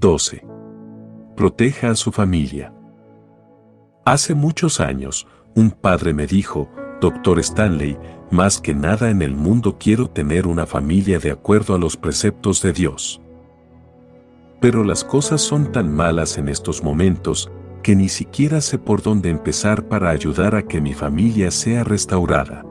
12. 0.00 0.42
Proteja 1.36 1.90
a 1.90 1.94
su 1.94 2.10
familia. 2.10 2.72
Hace 4.06 4.34
muchos 4.34 4.80
años, 4.80 5.26
un 5.54 5.70
padre 5.70 6.14
me 6.14 6.26
dijo, 6.26 6.70
Doctor 7.02 7.38
Stanley, 7.38 7.98
más 8.30 8.62
que 8.62 8.74
nada 8.74 9.10
en 9.10 9.20
el 9.20 9.34
mundo 9.34 9.76
quiero 9.78 10.08
tener 10.08 10.46
una 10.46 10.64
familia 10.64 11.18
de 11.18 11.30
acuerdo 11.30 11.74
a 11.74 11.78
los 11.78 11.98
preceptos 11.98 12.62
de 12.62 12.72
Dios. 12.72 13.20
Pero 14.58 14.84
las 14.84 15.04
cosas 15.04 15.42
son 15.42 15.70
tan 15.70 15.94
malas 15.94 16.38
en 16.38 16.48
estos 16.48 16.82
momentos 16.82 17.52
que 17.82 17.94
ni 17.94 18.08
siquiera 18.08 18.62
sé 18.62 18.78
por 18.78 19.02
dónde 19.02 19.28
empezar 19.28 19.86
para 19.86 20.08
ayudar 20.08 20.54
a 20.54 20.62
que 20.62 20.80
mi 20.80 20.94
familia 20.94 21.50
sea 21.50 21.84
restaurada. 21.84 22.64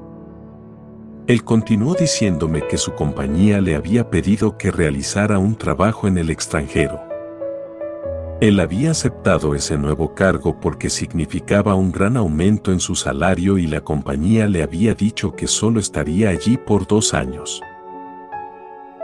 Él 1.28 1.44
continuó 1.44 1.94
diciéndome 1.94 2.66
que 2.66 2.80
su 2.80 2.96
compañía 2.96 3.62
le 3.62 3.76
había 3.76 4.10
pedido 4.10 4.58
que 4.58 4.72
realizara 4.72 5.38
un 5.38 5.56
trabajo 5.56 6.08
en 6.08 6.18
el 6.18 6.32
extranjero. 6.32 7.09
Él 8.42 8.62
había 8.62 8.92
aceptado 8.92 9.54
ese 9.54 9.78
nuevo 9.78 10.16
cargo 10.16 10.62
porque 10.62 10.90
significaba 10.90 11.76
un 11.76 11.92
gran 11.92 12.16
aumento 12.16 12.72
en 12.72 12.80
su 12.80 12.96
salario 12.96 13.58
y 13.58 13.68
la 13.68 13.82
compañía 13.82 14.48
le 14.48 14.64
había 14.64 14.94
dicho 14.94 15.36
que 15.36 15.46
solo 15.46 15.82
estaría 15.82 16.30
allí 16.30 16.56
por 16.56 16.88
dos 16.88 17.14
años. 17.14 17.62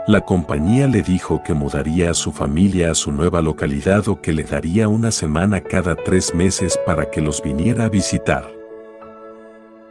La 0.06 0.22
compañía 0.22 0.86
le 0.86 1.02
dijo 1.02 1.42
que 1.44 1.52
mudaría 1.52 2.12
a 2.12 2.14
su 2.14 2.32
familia 2.32 2.92
a 2.92 2.94
su 2.94 3.12
nueva 3.12 3.42
localidad 3.42 4.08
o 4.08 4.22
que 4.22 4.32
le 4.32 4.44
daría 4.44 4.88
una 4.88 5.10
semana 5.10 5.60
cada 5.60 5.96
tres 5.96 6.34
meses 6.34 6.78
para 6.86 7.10
que 7.10 7.20
los 7.20 7.42
viniera 7.42 7.84
a 7.84 7.88
visitar. 7.90 8.50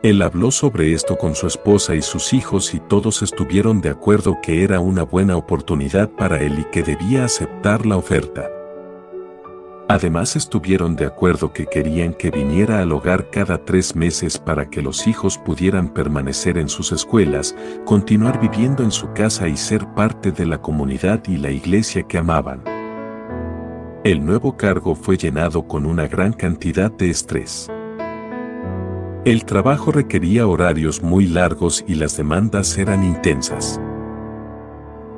Él 0.02 0.24
habló 0.24 0.50
sobre 0.50 0.94
esto 0.94 1.18
con 1.18 1.36
su 1.36 1.46
esposa 1.46 1.94
y 1.94 2.02
sus 2.02 2.34
hijos 2.34 2.74
y 2.74 2.80
todos 2.80 3.22
estuvieron 3.22 3.80
de 3.82 3.90
acuerdo 3.90 4.38
que 4.42 4.64
era 4.64 4.80
una 4.80 5.04
buena 5.04 5.38
oportunidad 5.38 6.10
para 6.10 6.42
él 6.42 6.58
y 6.58 6.64
que 6.66 6.82
debía 6.82 7.26
aceptar 7.26 7.86
la 7.86 7.98
oferta. 7.98 8.55
Además 9.88 10.36
estuvieron 10.36 10.96
de 10.96 11.06
acuerdo 11.06 11.54
que 11.54 11.68
querían 11.68 12.16
que 12.16 12.32
viniera 12.32 12.80
al 12.80 12.92
hogar 12.92 13.30
cada 13.30 13.64
tres 13.64 13.96
meses 13.96 14.40
para 14.40 14.68
que 14.68 14.82
los 14.82 15.06
hijos 15.06 15.38
pudieran 15.38 15.94
permanecer 15.94 16.58
en 16.58 16.70
sus 16.70 16.92
escuelas, 16.92 17.56
continuar 17.86 18.40
viviendo 18.40 18.84
en 18.84 18.90
su 18.90 19.14
casa 19.14 19.48
y 19.48 19.56
ser 19.58 19.86
parte 19.94 20.32
de 20.32 20.48
la 20.48 20.60
comunidad 20.60 21.22
y 21.28 21.38
la 21.38 21.52
iglesia 21.52 22.02
que 22.02 22.18
amaban. 22.18 22.64
El 24.04 24.26
nuevo 24.26 24.58
cargo 24.58 24.96
fue 24.96 25.18
llenado 25.18 25.68
con 25.68 25.86
una 25.86 26.08
gran 26.08 26.34
cantidad 26.34 26.92
de 26.92 27.12
estrés. 27.12 27.70
El 29.24 29.46
trabajo 29.46 29.92
requería 29.92 30.48
horarios 30.48 31.04
muy 31.04 31.28
largos 31.28 31.86
y 31.88 31.96
las 31.96 32.18
demandas 32.18 32.76
eran 32.80 33.04
intensas. 33.04 33.80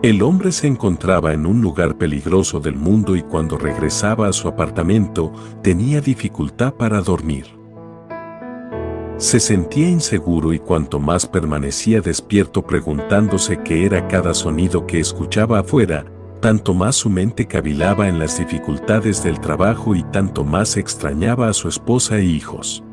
El 0.03 0.21
hombre 0.21 0.51
se 0.51 0.67
encontraba 0.67 1.33
en 1.33 1.47
un 1.47 1.59
lugar 1.59 1.97
peligroso 1.97 2.59
del 2.59 2.75
mundo 2.75 3.15
y 3.15 3.23
cuando 3.23 3.57
regresaba 3.57 4.27
a 4.27 4.33
su 4.33 4.47
apartamento 4.47 5.33
tenía 5.63 6.01
dificultad 6.01 6.75
para 6.75 7.01
dormir. 7.01 7.47
Se 9.17 9.39
sentía 9.39 9.89
inseguro 9.89 10.53
y 10.53 10.59
cuanto 10.59 10.99
más 10.99 11.25
permanecía 11.25 11.99
despierto 12.01 12.61
preguntándose 12.61 13.63
qué 13.63 13.87
era 13.87 14.07
cada 14.07 14.35
sonido 14.35 14.85
que 14.85 14.99
escuchaba 14.99 15.59
afuera, 15.59 16.05
tanto 16.41 16.75
más 16.75 16.95
su 16.95 17.09
mente 17.09 17.47
cavilaba 17.47 18.07
en 18.07 18.19
las 18.19 18.37
dificultades 18.37 19.23
del 19.23 19.39
trabajo 19.39 19.95
y 19.95 20.03
tanto 20.03 20.43
más 20.43 20.77
extrañaba 20.77 21.49
a 21.49 21.53
su 21.53 21.67
esposa 21.67 22.19
e 22.19 22.25
hijos. 22.25 22.83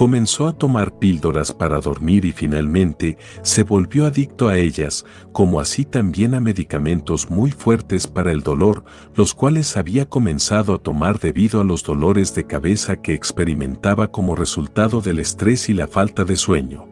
Comenzó 0.00 0.48
a 0.48 0.54
tomar 0.54 0.98
píldoras 0.98 1.52
para 1.52 1.78
dormir 1.78 2.24
y 2.24 2.32
finalmente 2.32 3.18
se 3.42 3.64
volvió 3.64 4.06
adicto 4.06 4.48
a 4.48 4.56
ellas, 4.56 5.04
como 5.30 5.60
así 5.60 5.84
también 5.84 6.34
a 6.34 6.40
medicamentos 6.40 7.28
muy 7.28 7.50
fuertes 7.50 8.06
para 8.06 8.32
el 8.32 8.40
dolor, 8.40 8.82
los 9.14 9.34
cuales 9.34 9.76
había 9.76 10.08
comenzado 10.08 10.72
a 10.72 10.78
tomar 10.78 11.18
debido 11.18 11.60
a 11.60 11.64
los 11.64 11.82
dolores 11.82 12.34
de 12.34 12.46
cabeza 12.46 12.96
que 12.96 13.12
experimentaba 13.12 14.10
como 14.10 14.34
resultado 14.34 15.02
del 15.02 15.18
estrés 15.18 15.68
y 15.68 15.74
la 15.74 15.86
falta 15.86 16.24
de 16.24 16.36
sueño. 16.36 16.88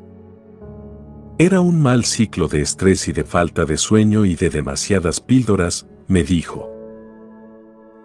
Era 1.39 1.63
un 1.63 1.81
mal 1.81 2.05
ciclo 2.05 2.47
de 2.47 2.61
estrés 2.61 3.09
y 3.09 3.15
de 3.15 3.25
falta 3.25 3.65
de 3.65 3.79
sueño 3.79 4.27
y 4.27 4.35
de 4.35 4.51
demasiadas 4.51 5.19
píldoras, 5.19 5.87
me 6.09 6.25
dijo. 6.25 6.78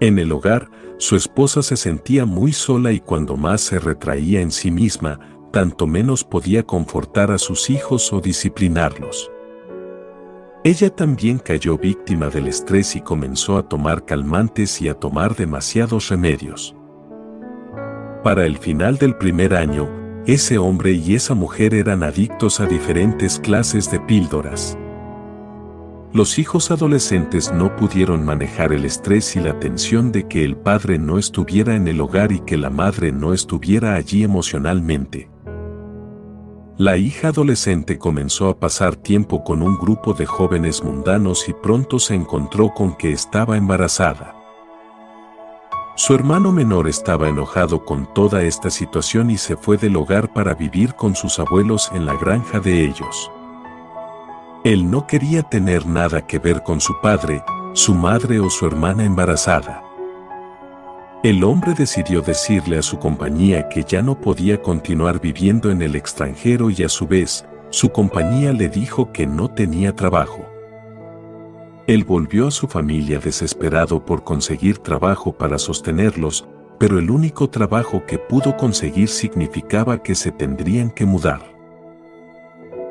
En 0.03 0.19
el 0.19 0.33
hogar, 0.33 0.69
su 0.97 1.15
esposa 1.15 1.63
se 1.63 1.77
sentía 1.77 2.25
muy 2.25 2.51
sola 2.51 2.91
y 2.91 2.99
cuando 2.99 3.37
más 3.37 3.61
se 3.61 3.79
retraía 3.79 4.41
en 4.41 4.51
sí 4.51 4.69
misma, 4.69 5.17
tanto 5.53 5.87
menos 5.87 6.25
podía 6.25 6.63
confortar 6.63 7.31
a 7.31 7.37
sus 7.37 7.69
hijos 7.69 8.11
o 8.11 8.19
disciplinarlos. 8.19 9.31
Ella 10.65 10.89
también 10.89 11.39
cayó 11.39 11.77
víctima 11.77 12.27
del 12.27 12.47
estrés 12.47 12.97
y 12.97 12.99
comenzó 12.99 13.55
a 13.55 13.69
tomar 13.69 14.03
calmantes 14.03 14.81
y 14.81 14.89
a 14.89 14.93
tomar 14.93 15.37
demasiados 15.37 16.09
remedios. 16.09 16.75
Para 18.25 18.45
el 18.45 18.57
final 18.57 18.97
del 18.97 19.15
primer 19.15 19.55
año, 19.55 19.89
ese 20.27 20.57
hombre 20.57 20.91
y 20.91 21.15
esa 21.15 21.33
mujer 21.33 21.73
eran 21.73 22.03
adictos 22.03 22.59
a 22.59 22.65
diferentes 22.65 23.39
clases 23.39 23.89
de 23.89 24.01
píldoras. 24.01 24.77
Los 26.13 26.37
hijos 26.37 26.69
adolescentes 26.69 27.51
no 27.51 27.75
pudieron 27.75 28.23
manejar 28.23 28.71
el 28.71 28.85
estrés 28.85 29.35
y 29.35 29.39
la 29.39 29.59
tensión 29.59 30.11
de 30.11 30.27
que 30.27 30.45
el 30.45 30.55
padre 30.55 30.99
no 30.99 31.17
estuviera 31.17 31.75
en 31.75 31.87
el 31.87 31.99
hogar 31.99 32.31
y 32.31 32.41
que 32.41 32.55
la 32.55 32.69
madre 32.69 33.11
no 33.11 33.33
estuviera 33.33 33.95
allí 33.95 34.23
emocionalmente. 34.23 35.31
La 36.77 36.97
hija 36.97 37.29
adolescente 37.29 37.97
comenzó 37.97 38.49
a 38.49 38.59
pasar 38.59 38.95
tiempo 38.95 39.43
con 39.43 39.63
un 39.63 39.75
grupo 39.75 40.13
de 40.13 40.27
jóvenes 40.27 40.83
mundanos 40.83 41.49
y 41.49 41.53
pronto 41.53 41.97
se 41.97 42.13
encontró 42.13 42.69
con 42.69 42.95
que 42.95 43.11
estaba 43.11 43.57
embarazada. 43.57 44.35
Su 45.95 46.13
hermano 46.13 46.51
menor 46.51 46.87
estaba 46.87 47.27
enojado 47.27 47.85
con 47.85 48.13
toda 48.13 48.43
esta 48.43 48.69
situación 48.69 49.31
y 49.31 49.39
se 49.39 49.57
fue 49.57 49.77
del 49.77 49.95
hogar 49.95 50.31
para 50.31 50.53
vivir 50.53 50.93
con 50.93 51.15
sus 51.15 51.39
abuelos 51.39 51.89
en 51.91 52.05
la 52.05 52.13
granja 52.13 52.59
de 52.59 52.85
ellos. 52.85 53.31
Él 54.63 54.89
no 54.89 55.05
quería 55.07 55.43
tener 55.43 55.85
nada 55.85 56.25
que 56.25 56.39
ver 56.39 56.63
con 56.63 56.79
su 56.79 56.93
padre, 57.01 57.43
su 57.73 57.93
madre 57.93 58.39
o 58.39 58.49
su 58.49 58.65
hermana 58.65 59.03
embarazada. 59.03 59.83
El 61.21 61.43
hombre 61.43 61.73
decidió 61.73 62.21
decirle 62.21 62.77
a 62.77 62.81
su 62.81 62.97
compañía 62.97 63.67
que 63.67 63.83
ya 63.83 64.01
no 64.01 64.21
podía 64.21 64.61
continuar 64.61 65.19
viviendo 65.19 65.69
en 65.69 65.81
el 65.81 65.97
extranjero 65.97 66.69
y 66.69 66.81
a 66.83 66.87
su 66.87 67.07
vez, 67.07 67.45
su 67.71 67.89
compañía 67.89 68.53
le 68.53 68.69
dijo 68.69 69.11
que 69.11 69.27
no 69.27 69.49
tenía 69.49 69.97
trabajo. 69.97 70.45
Él 71.85 72.05
volvió 72.05 72.47
a 72.47 72.51
su 72.51 72.69
familia 72.69 73.19
desesperado 73.19 74.05
por 74.05 74.23
conseguir 74.23 74.77
trabajo 74.77 75.33
para 75.33 75.57
sostenerlos, 75.57 76.47
pero 76.79 76.99
el 76.99 77.11
único 77.11 77.49
trabajo 77.49 78.05
que 78.05 78.17
pudo 78.17 78.55
conseguir 78.55 79.09
significaba 79.09 80.01
que 80.01 80.15
se 80.15 80.31
tendrían 80.31 80.89
que 80.89 81.05
mudar. 81.05 81.52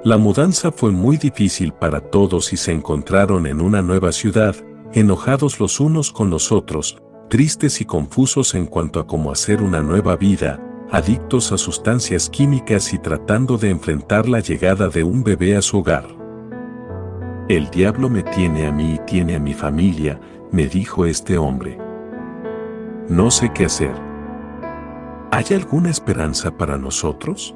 La 0.05 0.17
mudanza 0.17 0.73
fue 0.73 0.91
muy 0.91 1.17
difícil 1.17 1.73
para 1.73 2.01
todos 2.01 2.53
y 2.53 2.57
se 2.57 2.73
encontraron 2.73 3.47
en 3.47 3.61
una 3.61 3.83
nueva 3.83 4.11
ciudad, 4.11 4.57
enojados 4.93 5.61
los 5.61 5.79
unos 5.79 6.11
con 6.11 6.29
los 6.29 6.51
otros, 6.51 6.99
tristes 7.31 7.81
y 7.81 7.85
confusos 7.85 8.57
en 8.57 8.67
cuanto 8.67 8.99
a 8.99 9.07
cómo 9.07 9.31
hacer 9.31 9.63
una 9.63 9.81
nueva 9.81 10.17
vida, 10.17 10.61
adictos 10.91 11.53
a 11.53 11.59
sustancias 11.59 12.29
químicas 12.29 12.93
y 12.93 12.99
tratando 12.99 13.59
de 13.59 13.71
enfrentar 13.71 14.29
la 14.29 14.41
llegada 14.41 14.89
de 14.89 15.05
un 15.05 15.23
bebé 15.23 15.57
a 15.57 15.63
su 15.63 15.79
hogar. 15.79 16.09
El 17.49 17.71
diablo 17.71 18.11
me 18.11 18.25
tiene 18.25 18.67
a 18.67 18.73
mí 18.73 18.95
y 18.95 18.99
tiene 19.07 19.37
a 19.37 19.41
mi 19.41 19.55
familia, 19.55 20.21
me 20.51 20.67
dijo 20.67 21.07
este 21.07 21.39
hombre. 21.39 21.79
No 23.09 23.31
sé 23.31 23.53
qué 23.55 23.67
hacer. 23.67 23.95
¿Hay 25.31 25.45
alguna 25.55 25.91
esperanza 25.91 26.51
para 26.57 26.77
nosotros? 26.77 27.55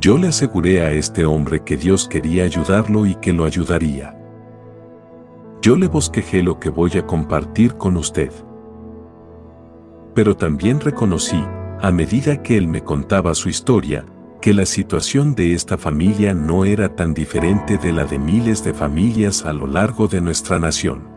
Yo 0.00 0.16
le 0.16 0.28
aseguré 0.28 0.82
a 0.82 0.92
este 0.92 1.24
hombre 1.24 1.64
que 1.64 1.76
Dios 1.76 2.06
quería 2.06 2.44
ayudarlo 2.44 3.04
y 3.04 3.16
que 3.16 3.32
lo 3.32 3.44
ayudaría. 3.44 4.16
Yo 5.60 5.74
le 5.74 5.88
bosquejé 5.88 6.44
lo 6.44 6.60
que 6.60 6.70
voy 6.70 6.92
a 6.96 7.04
compartir 7.04 7.74
con 7.74 7.96
usted. 7.96 8.30
Pero 10.14 10.36
también 10.36 10.78
reconocí, 10.78 11.44
a 11.80 11.90
medida 11.90 12.42
que 12.44 12.56
él 12.56 12.68
me 12.68 12.82
contaba 12.82 13.34
su 13.34 13.48
historia, 13.48 14.04
que 14.40 14.54
la 14.54 14.66
situación 14.66 15.34
de 15.34 15.52
esta 15.54 15.76
familia 15.76 16.32
no 16.32 16.64
era 16.64 16.94
tan 16.94 17.12
diferente 17.12 17.76
de 17.76 17.92
la 17.92 18.04
de 18.04 18.20
miles 18.20 18.62
de 18.62 18.74
familias 18.74 19.44
a 19.44 19.52
lo 19.52 19.66
largo 19.66 20.06
de 20.06 20.20
nuestra 20.20 20.60
nación. 20.60 21.08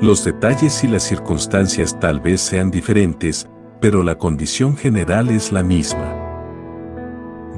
Los 0.00 0.24
detalles 0.24 0.84
y 0.84 0.86
las 0.86 1.02
circunstancias 1.02 1.98
tal 1.98 2.20
vez 2.20 2.40
sean 2.40 2.70
diferentes, 2.70 3.48
pero 3.80 4.04
la 4.04 4.16
condición 4.16 4.76
general 4.76 5.28
es 5.30 5.50
la 5.50 5.64
misma. 5.64 6.17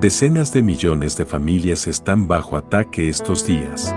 Decenas 0.01 0.51
de 0.55 0.63
millones 0.63 1.19
de 1.19 1.27
familias 1.27 1.87
están 1.87 2.27
bajo 2.27 2.57
ataque 2.57 3.11
estos 3.11 3.47
días. 3.47 3.95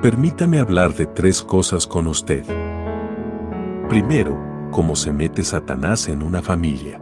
Permítame 0.00 0.60
hablar 0.60 0.94
de 0.94 1.04
tres 1.04 1.42
cosas 1.42 1.86
con 1.86 2.06
usted. 2.06 2.42
Primero, 3.90 4.40
cómo 4.70 4.96
se 4.96 5.12
mete 5.12 5.44
Satanás 5.44 6.08
en 6.08 6.22
una 6.22 6.40
familia. 6.40 6.98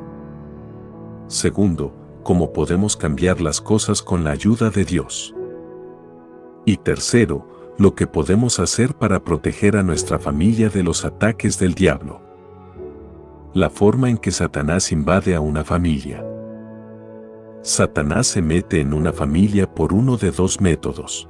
Segundo, 1.28 1.94
cómo 2.25 2.52
podemos 2.52 2.96
cambiar 2.96 3.40
las 3.40 3.61
cosas 3.61 4.02
con 4.02 4.25
la 4.25 4.32
ayuda 4.32 4.70
de 4.70 4.84
Dios. 4.84 5.32
Y 6.64 6.76
tercero, 6.78 7.75
lo 7.78 7.94
que 7.94 8.08
podemos 8.08 8.58
hacer 8.58 8.96
para 8.96 9.23
proteger 9.23 9.76
a 9.76 9.84
nuestra 9.84 10.19
familia 10.19 10.70
de 10.70 10.82
los 10.82 11.05
ataques 11.05 11.56
del 11.61 11.75
diablo. 11.75 12.20
La 13.55 13.70
forma 13.70 14.11
en 14.11 14.19
que 14.19 14.32
Satanás 14.32 14.90
invade 14.90 15.37
a 15.37 15.40
una 15.40 15.62
familia. 15.62 16.25
Satanás 17.62 18.26
se 18.26 18.40
mete 18.40 18.80
en 18.80 18.94
una 18.94 19.12
familia 19.12 19.72
por 19.72 19.92
uno 19.92 20.16
de 20.16 20.30
dos 20.30 20.62
métodos. 20.62 21.28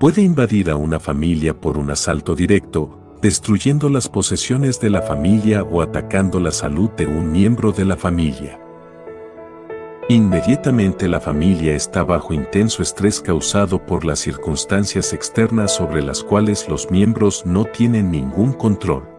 Puede 0.00 0.22
invadir 0.22 0.70
a 0.70 0.76
una 0.76 0.98
familia 0.98 1.58
por 1.58 1.76
un 1.76 1.90
asalto 1.90 2.34
directo, 2.34 3.18
destruyendo 3.20 3.90
las 3.90 4.08
posesiones 4.08 4.80
de 4.80 4.88
la 4.88 5.02
familia 5.02 5.62
o 5.62 5.82
atacando 5.82 6.40
la 6.40 6.52
salud 6.52 6.88
de 6.96 7.06
un 7.06 7.32
miembro 7.32 7.70
de 7.72 7.84
la 7.84 7.96
familia. 7.96 8.58
Inmediatamente 10.08 11.06
la 11.06 11.20
familia 11.20 11.74
está 11.74 12.02
bajo 12.04 12.32
intenso 12.32 12.82
estrés 12.82 13.20
causado 13.20 13.84
por 13.84 14.06
las 14.06 14.20
circunstancias 14.20 15.12
externas 15.12 15.74
sobre 15.74 16.02
las 16.02 16.22
cuales 16.22 16.66
los 16.68 16.90
miembros 16.90 17.44
no 17.44 17.64
tienen 17.66 18.10
ningún 18.10 18.54
control. 18.54 19.15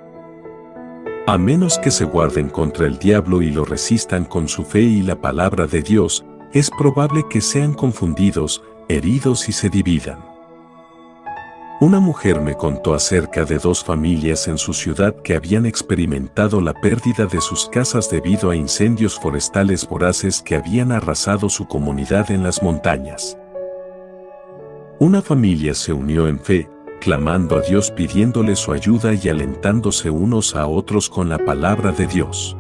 A 1.30 1.38
menos 1.38 1.78
que 1.78 1.92
se 1.92 2.06
guarden 2.06 2.48
contra 2.48 2.88
el 2.88 3.00
diablo 3.00 3.42
y 3.42 3.52
lo 3.52 3.66
resistan 3.66 4.24
con 4.24 4.48
su 4.48 4.64
fe 4.64 4.80
y 4.80 5.02
la 5.02 5.20
palabra 5.20 5.68
de 5.68 5.82
Dios, 5.82 6.24
es 6.54 6.72
probable 6.72 7.26
que 7.30 7.42
sean 7.42 7.74
confundidos, 7.74 8.64
heridos 8.88 9.50
y 9.50 9.52
se 9.52 9.70
dividan. 9.70 10.24
Una 11.82 12.00
mujer 12.00 12.40
me 12.40 12.56
contó 12.56 12.94
acerca 12.94 13.44
de 13.44 13.58
dos 13.58 13.84
familias 13.84 14.48
en 14.48 14.58
su 14.58 14.74
ciudad 14.74 15.14
que 15.22 15.36
habían 15.36 15.66
experimentado 15.66 16.62
la 16.62 16.74
pérdida 16.74 17.26
de 17.26 17.42
sus 17.42 17.68
casas 17.68 18.10
debido 18.10 18.50
a 18.50 18.56
incendios 18.56 19.20
forestales 19.20 19.86
voraces 19.86 20.42
que 20.42 20.56
habían 20.56 20.94
arrasado 20.94 21.50
su 21.50 21.68
comunidad 21.68 22.32
en 22.32 22.42
las 22.42 22.64
montañas. 22.64 23.38
Una 24.98 25.22
familia 25.22 25.74
se 25.74 25.92
unió 25.92 26.30
en 26.30 26.40
fe, 26.40 26.70
clamando 27.00 27.58
a 27.58 27.62
Dios 27.62 27.92
pidiéndole 27.92 28.56
su 28.56 28.72
ayuda 28.72 29.14
y 29.14 29.30
alentándose 29.30 30.10
unos 30.10 30.56
a 30.56 30.68
otros 30.68 31.10
con 31.10 31.30
la 31.30 31.38
palabra 31.38 31.92
de 31.92 32.08
Dios. 32.08 32.58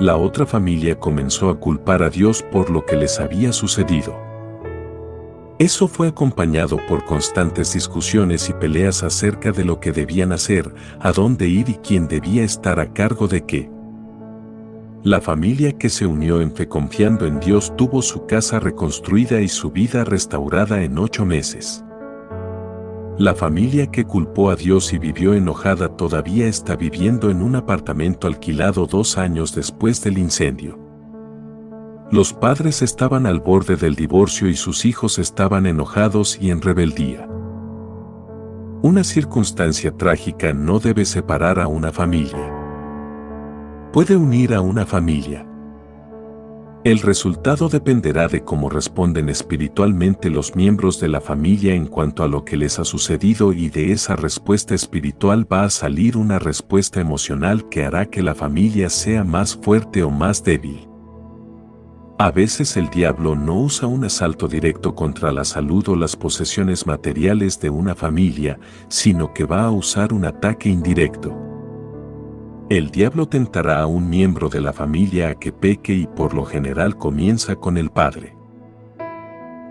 La 0.00 0.16
otra 0.16 0.44
familia 0.44 0.98
comenzó 0.98 1.50
a 1.50 1.60
culpar 1.60 2.02
a 2.02 2.10
Dios 2.10 2.42
por 2.50 2.70
lo 2.70 2.84
que 2.84 2.96
les 2.96 3.20
había 3.20 3.52
sucedido. 3.52 4.14
Eso 5.60 5.86
fue 5.86 6.08
acompañado 6.08 6.78
por 6.88 7.04
constantes 7.04 7.74
discusiones 7.74 8.48
y 8.48 8.52
peleas 8.54 9.04
acerca 9.04 9.52
de 9.52 9.64
lo 9.64 9.78
que 9.78 9.92
debían 9.92 10.32
hacer, 10.32 10.74
a 10.98 11.12
dónde 11.12 11.46
ir 11.46 11.68
y 11.68 11.74
quién 11.74 12.08
debía 12.08 12.42
estar 12.42 12.80
a 12.80 12.92
cargo 12.92 13.28
de 13.28 13.46
qué. 13.46 13.70
La 15.04 15.20
familia 15.20 15.72
que 15.78 15.90
se 15.90 16.06
unió 16.06 16.40
en 16.40 16.50
fe 16.50 16.66
confiando 16.66 17.26
en 17.26 17.38
Dios 17.38 17.72
tuvo 17.76 18.02
su 18.02 18.26
casa 18.26 18.58
reconstruida 18.58 19.42
y 19.42 19.48
su 19.48 19.70
vida 19.70 20.02
restaurada 20.02 20.82
en 20.82 20.98
ocho 20.98 21.24
meses. 21.24 21.84
La 23.16 23.32
familia 23.36 23.92
que 23.92 24.04
culpó 24.04 24.50
a 24.50 24.56
Dios 24.56 24.92
y 24.92 24.98
vivió 24.98 25.34
enojada 25.34 25.96
todavía 25.96 26.48
está 26.48 26.74
viviendo 26.74 27.30
en 27.30 27.42
un 27.42 27.54
apartamento 27.54 28.26
alquilado 28.26 28.86
dos 28.86 29.18
años 29.18 29.54
después 29.54 30.02
del 30.02 30.18
incendio. 30.18 30.80
Los 32.10 32.32
padres 32.32 32.82
estaban 32.82 33.26
al 33.26 33.38
borde 33.38 33.76
del 33.76 33.94
divorcio 33.94 34.48
y 34.48 34.56
sus 34.56 34.84
hijos 34.84 35.20
estaban 35.20 35.66
enojados 35.66 36.36
y 36.40 36.50
en 36.50 36.60
rebeldía. 36.60 37.28
Una 38.82 39.04
circunstancia 39.04 39.96
trágica 39.96 40.52
no 40.52 40.80
debe 40.80 41.04
separar 41.04 41.60
a 41.60 41.68
una 41.68 41.92
familia. 41.92 42.52
Puede 43.92 44.16
unir 44.16 44.54
a 44.54 44.60
una 44.60 44.86
familia. 44.86 45.46
El 46.84 47.00
resultado 47.00 47.70
dependerá 47.70 48.28
de 48.28 48.44
cómo 48.44 48.68
responden 48.68 49.30
espiritualmente 49.30 50.28
los 50.28 50.54
miembros 50.54 51.00
de 51.00 51.08
la 51.08 51.22
familia 51.22 51.74
en 51.74 51.86
cuanto 51.86 52.22
a 52.22 52.28
lo 52.28 52.44
que 52.44 52.58
les 52.58 52.78
ha 52.78 52.84
sucedido 52.84 53.54
y 53.54 53.70
de 53.70 53.92
esa 53.92 54.16
respuesta 54.16 54.74
espiritual 54.74 55.50
va 55.50 55.64
a 55.64 55.70
salir 55.70 56.18
una 56.18 56.38
respuesta 56.38 57.00
emocional 57.00 57.70
que 57.70 57.86
hará 57.86 58.04
que 58.04 58.22
la 58.22 58.34
familia 58.34 58.90
sea 58.90 59.24
más 59.24 59.56
fuerte 59.56 60.02
o 60.02 60.10
más 60.10 60.44
débil. 60.44 60.86
A 62.18 62.30
veces 62.30 62.76
el 62.76 62.90
diablo 62.90 63.34
no 63.34 63.60
usa 63.60 63.88
un 63.88 64.04
asalto 64.04 64.46
directo 64.46 64.94
contra 64.94 65.32
la 65.32 65.44
salud 65.44 65.88
o 65.88 65.96
las 65.96 66.14
posesiones 66.16 66.86
materiales 66.86 67.58
de 67.60 67.70
una 67.70 67.94
familia, 67.94 68.58
sino 68.88 69.32
que 69.32 69.46
va 69.46 69.64
a 69.64 69.70
usar 69.70 70.12
un 70.12 70.26
ataque 70.26 70.68
indirecto. 70.68 71.53
El 72.74 72.90
diablo 72.90 73.28
tentará 73.28 73.82
a 73.82 73.86
un 73.86 74.10
miembro 74.10 74.48
de 74.48 74.60
la 74.60 74.72
familia 74.72 75.28
a 75.28 75.34
que 75.36 75.52
peque 75.52 75.94
y 75.94 76.08
por 76.08 76.34
lo 76.34 76.44
general 76.44 76.98
comienza 76.98 77.54
con 77.54 77.78
el 77.78 77.90
padre. 77.90 78.36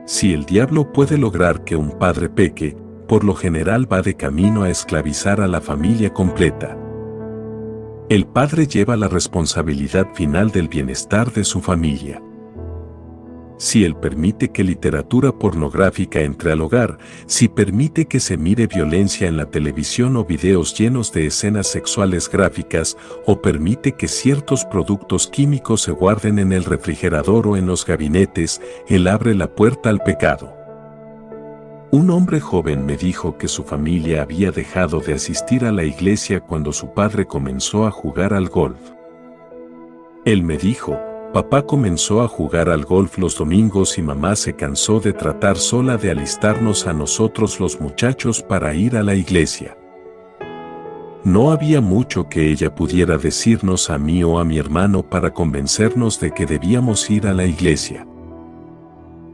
Si 0.06 0.32
el 0.32 0.46
diablo 0.46 0.94
puede 0.94 1.18
lograr 1.18 1.66
que 1.66 1.76
un 1.76 2.00
padre 2.00 2.30
peque, 2.30 2.78
por 3.10 3.26
lo 3.26 3.36
general 3.36 3.92
va 3.92 4.02
de 4.02 4.16
camino 4.16 4.64
a 4.64 4.70
esclavizar 4.70 5.42
a 5.42 5.50
la 5.50 5.60
familia 5.60 6.14
completa. 6.14 6.78
El 8.08 8.26
padre 8.26 8.68
lleva 8.68 8.96
la 8.96 9.10
responsabilidad 9.10 10.08
final 10.14 10.52
del 10.52 10.70
bienestar 10.70 11.34
de 11.34 11.44
su 11.44 11.60
familia 11.60 12.22
si 13.63 13.86
él 13.86 13.95
permite 13.95 14.50
que 14.50 14.62
literatura 14.62 15.31
pornográfica 15.31 16.19
entre 16.19 16.51
al 16.51 16.60
hogar, 16.60 16.98
si 17.27 17.48
permite 17.48 18.07
que 18.07 18.19
se 18.19 18.36
mire 18.36 18.68
violencia 18.68 19.25
en 19.25 19.38
la 19.38 19.45
televisión 19.45 20.18
o 20.18 20.25
videos 20.25 20.77
llenos 20.77 21.13
de 21.13 21.27
escenas 21.27 21.68
sexuales 21.68 22.30
gráficas, 22.30 22.98
o 23.25 23.42
permite 23.42 23.94
que 23.94 24.10
ciertos 24.10 24.65
productos 24.65 25.27
químicos 25.27 25.81
se 25.81 25.94
guarden 25.94 26.39
en 26.39 26.51
el 26.51 26.65
refrigerador 26.65 27.48
o 27.48 27.56
en 27.56 27.65
los 27.65 27.86
gabinetes, 27.86 28.62
él 28.89 29.07
abre 29.07 29.33
la 29.33 29.48
puerta 29.48 29.89
al 29.89 30.01
pecado. 30.01 30.54
Un 31.92 32.09
hombre 32.09 32.42
joven 32.42 32.86
me 32.86 32.98
dijo 32.98 33.38
que 33.38 33.48
su 33.48 33.63
familia 33.63 34.24
había 34.24 34.51
dejado 34.51 35.00
de 35.00 35.13
asistir 35.13 35.63
a 35.63 35.71
la 35.71 35.86
iglesia 35.86 36.42
cuando 36.42 36.74
su 36.74 36.94
padre 36.94 37.27
comenzó 37.27 37.86
a 37.86 37.92
jugar 37.92 38.33
al 38.33 38.50
golf. 38.50 38.81
Él 40.25 40.44
me 40.44 40.57
dijo, 40.57 41.00
Papá 41.33 41.63
comenzó 41.63 42.21
a 42.21 42.27
jugar 42.27 42.69
al 42.69 42.85
golf 42.85 43.18
los 43.18 43.35
domingos 43.35 43.97
y 43.97 44.03
mamá 44.03 44.35
se 44.35 44.53
cansó 44.53 45.00
de 45.00 45.13
tratar 45.13 45.57
sola 45.57 45.97
de 45.97 46.12
alistarnos 46.12 46.85
a 46.85 46.94
nosotros 46.94 47.59
los 47.59 47.81
muchachos 47.81 48.44
para 48.44 48.75
ir 48.75 48.95
a 48.95 49.01
la 49.01 49.15
iglesia. 49.15 49.75
No 51.24 51.50
había 51.50 51.81
mucho 51.81 52.30
que 52.30 52.51
ella 52.51 52.75
pudiera 52.75 53.18
decirnos 53.18 53.89
a 53.89 53.97
mí 53.97 54.24
o 54.24 54.38
a 54.38 54.45
mi 54.45 54.59
hermano 54.59 55.01
para 55.01 55.33
convencernos 55.33 56.19
de 56.19 56.31
que 56.31 56.45
debíamos 56.45 57.09
ir 57.09 57.25
a 57.25 57.33
la 57.33 57.45
iglesia. 57.45 58.06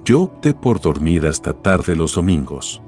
Yo 0.05 0.21
opté 0.21 0.53
por 0.53 0.79
dormir 0.79 1.27
hasta 1.27 1.51
tarde 1.51 1.97
los 1.97 2.15
domingos. 2.15 2.81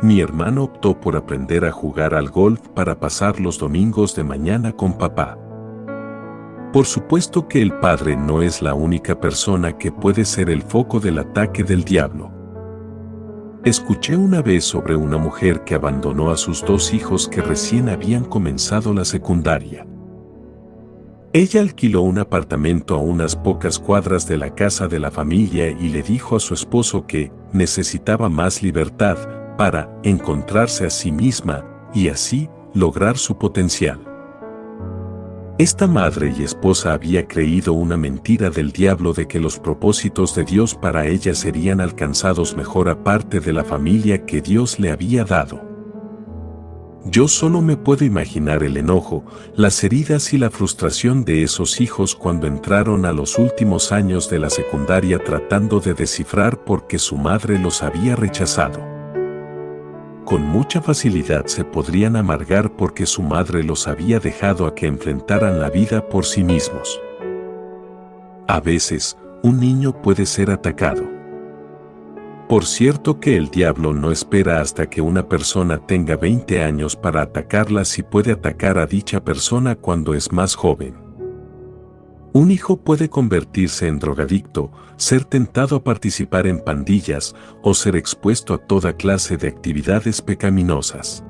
Mi 0.00 0.20
hermano 0.20 0.64
optó 0.64 0.98
por 0.98 1.16
aprender 1.16 1.66
a 1.66 1.70
jugar 1.70 2.14
al 2.14 2.30
golf 2.30 2.60
para 2.68 2.98
pasar 2.98 3.40
los 3.40 3.58
domingos 3.58 4.14
de 4.14 4.24
mañana 4.24 4.72
con 4.72 4.96
papá. 4.96 5.43
Por 6.74 6.86
supuesto 6.86 7.46
que 7.46 7.62
el 7.62 7.72
padre 7.78 8.16
no 8.16 8.42
es 8.42 8.60
la 8.60 8.74
única 8.74 9.20
persona 9.20 9.78
que 9.78 9.92
puede 9.92 10.24
ser 10.24 10.50
el 10.50 10.60
foco 10.60 10.98
del 10.98 11.20
ataque 11.20 11.62
del 11.62 11.84
diablo. 11.84 12.32
Escuché 13.64 14.16
una 14.16 14.42
vez 14.42 14.64
sobre 14.64 14.96
una 14.96 15.16
mujer 15.16 15.62
que 15.62 15.76
abandonó 15.76 16.32
a 16.32 16.36
sus 16.36 16.64
dos 16.64 16.92
hijos 16.92 17.28
que 17.28 17.42
recién 17.42 17.88
habían 17.88 18.24
comenzado 18.24 18.92
la 18.92 19.04
secundaria. 19.04 19.86
Ella 21.32 21.60
alquiló 21.60 22.02
un 22.02 22.18
apartamento 22.18 22.96
a 22.96 22.98
unas 22.98 23.36
pocas 23.36 23.78
cuadras 23.78 24.26
de 24.26 24.36
la 24.36 24.52
casa 24.52 24.88
de 24.88 24.98
la 24.98 25.12
familia 25.12 25.70
y 25.70 25.90
le 25.90 26.02
dijo 26.02 26.34
a 26.34 26.40
su 26.40 26.54
esposo 26.54 27.06
que 27.06 27.30
necesitaba 27.52 28.28
más 28.28 28.64
libertad 28.64 29.16
para 29.56 29.96
encontrarse 30.02 30.86
a 30.86 30.90
sí 30.90 31.12
misma 31.12 31.64
y 31.94 32.08
así 32.08 32.48
lograr 32.74 33.16
su 33.16 33.38
potencial. 33.38 34.13
Esta 35.56 35.86
madre 35.86 36.34
y 36.36 36.42
esposa 36.42 36.94
había 36.94 37.28
creído 37.28 37.74
una 37.74 37.96
mentira 37.96 38.50
del 38.50 38.72
diablo 38.72 39.12
de 39.12 39.28
que 39.28 39.38
los 39.38 39.60
propósitos 39.60 40.34
de 40.34 40.42
Dios 40.42 40.74
para 40.74 41.06
ella 41.06 41.32
serían 41.32 41.80
alcanzados 41.80 42.56
mejor 42.56 42.88
aparte 42.88 43.38
de 43.38 43.52
la 43.52 43.62
familia 43.62 44.26
que 44.26 44.40
Dios 44.40 44.80
le 44.80 44.90
había 44.90 45.24
dado. 45.24 45.62
Yo 47.04 47.28
solo 47.28 47.60
me 47.60 47.76
puedo 47.76 48.04
imaginar 48.04 48.64
el 48.64 48.76
enojo, 48.76 49.24
las 49.54 49.84
heridas 49.84 50.32
y 50.32 50.38
la 50.38 50.50
frustración 50.50 51.24
de 51.24 51.44
esos 51.44 51.80
hijos 51.80 52.16
cuando 52.16 52.48
entraron 52.48 53.04
a 53.04 53.12
los 53.12 53.38
últimos 53.38 53.92
años 53.92 54.28
de 54.28 54.40
la 54.40 54.50
secundaria 54.50 55.22
tratando 55.22 55.78
de 55.78 55.94
descifrar 55.94 56.64
por 56.64 56.88
qué 56.88 56.98
su 56.98 57.16
madre 57.16 57.60
los 57.60 57.84
había 57.84 58.16
rechazado 58.16 58.93
con 60.24 60.42
mucha 60.42 60.80
facilidad 60.80 61.46
se 61.46 61.64
podrían 61.64 62.16
amargar 62.16 62.72
porque 62.76 63.06
su 63.06 63.22
madre 63.22 63.62
los 63.62 63.86
había 63.86 64.20
dejado 64.20 64.66
a 64.66 64.74
que 64.74 64.86
enfrentaran 64.86 65.60
la 65.60 65.70
vida 65.70 66.08
por 66.08 66.24
sí 66.24 66.42
mismos. 66.42 67.00
A 68.48 68.60
veces, 68.60 69.16
un 69.42 69.60
niño 69.60 70.00
puede 70.00 70.26
ser 70.26 70.50
atacado. 70.50 71.04
Por 72.48 72.64
cierto 72.66 73.20
que 73.20 73.36
el 73.36 73.48
diablo 73.48 73.94
no 73.94 74.10
espera 74.10 74.60
hasta 74.60 74.88
que 74.88 75.00
una 75.00 75.28
persona 75.28 75.78
tenga 75.78 76.16
20 76.16 76.62
años 76.62 76.96
para 76.96 77.22
atacarla 77.22 77.84
si 77.84 78.02
puede 78.02 78.32
atacar 78.32 78.78
a 78.78 78.86
dicha 78.86 79.24
persona 79.24 79.76
cuando 79.76 80.14
es 80.14 80.30
más 80.30 80.54
joven. 80.54 81.03
Un 82.34 82.50
hijo 82.50 82.78
puede 82.78 83.08
convertirse 83.08 83.86
en 83.86 84.00
drogadicto, 84.00 84.72
ser 84.96 85.24
tentado 85.24 85.76
a 85.76 85.84
participar 85.84 86.48
en 86.48 86.58
pandillas 86.58 87.32
o 87.62 87.74
ser 87.74 87.94
expuesto 87.94 88.54
a 88.54 88.58
toda 88.58 88.96
clase 88.96 89.36
de 89.36 89.46
actividades 89.46 90.20
pecaminosas. 90.20 91.24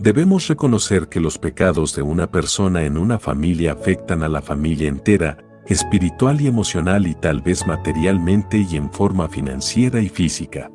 Debemos 0.00 0.48
reconocer 0.48 1.08
que 1.08 1.20
los 1.20 1.38
pecados 1.38 1.94
de 1.94 2.02
una 2.02 2.28
persona 2.28 2.82
en 2.82 2.98
una 2.98 3.20
familia 3.20 3.74
afectan 3.74 4.24
a 4.24 4.28
la 4.28 4.42
familia 4.42 4.88
entera, 4.88 5.38
espiritual 5.68 6.40
y 6.40 6.48
emocional 6.48 7.06
y 7.06 7.14
tal 7.14 7.40
vez 7.40 7.64
materialmente 7.64 8.66
y 8.68 8.76
en 8.76 8.92
forma 8.92 9.28
financiera 9.28 10.00
y 10.00 10.08
física. 10.08 10.72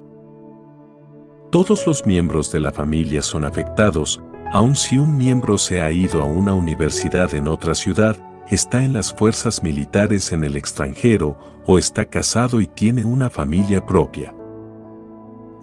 Todos 1.52 1.86
los 1.86 2.06
miembros 2.06 2.54
de 2.54 2.62
la 2.62 2.72
familia 2.72 3.22
son 3.22 3.44
afectados, 3.44 4.22
aun 4.54 4.78
si 4.78 4.98
un 4.98 5.18
miembro 5.18 5.58
se 5.58 5.82
ha 5.82 5.92
ido 5.92 6.22
a 6.22 6.26
una 6.26 6.54
universidad 6.54 7.36
en 7.36 7.50
otra 7.50 7.76
ciudad, 7.76 8.16
está 8.50 8.84
en 8.84 8.94
las 8.94 9.14
fuerzas 9.14 9.62
militares 9.64 10.32
en 10.32 10.44
el 10.44 10.56
extranjero 10.56 11.38
o 11.66 11.78
está 11.78 12.06
casado 12.06 12.62
y 12.62 12.68
tiene 12.68 13.04
una 13.04 13.30
familia 13.30 13.86
propia. 13.86 14.34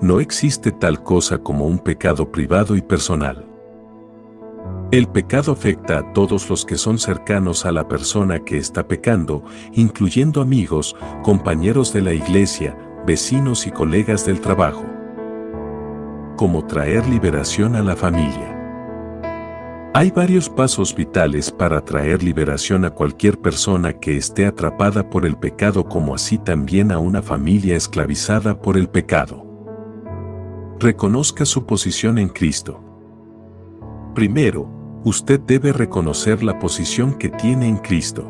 No 0.00 0.20
existe 0.20 0.70
tal 0.70 1.02
cosa 1.02 1.38
como 1.38 1.66
un 1.66 1.78
pecado 1.78 2.30
privado 2.30 2.76
y 2.76 2.82
personal. 2.82 3.46
El 4.90 5.08
pecado 5.08 5.52
afecta 5.52 5.98
a 5.98 6.12
todos 6.12 6.48
los 6.50 6.64
que 6.64 6.76
son 6.76 6.98
cercanos 6.98 7.64
a 7.64 7.72
la 7.72 7.88
persona 7.88 8.40
que 8.40 8.58
está 8.58 8.86
pecando, 8.86 9.44
incluyendo 9.72 10.42
amigos, 10.42 10.94
compañeros 11.22 11.92
de 11.92 12.02
la 12.02 12.12
iglesia, 12.12 12.76
vecinos 13.06 13.66
y 13.66 13.70
colegas 13.70 14.26
del 14.26 14.40
trabajo. 14.40 14.84
Como 16.36 16.66
traer 16.66 17.06
liberación 17.08 17.76
a 17.76 17.82
la 17.82 17.96
familia. 17.96 18.53
Hay 19.96 20.10
varios 20.10 20.48
pasos 20.50 20.92
vitales 20.92 21.52
para 21.52 21.80
traer 21.84 22.20
liberación 22.20 22.84
a 22.84 22.90
cualquier 22.90 23.38
persona 23.38 23.92
que 23.92 24.16
esté 24.16 24.44
atrapada 24.44 25.08
por 25.08 25.24
el 25.24 25.36
pecado 25.36 25.84
como 25.84 26.16
así 26.16 26.36
también 26.36 26.90
a 26.90 26.98
una 26.98 27.22
familia 27.22 27.76
esclavizada 27.76 28.60
por 28.60 28.76
el 28.76 28.88
pecado. 28.88 29.46
Reconozca 30.80 31.44
su 31.44 31.64
posición 31.64 32.18
en 32.18 32.28
Cristo. 32.28 32.82
Primero, 34.16 34.68
usted 35.04 35.38
debe 35.38 35.72
reconocer 35.72 36.42
la 36.42 36.58
posición 36.58 37.14
que 37.14 37.28
tiene 37.28 37.68
en 37.68 37.76
Cristo. 37.76 38.28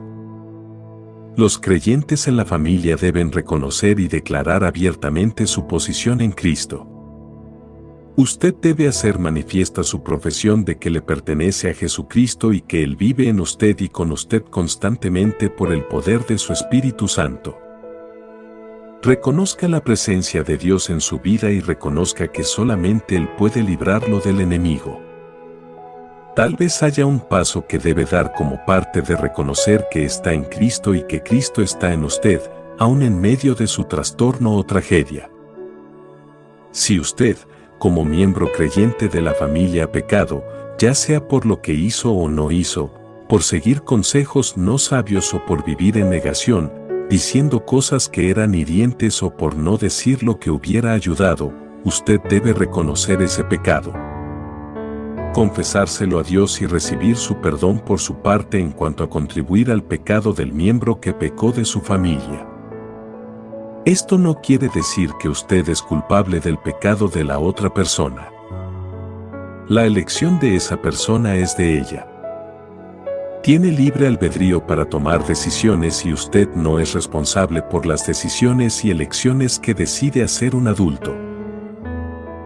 Los 1.35 1.59
creyentes 1.59 2.29
en 2.29 2.37
la 2.37 2.45
familia 2.45 2.97
deben 2.97 3.33
reconocer 3.33 4.01
y 4.01 4.09
declarar 4.09 4.65
abiertamente 4.65 5.47
su 5.47 5.67
posición 5.67 6.21
en 6.21 6.33
Cristo. 6.33 6.94
Usted 8.17 8.55
debe 8.55 8.87
hacer 8.87 9.19
manifiesta 9.19 9.83
su 9.83 10.05
profesión 10.05 10.65
de 10.65 10.79
que 10.79 10.89
le 10.89 11.03
pertenece 11.03 11.69
a 11.69 11.75
Jesucristo 11.75 12.53
y 12.53 12.61
que 12.61 12.85
Él 12.85 12.95
vive 12.95 13.29
en 13.29 13.41
usted 13.41 13.77
y 13.81 13.89
con 13.89 14.13
usted 14.13 14.43
constantemente 14.43 15.51
por 15.51 15.73
el 15.73 15.85
poder 15.85 16.25
de 16.25 16.39
su 16.39 16.53
Espíritu 16.53 17.09
Santo. 17.09 17.59
Reconozca 19.03 19.67
la 19.67 19.83
presencia 19.83 20.45
de 20.45 20.57
Dios 20.57 20.91
en 20.91 21.01
su 21.01 21.19
vida 21.19 21.51
y 21.51 21.59
reconozca 21.59 22.29
que 22.29 22.45
solamente 22.45 23.17
Él 23.17 23.29
puede 23.37 23.65
librarlo 23.65 24.21
del 24.21 24.41
enemigo. 24.41 25.03
Tal 26.37 26.55
vez 26.55 26.85
haya 26.85 27.07
un 27.07 27.19
paso 27.19 27.67
que 27.67 27.81
debe 27.81 28.05
dar 28.05 28.33
como 28.33 28.65
parte 28.65 29.03
de 29.03 29.17
reconocer 29.17 29.87
que 29.91 30.05
está 30.05 30.33
en 30.33 30.45
Cristo 30.45 30.95
y 30.95 31.05
que 31.05 31.21
Cristo 31.21 31.63
está 31.63 31.93
en 31.93 32.05
usted, 32.05 32.41
aun 32.79 33.03
en 33.03 33.21
medio 33.21 33.57
de 33.57 33.67
su 33.67 33.85
trastorno 33.85 34.55
o 34.55 34.63
tragedia. 34.63 35.29
Si 36.71 36.99
usted, 36.99 37.37
como 37.79 38.05
miembro 38.05 38.51
creyente 38.53 39.09
de 39.09 39.21
la 39.21 39.35
familia 39.35 39.91
pecado, 39.91 40.45
ya 40.79 40.95
sea 40.95 41.27
por 41.29 41.47
lo 41.47 41.61
que 41.61 41.73
hizo 41.73 42.13
o 42.13 42.29
no 42.29 42.51
hizo, 42.51 42.93
por 43.29 43.43
seguir 43.43 43.83
consejos 43.83 44.57
no 44.57 44.79
sabios 44.79 45.35
o 45.35 45.45
por 45.45 45.65
vivir 45.65 45.97
en 45.97 46.11
negación, 46.11 46.73
diciendo 47.09 47.65
cosas 47.65 48.09
que 48.09 48.31
eran 48.31 48.55
hirientes 48.55 49.23
o 49.23 49.37
por 49.37 49.57
no 49.57 49.77
decir 49.77 50.23
lo 50.23 50.39
que 50.39 50.51
hubiera 50.51 50.93
ayudado, 50.93 51.53
usted 51.85 52.21
debe 52.29 52.53
reconocer 52.53 53.23
ese 53.23 53.45
pecado 53.45 53.93
confesárselo 55.35 56.21
a 56.21 56.23
Dios 56.23 56.63
y 56.63 56.67
recibir 56.67 57.17
su 57.17 57.41
perdón 57.41 57.81
por 57.81 57.99
su 57.99 58.23
parte 58.23 58.61
en 58.61 58.71
cuanto 58.71 59.03
a 59.03 59.11
contribuir 59.11 59.71
al 59.71 59.83
pecado 59.83 60.33
del 60.33 60.53
miembro 60.53 61.01
que 61.01 61.13
pecó 61.13 61.51
de 61.51 61.65
su 61.65 61.81
familia. 61.81 62.54
Esto 63.87 64.17
no 64.17 64.41
quiere 64.41 64.71
decir 64.75 65.11
que 65.21 65.29
usted 65.29 65.69
es 65.69 65.83
culpable 65.83 66.41
del 66.41 66.57
pecado 66.57 67.07
de 67.07 67.23
la 67.23 67.39
otra 67.39 67.69
persona. 67.69 68.31
La 69.69 69.85
elección 69.85 70.41
de 70.41 70.57
esa 70.57 70.81
persona 70.81 71.37
es 71.37 71.55
de 71.59 71.81
ella. 71.81 72.09
Tiene 73.43 73.67
libre 73.67 74.07
albedrío 74.07 74.67
para 74.67 74.87
tomar 74.87 75.27
decisiones 75.27 76.07
y 76.07 76.15
usted 76.15 76.49
no 76.55 76.79
es 76.79 76.95
responsable 76.95 77.61
por 77.61 77.85
las 77.85 78.07
decisiones 78.07 78.83
y 78.87 78.91
elecciones 78.91 79.59
que 79.59 79.75
decide 79.75 80.23
hacer 80.23 80.57
un 80.57 80.67
adulto. 80.67 81.15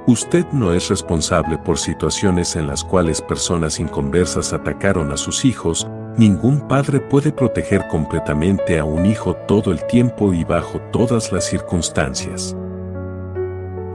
Usted 0.09 0.45
no 0.50 0.73
es 0.73 0.88
responsable 0.88 1.57
por 1.57 1.78
situaciones 1.78 2.57
en 2.57 2.66
las 2.66 2.83
cuales 2.83 3.23
personas 3.23 3.78
inconversas 3.78 4.52
atacaron 4.52 5.12
a 5.12 5.16
sus 5.16 5.45
hijos, 5.45 5.87
ningún 6.19 6.67
padre 6.67 7.01
puede 7.01 7.33
proteger 7.33 7.87
completamente 7.87 8.79
a 8.79 8.85
un 8.85 9.07
hijo 9.07 9.35
todo 9.47 9.71
el 9.71 9.87
tiempo 9.87 10.35
y 10.35 10.45
bajo 10.45 10.81
todas 10.93 11.33
las 11.33 11.45
circunstancias. 11.45 12.57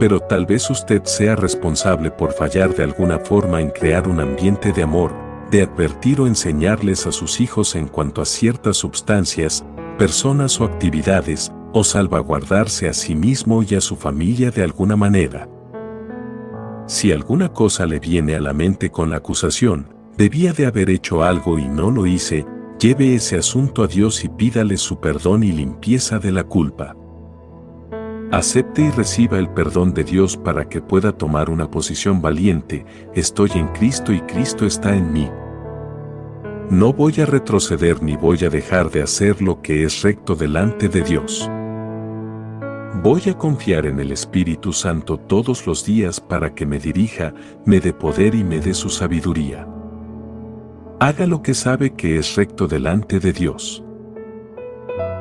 Pero 0.00 0.18
tal 0.20 0.46
vez 0.46 0.68
usted 0.70 1.04
sea 1.04 1.36
responsable 1.36 2.10
por 2.10 2.32
fallar 2.32 2.74
de 2.74 2.82
alguna 2.82 3.18
forma 3.18 3.60
en 3.60 3.70
crear 3.70 4.08
un 4.08 4.20
ambiente 4.20 4.72
de 4.72 4.82
amor, 4.82 5.12
de 5.50 5.62
advertir 5.62 6.20
o 6.20 6.26
enseñarles 6.26 7.06
a 7.06 7.12
sus 7.12 7.40
hijos 7.40 7.76
en 7.76 7.86
cuanto 7.86 8.22
a 8.22 8.24
ciertas 8.24 8.78
sustancias, 8.78 9.64
personas 9.98 10.60
o 10.60 10.64
actividades, 10.64 11.52
o 11.72 11.84
salvaguardarse 11.84 12.88
a 12.88 12.92
sí 12.92 13.14
mismo 13.14 13.62
y 13.62 13.74
a 13.74 13.80
su 13.80 13.96
familia 13.96 14.50
de 14.50 14.62
alguna 14.62 14.96
manera. 14.96 15.48
Si 16.86 17.12
alguna 17.12 17.50
cosa 17.50 17.86
le 17.86 17.98
viene 17.98 18.34
a 18.34 18.40
la 18.40 18.52
mente 18.52 18.90
con 18.90 19.10
la 19.10 19.16
acusación, 19.16 19.93
debía 20.16 20.52
de 20.52 20.66
haber 20.66 20.90
hecho 20.90 21.22
algo 21.22 21.58
y 21.58 21.68
no 21.68 21.90
lo 21.90 22.06
hice, 22.06 22.46
lleve 22.78 23.14
ese 23.14 23.36
asunto 23.36 23.82
a 23.82 23.86
Dios 23.86 24.24
y 24.24 24.28
pídale 24.28 24.76
su 24.76 25.00
perdón 25.00 25.42
y 25.42 25.52
limpieza 25.52 26.18
de 26.18 26.32
la 26.32 26.44
culpa. 26.44 26.96
Acepte 28.30 28.82
y 28.82 28.90
reciba 28.90 29.38
el 29.38 29.48
perdón 29.50 29.94
de 29.94 30.02
Dios 30.02 30.36
para 30.36 30.68
que 30.68 30.80
pueda 30.80 31.12
tomar 31.12 31.50
una 31.50 31.70
posición 31.70 32.20
valiente, 32.20 32.84
estoy 33.14 33.50
en 33.54 33.68
Cristo 33.68 34.12
y 34.12 34.20
Cristo 34.22 34.66
está 34.66 34.96
en 34.96 35.12
mí. 35.12 35.30
No 36.70 36.92
voy 36.92 37.20
a 37.20 37.26
retroceder 37.26 38.02
ni 38.02 38.16
voy 38.16 38.44
a 38.44 38.48
dejar 38.48 38.90
de 38.90 39.02
hacer 39.02 39.42
lo 39.42 39.60
que 39.60 39.84
es 39.84 40.02
recto 40.02 40.34
delante 40.34 40.88
de 40.88 41.02
Dios. 41.02 41.48
Voy 43.02 43.22
a 43.28 43.36
confiar 43.36 43.86
en 43.86 44.00
el 44.00 44.12
Espíritu 44.12 44.72
Santo 44.72 45.18
todos 45.18 45.66
los 45.66 45.84
días 45.84 46.20
para 46.20 46.54
que 46.54 46.64
me 46.64 46.78
dirija, 46.78 47.34
me 47.66 47.80
dé 47.80 47.92
poder 47.92 48.34
y 48.34 48.44
me 48.44 48.60
dé 48.60 48.72
su 48.72 48.88
sabiduría. 48.88 49.68
Haga 51.04 51.26
lo 51.26 51.42
que 51.42 51.52
sabe 51.52 51.92
que 51.92 52.16
es 52.16 52.34
recto 52.34 52.66
delante 52.66 53.20
de 53.20 53.34
Dios. 53.34 53.84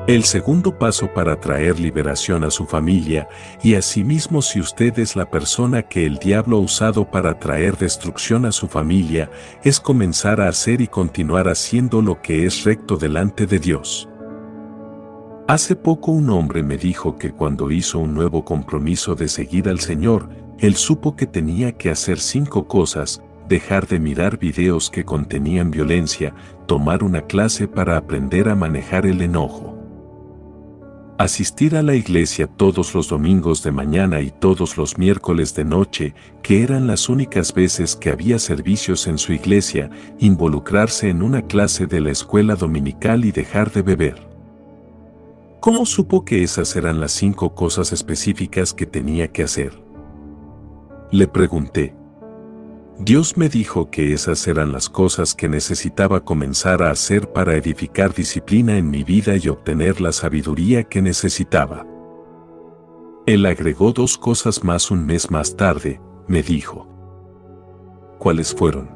El 0.08 0.24
segundo 0.24 0.80
paso 0.80 1.14
para 1.14 1.42
traer 1.42 1.78
liberación 1.78 2.46
a 2.46 2.52
su 2.52 2.66
familia 2.66 3.28
y 3.62 3.76
a 3.76 3.82
sí 3.82 4.06
mismo 4.06 4.42
si 4.42 4.62
usted 4.62 4.98
es 4.98 5.18
la 5.18 5.30
persona 5.30 5.82
que 5.82 6.06
el 6.06 6.20
diablo 6.20 6.56
ha 6.56 6.62
usado 6.62 7.12
para 7.12 7.38
traer 7.38 7.78
destrucción 7.78 8.46
a 8.46 8.54
su 8.54 8.70
familia, 8.70 9.30
es 9.66 9.82
comenzar 9.82 10.40
a 10.40 10.48
hacer 10.48 10.80
y 10.80 10.88
continuar 10.88 11.50
haciendo 11.50 12.02
lo 12.02 12.22
que 12.22 12.46
es 12.46 12.64
recto 12.64 12.96
delante 12.96 13.46
de 13.46 13.60
Dios. 13.60 14.08
Hace 15.50 15.76
poco 15.76 16.14
un 16.14 16.30
hombre 16.30 16.64
me 16.64 16.78
dijo 16.78 17.18
que 17.18 17.34
cuando 17.34 17.72
hizo 17.72 18.00
un 18.00 18.14
nuevo 18.14 18.46
compromiso 18.46 19.16
de 19.16 19.28
seguir 19.28 19.68
al 19.68 19.82
Señor, 19.82 20.30
él 20.60 20.76
supo 20.78 21.18
que 21.18 21.28
tenía 21.28 21.74
que 21.74 21.90
hacer 21.90 22.22
cinco 22.22 22.70
cosas, 22.70 23.22
dejar 23.48 23.88
de 23.88 24.00
mirar 24.00 24.38
videos 24.38 24.90
que 24.90 25.04
contenían 25.04 25.72
violencia, 25.72 26.34
tomar 26.66 27.04
una 27.04 27.22
clase 27.22 27.68
para 27.68 27.98
aprender 27.98 28.50
a 28.50 28.56
manejar 28.56 29.06
el 29.06 29.22
enojo. 29.22 29.78
Asistir 31.20 31.76
a 31.76 31.84
la 31.84 31.94
iglesia 31.94 32.48
todos 32.48 32.96
los 32.96 33.08
domingos 33.08 33.62
de 33.62 33.72
mañana 33.72 34.20
y 34.22 34.32
todos 34.32 34.78
los 34.78 34.98
miércoles 34.98 35.54
de 35.54 35.64
noche, 35.64 36.16
que 36.42 36.64
eran 36.64 36.88
las 36.88 37.08
únicas 37.08 37.54
veces 37.54 37.96
que 37.96 38.10
había 38.10 38.40
servicios 38.40 39.06
en 39.06 39.20
su 39.20 39.32
iglesia, 39.32 39.92
involucrarse 40.18 41.10
en 41.10 41.22
una 41.22 41.44
clase 41.44 41.86
de 41.86 42.02
la 42.02 42.10
escuela 42.12 42.56
dominical 42.56 43.26
y 43.26 43.32
dejar 43.32 43.72
de 43.72 43.84
beber. 43.84 44.28
¿Cómo 45.60 45.86
supo 45.86 46.26
que 46.26 46.44
esas 46.44 46.76
eran 46.76 47.00
las 47.00 47.12
cinco 47.12 47.54
cosas 47.54 47.94
específicas 47.94 48.74
que 48.74 48.86
tenía 48.86 49.32
que 49.32 49.44
hacer? 49.44 49.82
Le 51.12 51.28
pregunté. 51.28 52.03
Dios 53.00 53.38
me 53.38 53.50
dijo 53.50 53.90
que 53.90 54.14
esas 54.14 54.48
eran 54.48 54.72
las 54.72 54.88
cosas 54.88 55.34
que 55.34 55.50
necesitaba 55.50 56.24
comenzar 56.24 56.84
a 56.84 56.92
hacer 56.92 57.34
para 57.34 57.56
edificar 57.56 58.14
disciplina 58.14 58.78
en 58.78 58.90
mi 58.90 59.04
vida 59.04 59.36
y 59.36 59.50
obtener 59.50 60.00
la 60.00 60.12
sabiduría 60.12 60.84
que 60.84 61.02
necesitaba. 61.02 61.88
Él 63.26 63.46
agregó 63.48 63.94
dos 63.94 64.18
cosas 64.18 64.64
más 64.64 64.92
un 64.92 65.06
mes 65.06 65.32
más 65.32 65.58
tarde, 65.58 66.00
me 66.28 66.44
dijo. 66.44 66.88
¿Cuáles 68.20 68.54
fueron? 68.54 68.90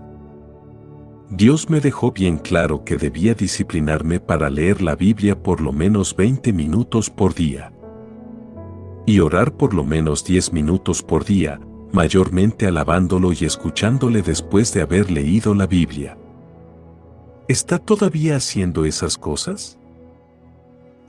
Dios 1.30 1.70
me 1.70 1.82
dejó 1.82 2.12
bien 2.12 2.38
claro 2.38 2.86
que 2.86 2.98
debía 2.98 3.34
disciplinarme 3.34 4.20
para 4.20 4.50
leer 4.50 4.82
la 4.82 4.96
Biblia 4.96 5.42
por 5.42 5.60
lo 5.60 5.74
menos 5.74 6.16
20 6.16 6.54
minutos 6.54 7.10
por 7.10 7.34
día. 7.34 7.74
Y 9.06 9.20
orar 9.22 9.54
por 9.58 9.74
lo 9.74 9.84
menos 9.84 10.24
10 10.24 10.54
minutos 10.54 11.02
por 11.02 11.26
día, 11.26 11.60
mayormente 11.92 12.68
alabándolo 12.68 13.32
y 13.34 13.46
escuchándole 13.46 14.22
después 14.22 14.74
de 14.74 14.82
haber 14.82 15.12
leído 15.12 15.54
la 15.54 15.68
Biblia. 15.68 16.18
¿Está 17.48 17.80
todavía 17.80 18.36
haciendo 18.36 18.86
esas 18.86 19.18
cosas? 19.18 19.78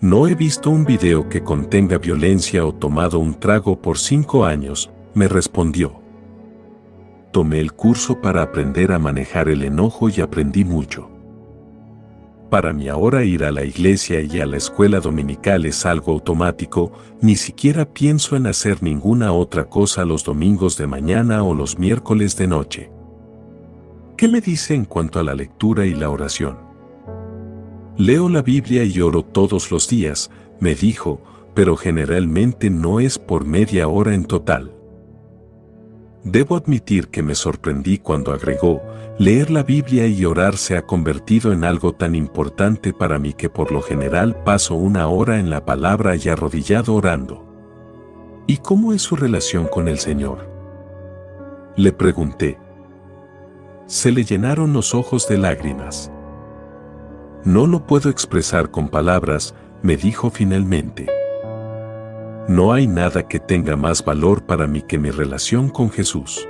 No 0.00 0.28
he 0.28 0.34
visto 0.34 0.70
un 0.70 0.84
video 0.84 1.28
que 1.28 1.42
contenga 1.42 1.98
violencia 1.98 2.64
o 2.64 2.72
tomado 2.72 3.18
un 3.18 3.34
trago 3.34 3.80
por 3.80 3.98
cinco 3.98 4.44
años, 4.44 4.90
me 5.14 5.26
respondió 5.26 5.98
tomé 7.38 7.60
el 7.60 7.72
curso 7.72 8.20
para 8.20 8.42
aprender 8.42 8.92
a 8.92 8.98
manejar 8.98 9.48
el 9.48 9.62
enojo 9.62 10.08
y 10.08 10.20
aprendí 10.20 10.64
mucho. 10.64 11.08
Para 12.50 12.72
mí 12.72 12.88
ahora 12.88 13.24
ir 13.24 13.44
a 13.44 13.52
la 13.52 13.64
iglesia 13.64 14.22
y 14.22 14.40
a 14.40 14.46
la 14.46 14.56
escuela 14.56 15.00
dominical 15.00 15.66
es 15.66 15.84
algo 15.84 16.12
automático, 16.12 16.92
ni 17.20 17.36
siquiera 17.36 17.84
pienso 17.84 18.36
en 18.36 18.46
hacer 18.46 18.82
ninguna 18.82 19.32
otra 19.32 19.64
cosa 19.64 20.06
los 20.06 20.24
domingos 20.24 20.78
de 20.78 20.86
mañana 20.86 21.42
o 21.42 21.52
los 21.54 21.78
miércoles 21.78 22.36
de 22.36 22.46
noche. 22.46 22.90
¿Qué 24.16 24.28
me 24.28 24.40
dice 24.40 24.74
en 24.74 24.86
cuanto 24.86 25.20
a 25.20 25.22
la 25.24 25.34
lectura 25.34 25.84
y 25.84 25.94
la 25.94 26.08
oración? 26.08 26.58
Leo 27.98 28.30
la 28.30 28.42
Biblia 28.42 28.82
y 28.82 28.98
oro 29.00 29.22
todos 29.22 29.70
los 29.70 29.86
días, 29.88 30.30
me 30.58 30.74
dijo, 30.74 31.20
pero 31.54 31.76
generalmente 31.76 32.70
no 32.70 32.98
es 32.98 33.18
por 33.18 33.44
media 33.44 33.88
hora 33.88 34.14
en 34.14 34.24
total. 34.24 34.77
Debo 36.24 36.56
admitir 36.56 37.08
que 37.08 37.22
me 37.22 37.34
sorprendí 37.34 37.98
cuando 37.98 38.32
agregó, 38.32 38.82
leer 39.18 39.50
la 39.50 39.62
Biblia 39.62 40.06
y 40.06 40.24
orar 40.24 40.56
se 40.56 40.76
ha 40.76 40.82
convertido 40.82 41.52
en 41.52 41.64
algo 41.64 41.92
tan 41.92 42.14
importante 42.14 42.92
para 42.92 43.18
mí 43.18 43.32
que 43.32 43.48
por 43.48 43.70
lo 43.70 43.82
general 43.82 44.42
paso 44.42 44.74
una 44.74 45.06
hora 45.08 45.38
en 45.38 45.48
la 45.48 45.64
palabra 45.64 46.16
y 46.16 46.28
arrodillado 46.28 46.94
orando. 46.94 47.44
¿Y 48.46 48.58
cómo 48.58 48.92
es 48.92 49.02
su 49.02 49.14
relación 49.14 49.66
con 49.68 49.88
el 49.88 49.98
Señor? 49.98 50.48
Le 51.76 51.92
pregunté. 51.92 52.58
Se 53.86 54.10
le 54.10 54.24
llenaron 54.24 54.72
los 54.72 54.94
ojos 54.94 55.28
de 55.28 55.38
lágrimas. 55.38 56.10
No 57.44 57.66
lo 57.66 57.86
puedo 57.86 58.10
expresar 58.10 58.70
con 58.70 58.88
palabras, 58.88 59.54
me 59.82 59.96
dijo 59.96 60.30
finalmente. 60.30 61.17
No 62.48 62.72
hay 62.72 62.86
nada 62.86 63.28
que 63.28 63.38
tenga 63.38 63.76
más 63.76 64.02
valor 64.02 64.42
para 64.46 64.66
mí 64.66 64.80
que 64.80 64.98
mi 64.98 65.10
relación 65.10 65.68
con 65.68 65.90
Jesús. 65.90 66.48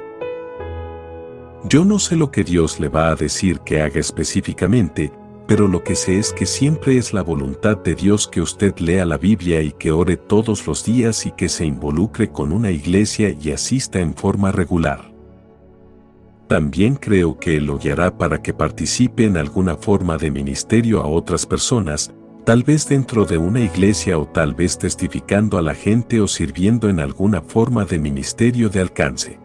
Yo 1.64 1.84
no 1.84 1.98
sé 1.98 2.14
lo 2.14 2.30
que 2.30 2.44
Dios 2.44 2.78
le 2.78 2.88
va 2.88 3.10
a 3.10 3.16
decir 3.16 3.58
que 3.60 3.82
haga 3.82 3.98
específicamente, 3.98 5.10
pero 5.48 5.66
lo 5.66 5.82
que 5.82 5.96
sé 5.96 6.20
es 6.20 6.32
que 6.32 6.46
siempre 6.46 6.98
es 6.98 7.12
la 7.12 7.22
voluntad 7.22 7.78
de 7.78 7.96
Dios 7.96 8.28
que 8.28 8.40
usted 8.40 8.78
lea 8.78 9.04
la 9.04 9.18
Biblia 9.18 9.60
y 9.60 9.72
que 9.72 9.90
ore 9.90 10.16
todos 10.16 10.68
los 10.68 10.84
días 10.84 11.26
y 11.26 11.32
que 11.32 11.48
se 11.48 11.66
involucre 11.66 12.30
con 12.30 12.52
una 12.52 12.70
iglesia 12.70 13.30
y 13.30 13.50
asista 13.50 13.98
en 13.98 14.14
forma 14.14 14.52
regular. 14.52 15.10
También 16.46 16.94
creo 16.94 17.40
que 17.40 17.60
lo 17.60 17.76
guiará 17.76 18.16
para 18.16 18.40
que 18.40 18.54
participe 18.54 19.24
en 19.24 19.36
alguna 19.36 19.76
forma 19.76 20.16
de 20.16 20.30
ministerio 20.30 21.00
a 21.00 21.08
otras 21.08 21.44
personas, 21.44 22.14
tal 22.44 22.62
vez 22.62 22.88
dentro 22.88 23.24
de 23.24 23.38
una 23.38 23.60
iglesia 23.60 24.18
o 24.18 24.26
tal 24.26 24.54
vez 24.54 24.78
testificando 24.78 25.58
a 25.58 25.62
la 25.62 25.74
gente 25.74 26.20
o 26.20 26.28
sirviendo 26.28 26.88
en 26.88 27.00
alguna 27.00 27.42
forma 27.42 27.84
de 27.84 27.98
ministerio 27.98 28.68
de 28.68 28.80
alcance. 28.80 29.38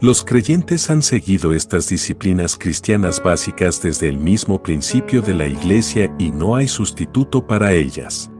Los 0.00 0.24
creyentes 0.24 0.88
han 0.88 1.02
seguido 1.02 1.52
estas 1.52 1.88
disciplinas 1.88 2.56
cristianas 2.56 3.22
básicas 3.22 3.82
desde 3.82 4.08
el 4.08 4.16
mismo 4.16 4.62
principio 4.62 5.20
de 5.20 5.34
la 5.34 5.46
iglesia 5.46 6.10
y 6.18 6.30
no 6.30 6.56
hay 6.56 6.68
sustituto 6.68 7.46
para 7.46 7.72
ellas. 7.72 8.30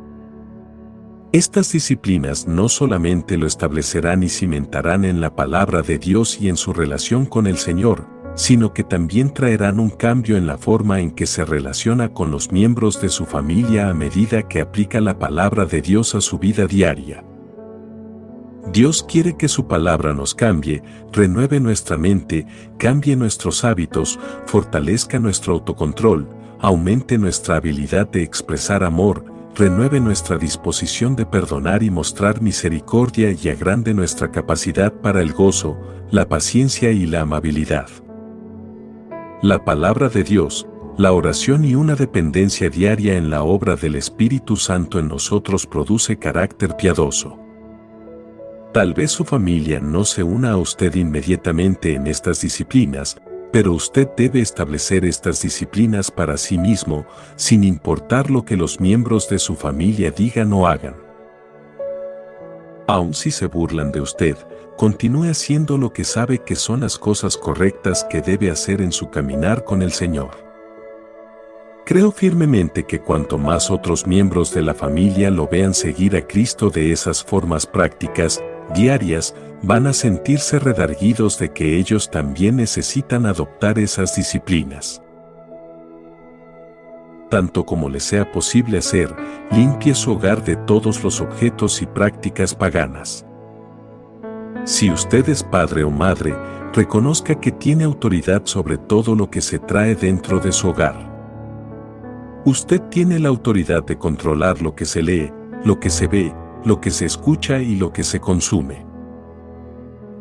Estas 1.32 1.70
disciplinas 1.70 2.49
no 2.49 2.68
solamente 2.68 3.37
lo 3.37 3.46
establecerán 3.46 4.22
y 4.22 4.28
cimentarán 4.28 5.04
en 5.04 5.20
la 5.20 5.37
palabra 5.37 5.82
de 5.82 5.99
Dios 5.99 6.40
y 6.40 6.49
en 6.49 6.56
su 6.56 6.72
relación 6.72 7.26
con 7.26 7.46
el 7.46 7.58
Señor, 7.58 8.06
sino 8.34 8.72
que 8.72 8.84
también 8.84 9.32
traerán 9.32 9.80
un 9.80 9.90
cambio 9.90 10.36
en 10.36 10.47
la 10.47 10.58
forma 10.58 11.00
en 11.00 11.10
que 11.10 11.26
se 11.26 11.45
relaciona 11.45 12.10
con 12.12 12.30
los 12.30 12.52
miembros 12.52 13.00
de 13.00 13.08
su 13.08 13.26
familia 13.26 13.88
a 13.90 13.95
medida 13.95 14.49
que 14.49 14.60
aplica 14.60 15.00
la 15.00 15.19
palabra 15.19 15.64
de 15.66 15.82
Dios 15.82 16.14
a 16.14 16.21
su 16.21 16.38
vida 16.38 16.66
diaria. 16.66 17.25
Dios 18.73 19.02
quiere 19.02 19.36
que 19.36 19.49
su 19.49 19.66
palabra 19.66 20.12
nos 20.12 20.34
cambie, 20.34 20.82
renueve 21.12 21.58
nuestra 21.58 21.97
mente, 21.97 22.47
cambie 22.78 23.16
nuestros 23.16 23.64
hábitos, 23.64 24.19
fortalezca 24.47 25.19
nuestro 25.19 25.54
autocontrol, 25.54 26.28
aumente 26.60 27.19
nuestra 27.19 27.56
habilidad 27.56 28.08
de 28.08 28.23
expresar 28.23 28.84
amor, 28.84 29.25
renueve 29.56 29.99
nuestra 29.99 30.38
disposición 30.38 31.16
de 31.16 31.26
perdonar 31.26 31.82
y 31.82 31.90
mostrar 31.90 32.40
misericordia 32.40 33.32
y 33.32 33.49
agrande 33.49 33.93
nuestra 33.93 34.30
capacidad 34.30 34.93
para 34.93 35.21
el 35.21 35.32
gozo, 35.32 35.76
la 36.12 36.28
paciencia 36.28 36.93
y 36.93 37.06
la 37.06 37.23
amabilidad 37.23 37.88
la 39.42 39.64
palabra 39.64 40.10
de 40.10 40.22
Dios, 40.22 40.66
la 40.98 41.14
oración 41.14 41.64
y 41.64 41.74
una 41.74 41.94
dependencia 41.94 42.68
diaria 42.68 43.16
en 43.16 43.30
la 43.30 43.42
obra 43.42 43.74
del 43.74 43.94
Espíritu 43.94 44.56
Santo 44.56 44.98
en 44.98 45.08
nosotros 45.08 45.66
produce 45.66 46.18
carácter 46.18 46.76
piadoso. 46.76 47.38
Tal 48.74 48.92
vez 48.92 49.10
su 49.10 49.24
familia 49.24 49.80
no 49.80 50.04
se 50.04 50.22
una 50.22 50.50
a 50.50 50.56
usted 50.58 50.94
inmediatamente 50.94 51.94
en 51.94 52.06
estas 52.06 52.42
disciplinas, 52.42 53.16
pero 53.50 53.72
usted 53.72 54.08
debe 54.14 54.42
establecer 54.42 55.06
estas 55.06 55.40
disciplinas 55.40 56.10
para 56.10 56.36
sí 56.36 56.58
mismo, 56.58 57.06
sin 57.36 57.64
importar 57.64 58.30
lo 58.30 58.44
que 58.44 58.58
los 58.58 58.78
miembros 58.78 59.26
de 59.30 59.38
su 59.38 59.56
familia 59.56 60.10
digan 60.10 60.52
o 60.52 60.66
hagan. 60.66 61.09
Aun 62.90 63.14
si 63.14 63.30
se 63.30 63.46
burlan 63.46 63.92
de 63.92 64.00
usted, 64.00 64.36
continúe 64.76 65.30
haciendo 65.30 65.78
lo 65.78 65.92
que 65.92 66.02
sabe 66.02 66.40
que 66.40 66.56
son 66.56 66.80
las 66.80 66.98
cosas 66.98 67.36
correctas 67.36 68.04
que 68.10 68.20
debe 68.20 68.50
hacer 68.50 68.82
en 68.82 68.90
su 68.90 69.10
caminar 69.10 69.62
con 69.62 69.80
el 69.80 69.92
Señor. 69.92 70.30
Creo 71.86 72.10
firmemente 72.10 72.86
que 72.86 72.98
cuanto 72.98 73.38
más 73.38 73.70
otros 73.70 74.08
miembros 74.08 74.52
de 74.52 74.62
la 74.62 74.74
familia 74.74 75.30
lo 75.30 75.46
vean 75.46 75.72
seguir 75.72 76.16
a 76.16 76.26
Cristo 76.26 76.68
de 76.68 76.90
esas 76.90 77.22
formas 77.22 77.64
prácticas, 77.64 78.42
diarias, 78.74 79.36
van 79.62 79.86
a 79.86 79.92
sentirse 79.92 80.58
redarguidos 80.58 81.38
de 81.38 81.52
que 81.52 81.78
ellos 81.78 82.10
también 82.10 82.56
necesitan 82.56 83.24
adoptar 83.24 83.78
esas 83.78 84.16
disciplinas. 84.16 85.00
Tanto 87.30 87.64
como 87.64 87.88
le 87.88 88.00
sea 88.00 88.30
posible 88.30 88.78
hacer, 88.78 89.14
limpie 89.52 89.95
su 89.95 90.12
hogar 90.12 90.45
de 90.45 90.56
todos 90.56 91.04
los 91.04 91.21
objetos 91.21 91.80
y 91.80 91.86
prácticas 91.86 92.54
paganas. 92.54 93.25
Si 94.64 94.90
usted 94.90 95.28
es 95.28 95.45
padre 95.45 95.84
o 95.84 95.90
madre, 95.90 96.34
reconozca 96.75 97.36
que 97.36 97.52
tiene 97.52 97.84
autoridad 97.84 98.43
sobre 98.45 98.78
todo 98.78 99.14
lo 99.14 99.30
que 99.30 99.40
se 99.40 99.60
trae 99.60 99.95
dentro 99.95 100.40
de 100.40 100.50
su 100.50 100.69
hogar. 100.69 101.08
Usted 102.45 102.80
tiene 102.90 103.21
la 103.21 103.28
autoridad 103.28 103.84
de 103.84 103.97
controlar 103.97 104.60
lo 104.60 104.75
que 104.75 104.84
se 104.84 105.00
lee, 105.00 105.32
lo 105.64 105.78
que 105.78 105.88
se 105.88 106.08
ve, 106.08 106.34
lo 106.64 106.80
que 106.80 106.90
se 106.90 107.06
escucha 107.06 107.58
y 107.60 107.76
lo 107.76 107.93
que 107.93 108.02
se 108.02 108.19
consume. 108.19 108.84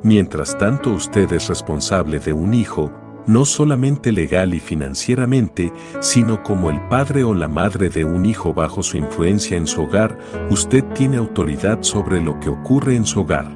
Mientras 0.03 0.57
tanto 0.57 0.91
usted 0.91 1.31
es 1.33 1.49
responsable 1.49 2.19
de 2.19 2.33
un 2.33 2.53
hijo, 2.53 2.91
no 3.29 3.45
solamente 3.45 4.11
legal 4.11 4.55
y 4.55 4.59
financieramente, 4.59 5.71
sino 5.99 6.41
como 6.41 6.71
el 6.71 6.81
padre 6.87 7.23
o 7.23 7.35
la 7.35 7.47
madre 7.47 7.89
de 7.89 8.03
un 8.03 8.25
hijo 8.25 8.55
bajo 8.55 8.81
su 8.81 8.97
influencia 8.97 9.55
en 9.55 9.67
su 9.67 9.83
hogar, 9.83 10.17
usted 10.49 10.83
tiene 10.95 11.17
autoridad 11.17 11.83
sobre 11.83 12.21
lo 12.21 12.39
que 12.39 12.49
ocurre 12.49 12.95
en 12.95 13.05
su 13.05 13.21
hogar. 13.21 13.55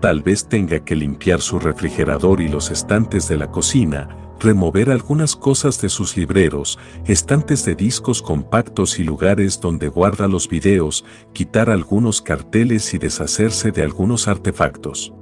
Tal 0.00 0.20
vez 0.20 0.48
tenga 0.48 0.84
que 0.84 0.96
limpiar 0.96 1.40
su 1.40 1.60
refrigerador 1.60 2.40
y 2.40 2.48
los 2.48 2.72
estantes 2.72 3.28
de 3.28 3.36
la 3.36 3.52
cocina, 3.52 4.08
remover 4.40 4.90
algunas 4.90 5.36
cosas 5.36 5.80
de 5.80 5.88
sus 5.88 6.16
libreros, 6.16 6.76
estantes 7.06 7.64
de 7.64 7.76
discos 7.76 8.20
compactos 8.20 8.98
y 8.98 9.04
lugares 9.04 9.60
donde 9.60 9.86
guarda 9.86 10.26
los 10.26 10.48
videos, 10.48 11.04
quitar 11.32 11.70
algunos 11.70 12.20
carteles 12.20 12.94
y 12.94 12.98
deshacerse 12.98 13.70
de 13.70 13.84
algunos 13.84 14.26
artefactos. 14.26 15.14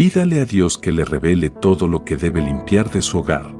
Pídale 0.00 0.40
a 0.40 0.46
Dios 0.46 0.78
que 0.78 0.92
le 0.92 1.04
revele 1.04 1.50
todo 1.50 1.86
lo 1.86 2.06
que 2.06 2.16
debe 2.16 2.40
limpiar 2.40 2.90
de 2.90 3.02
su 3.02 3.18
hogar. 3.18 3.54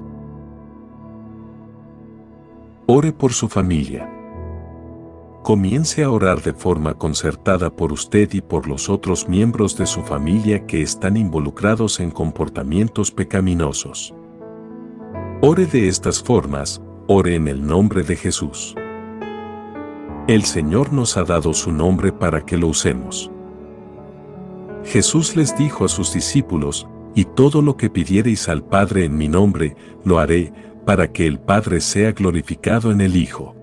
Ore 2.86 3.12
por 3.12 3.34
su 3.34 3.46
familia 3.46 4.10
comience 5.42 6.02
a 6.02 6.10
orar 6.10 6.40
de 6.40 6.54
forma 6.54 6.94
concertada 6.94 7.68
por 7.68 7.92
usted 7.92 8.32
y 8.32 8.40
por 8.40 8.66
los 8.66 8.88
otros 8.88 9.28
miembros 9.28 9.76
de 9.76 9.84
su 9.84 10.00
familia 10.02 10.64
que 10.64 10.80
están 10.80 11.18
involucrados 11.18 12.00
en 12.00 12.10
comportamientos 12.10 13.10
pecaminosos. 13.10 14.14
Ore 15.42 15.66
de 15.66 15.88
estas 15.88 16.22
formas, 16.22 16.80
ore 17.06 17.34
en 17.34 17.48
el 17.48 17.66
nombre 17.66 18.02
de 18.02 18.16
Jesús. 18.16 18.74
El 20.26 20.44
Señor 20.44 20.90
nos 20.94 21.18
ha 21.18 21.24
dado 21.24 21.52
su 21.52 21.70
nombre 21.70 22.12
para 22.12 22.46
que 22.46 22.56
lo 22.56 22.68
usemos. 22.68 23.30
Jesús 24.84 25.36
les 25.36 25.56
dijo 25.56 25.84
a 25.84 25.88
sus 25.88 26.12
discípulos, 26.12 26.86
y 27.14 27.24
todo 27.24 27.60
lo 27.62 27.76
que 27.76 27.90
pidiereis 27.90 28.48
al 28.48 28.62
Padre 28.64 29.04
en 29.04 29.16
mi 29.16 29.28
nombre, 29.28 29.76
lo 30.04 30.18
haré, 30.18 30.52
para 30.84 31.12
que 31.12 31.26
el 31.26 31.38
Padre 31.38 31.80
sea 31.80 32.12
glorificado 32.12 32.90
en 32.90 33.00
el 33.00 33.16
Hijo. 33.16 33.54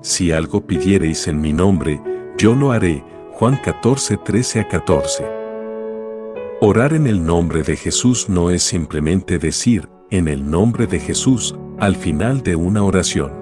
Si 0.00 0.32
algo 0.32 0.66
pidiereis 0.66 1.26
en 1.28 1.40
mi 1.40 1.52
nombre, 1.52 2.00
yo 2.36 2.54
lo 2.54 2.70
haré. 2.70 3.04
Juan 3.32 3.56
14, 3.62 4.16
13 4.16 4.60
a 4.60 4.68
14. 4.68 5.24
Orar 6.60 6.92
en 6.92 7.06
el 7.06 7.24
nombre 7.24 7.62
de 7.62 7.76
Jesús 7.76 8.28
no 8.28 8.50
es 8.50 8.62
simplemente 8.62 9.38
decir, 9.38 9.88
en 10.10 10.28
el 10.28 10.48
nombre 10.50 10.86
de 10.86 10.98
Jesús, 10.98 11.54
al 11.78 11.94
final 11.94 12.42
de 12.42 12.56
una 12.56 12.82
oración. 12.82 13.32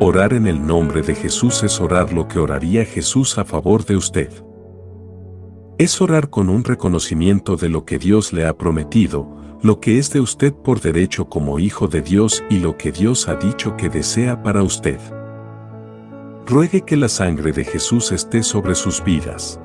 Orar 0.00 0.32
en 0.32 0.46
el 0.46 0.64
nombre 0.66 1.02
de 1.02 1.14
Jesús 1.14 1.62
es 1.62 1.80
orar 1.80 2.12
lo 2.12 2.28
que 2.28 2.38
oraría 2.38 2.84
Jesús 2.84 3.38
a 3.38 3.44
favor 3.44 3.84
de 3.84 3.96
usted. 3.96 4.30
Es 5.78 6.00
orar 6.00 6.30
con 6.30 6.48
un 6.48 6.64
reconocimiento 6.64 7.56
de 7.56 7.68
lo 7.68 7.84
que 7.84 7.98
Dios 7.98 8.32
le 8.32 8.46
ha 8.46 8.56
prometido, 8.56 9.28
lo 9.60 9.78
que 9.78 9.98
es 9.98 10.10
de 10.10 10.20
usted 10.20 10.54
por 10.54 10.80
derecho 10.80 11.28
como 11.28 11.58
hijo 11.58 11.86
de 11.86 12.00
Dios 12.00 12.42
y 12.48 12.60
lo 12.60 12.78
que 12.78 12.92
Dios 12.92 13.28
ha 13.28 13.34
dicho 13.34 13.76
que 13.76 13.90
desea 13.90 14.42
para 14.42 14.62
usted. 14.62 14.98
Ruegue 16.46 16.80
que 16.80 16.96
la 16.96 17.10
sangre 17.10 17.52
de 17.52 17.62
Jesús 17.64 18.10
esté 18.10 18.42
sobre 18.42 18.74
sus 18.74 19.04
vidas. 19.04 19.60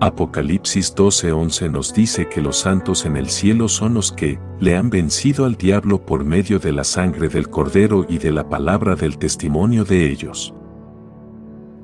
Apocalipsis 0.00 0.94
12:11 0.94 1.70
nos 1.70 1.92
dice 1.92 2.26
que 2.30 2.40
los 2.40 2.56
santos 2.56 3.04
en 3.04 3.18
el 3.18 3.28
cielo 3.28 3.68
son 3.68 3.92
los 3.92 4.10
que 4.10 4.38
le 4.58 4.74
han 4.74 4.88
vencido 4.88 5.44
al 5.44 5.56
diablo 5.56 6.06
por 6.06 6.24
medio 6.24 6.58
de 6.58 6.72
la 6.72 6.84
sangre 6.84 7.28
del 7.28 7.50
cordero 7.50 8.06
y 8.08 8.16
de 8.16 8.30
la 8.30 8.48
palabra 8.48 8.96
del 8.96 9.18
testimonio 9.18 9.84
de 9.84 10.10
ellos. 10.10 10.54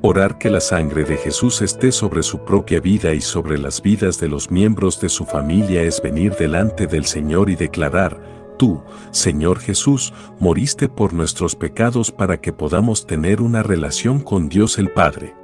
Orar 0.00 0.38
que 0.38 0.48
la 0.48 0.60
sangre 0.60 1.02
de 1.02 1.16
Jesús 1.16 1.60
esté 1.60 1.90
sobre 1.90 2.22
su 2.22 2.44
propia 2.44 2.78
vida 2.78 3.14
y 3.14 3.20
sobre 3.20 3.58
las 3.58 3.82
vidas 3.82 4.20
de 4.20 4.28
los 4.28 4.48
miembros 4.48 5.00
de 5.00 5.08
su 5.08 5.26
familia 5.26 5.82
es 5.82 6.00
venir 6.00 6.36
delante 6.36 6.86
del 6.86 7.04
Señor 7.04 7.50
y 7.50 7.56
declarar, 7.56 8.16
Tú, 8.58 8.80
Señor 9.10 9.58
Jesús, 9.58 10.12
moriste 10.38 10.88
por 10.88 11.12
nuestros 11.12 11.56
pecados 11.56 12.12
para 12.12 12.40
que 12.40 12.52
podamos 12.52 13.06
tener 13.06 13.40
una 13.40 13.64
relación 13.64 14.20
con 14.20 14.48
Dios 14.48 14.78
el 14.78 14.90
Padre. 14.90 15.34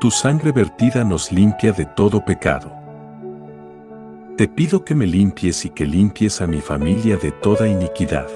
Tu 0.00 0.10
sangre 0.10 0.52
vertida 0.52 1.04
nos 1.04 1.30
limpia 1.30 1.72
de 1.72 1.84
todo 1.84 2.24
pecado. 2.24 2.72
Te 4.38 4.48
pido 4.48 4.84
que 4.84 4.94
me 4.94 5.06
limpies 5.06 5.66
y 5.66 5.70
que 5.70 5.84
limpies 5.84 6.40
a 6.40 6.46
mi 6.46 6.62
familia 6.62 7.18
de 7.18 7.30
toda 7.30 7.68
iniquidad. 7.68 8.28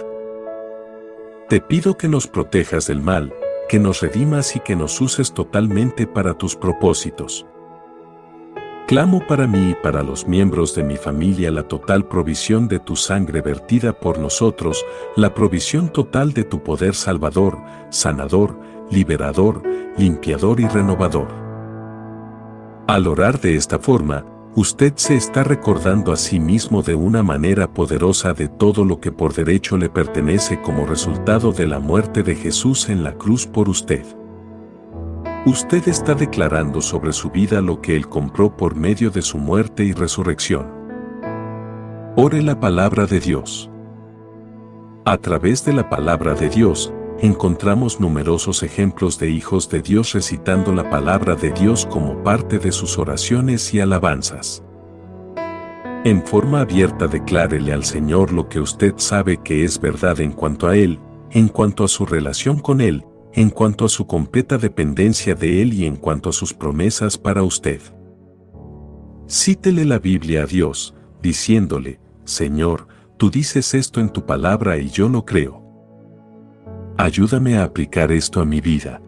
Te 1.48 1.60
pido 1.60 1.96
que 1.96 2.08
nos 2.08 2.26
protejas 2.26 2.86
del 2.88 3.00
mal, 3.00 3.32
que 3.72 3.78
nos 3.78 4.02
redimas 4.02 4.54
y 4.54 4.60
que 4.60 4.76
nos 4.76 5.00
uses 5.00 5.32
totalmente 5.32 6.06
para 6.06 6.34
tus 6.34 6.56
propósitos. 6.56 7.46
Clamo 8.86 9.26
para 9.26 9.46
mí 9.46 9.70
y 9.70 9.74
para 9.74 10.02
los 10.02 10.28
miembros 10.28 10.74
de 10.74 10.82
mi 10.82 10.98
familia 10.98 11.50
la 11.50 11.62
total 11.62 12.06
provisión 12.06 12.68
de 12.68 12.80
tu 12.80 12.96
sangre 12.96 13.40
vertida 13.40 13.94
por 13.94 14.18
nosotros, 14.18 14.84
la 15.16 15.32
provisión 15.32 15.88
total 15.90 16.34
de 16.34 16.44
tu 16.44 16.62
poder 16.62 16.94
salvador, 16.94 17.56
sanador, 17.88 18.60
liberador, 18.90 19.62
limpiador 19.96 20.60
y 20.60 20.68
renovador. 20.68 21.28
Al 22.86 23.06
orar 23.06 23.40
de 23.40 23.56
esta 23.56 23.78
forma, 23.78 24.26
usted 24.54 24.92
se 24.96 25.14
está 25.14 25.44
recordando 25.44 26.12
a 26.12 26.16
sí 26.16 26.38
mismo 26.38 26.82
de 26.82 26.94
una 26.94 27.22
manera 27.22 27.72
poderosa 27.72 28.34
de 28.34 28.48
todo 28.48 28.84
lo 28.84 29.00
que 29.00 29.10
por 29.10 29.32
derecho 29.34 29.78
le 29.78 29.88
pertenece 29.88 30.60
como 30.60 30.86
resultado 30.86 31.52
de 31.52 31.66
la 31.66 31.78
muerte 31.78 32.22
de 32.22 32.34
Jesús 32.34 32.88
en 32.88 33.02
la 33.02 33.14
cruz 33.14 33.46
por 33.46 33.68
usted. 33.68 34.04
Usted 35.46 35.88
está 35.88 36.14
declarando 36.14 36.80
sobre 36.80 37.12
su 37.12 37.30
vida 37.30 37.60
lo 37.60 37.80
que 37.80 37.96
Él 37.96 38.08
compró 38.08 38.56
por 38.56 38.76
medio 38.76 39.10
de 39.10 39.22
su 39.22 39.38
muerte 39.38 39.84
y 39.84 39.92
resurrección. 39.92 40.70
Ore 42.14 42.42
la 42.42 42.60
palabra 42.60 43.06
de 43.06 43.20
Dios. 43.20 43.70
A 45.04 45.16
través 45.16 45.64
de 45.64 45.72
la 45.72 45.88
palabra 45.88 46.34
de 46.34 46.48
Dios, 46.48 46.92
encontramos 47.22 48.00
numerosos 48.00 48.64
ejemplos 48.64 49.16
de 49.16 49.30
hijos 49.30 49.68
de 49.68 49.80
Dios 49.80 50.12
recitando 50.12 50.72
la 50.72 50.90
palabra 50.90 51.36
de 51.36 51.52
Dios 51.52 51.86
como 51.86 52.20
parte 52.24 52.58
de 52.58 52.72
sus 52.72 52.98
oraciones 52.98 53.72
y 53.72 53.78
alabanzas. 53.78 54.64
En 56.04 56.26
forma 56.26 56.62
abierta 56.62 57.06
declárele 57.06 57.72
al 57.72 57.84
Señor 57.84 58.32
lo 58.32 58.48
que 58.48 58.58
usted 58.58 58.94
sabe 58.96 59.36
que 59.36 59.62
es 59.62 59.80
verdad 59.80 60.20
en 60.20 60.32
cuanto 60.32 60.66
a 60.66 60.76
Él, 60.76 60.98
en 61.30 61.46
cuanto 61.46 61.84
a 61.84 61.88
su 61.88 62.06
relación 62.06 62.58
con 62.58 62.80
Él, 62.80 63.04
en 63.34 63.50
cuanto 63.50 63.84
a 63.84 63.88
su 63.88 64.04
completa 64.08 64.58
dependencia 64.58 65.36
de 65.36 65.62
Él 65.62 65.74
y 65.74 65.86
en 65.86 65.94
cuanto 65.94 66.30
a 66.30 66.32
sus 66.32 66.52
promesas 66.52 67.18
para 67.18 67.44
usted. 67.44 67.80
Cítele 69.28 69.84
la 69.84 70.00
Biblia 70.00 70.42
a 70.42 70.46
Dios, 70.46 70.96
diciéndole, 71.22 72.00
Señor, 72.24 72.88
tú 73.16 73.30
dices 73.30 73.74
esto 73.74 74.00
en 74.00 74.08
tu 74.08 74.26
palabra 74.26 74.76
y 74.78 74.90
yo 74.90 75.08
lo 75.08 75.24
creo. 75.24 75.61
Ayúdame 76.98 77.56
a 77.56 77.64
aplicar 77.64 78.12
esto 78.12 78.40
a 78.40 78.44
mi 78.44 78.60
vida. 78.60 79.00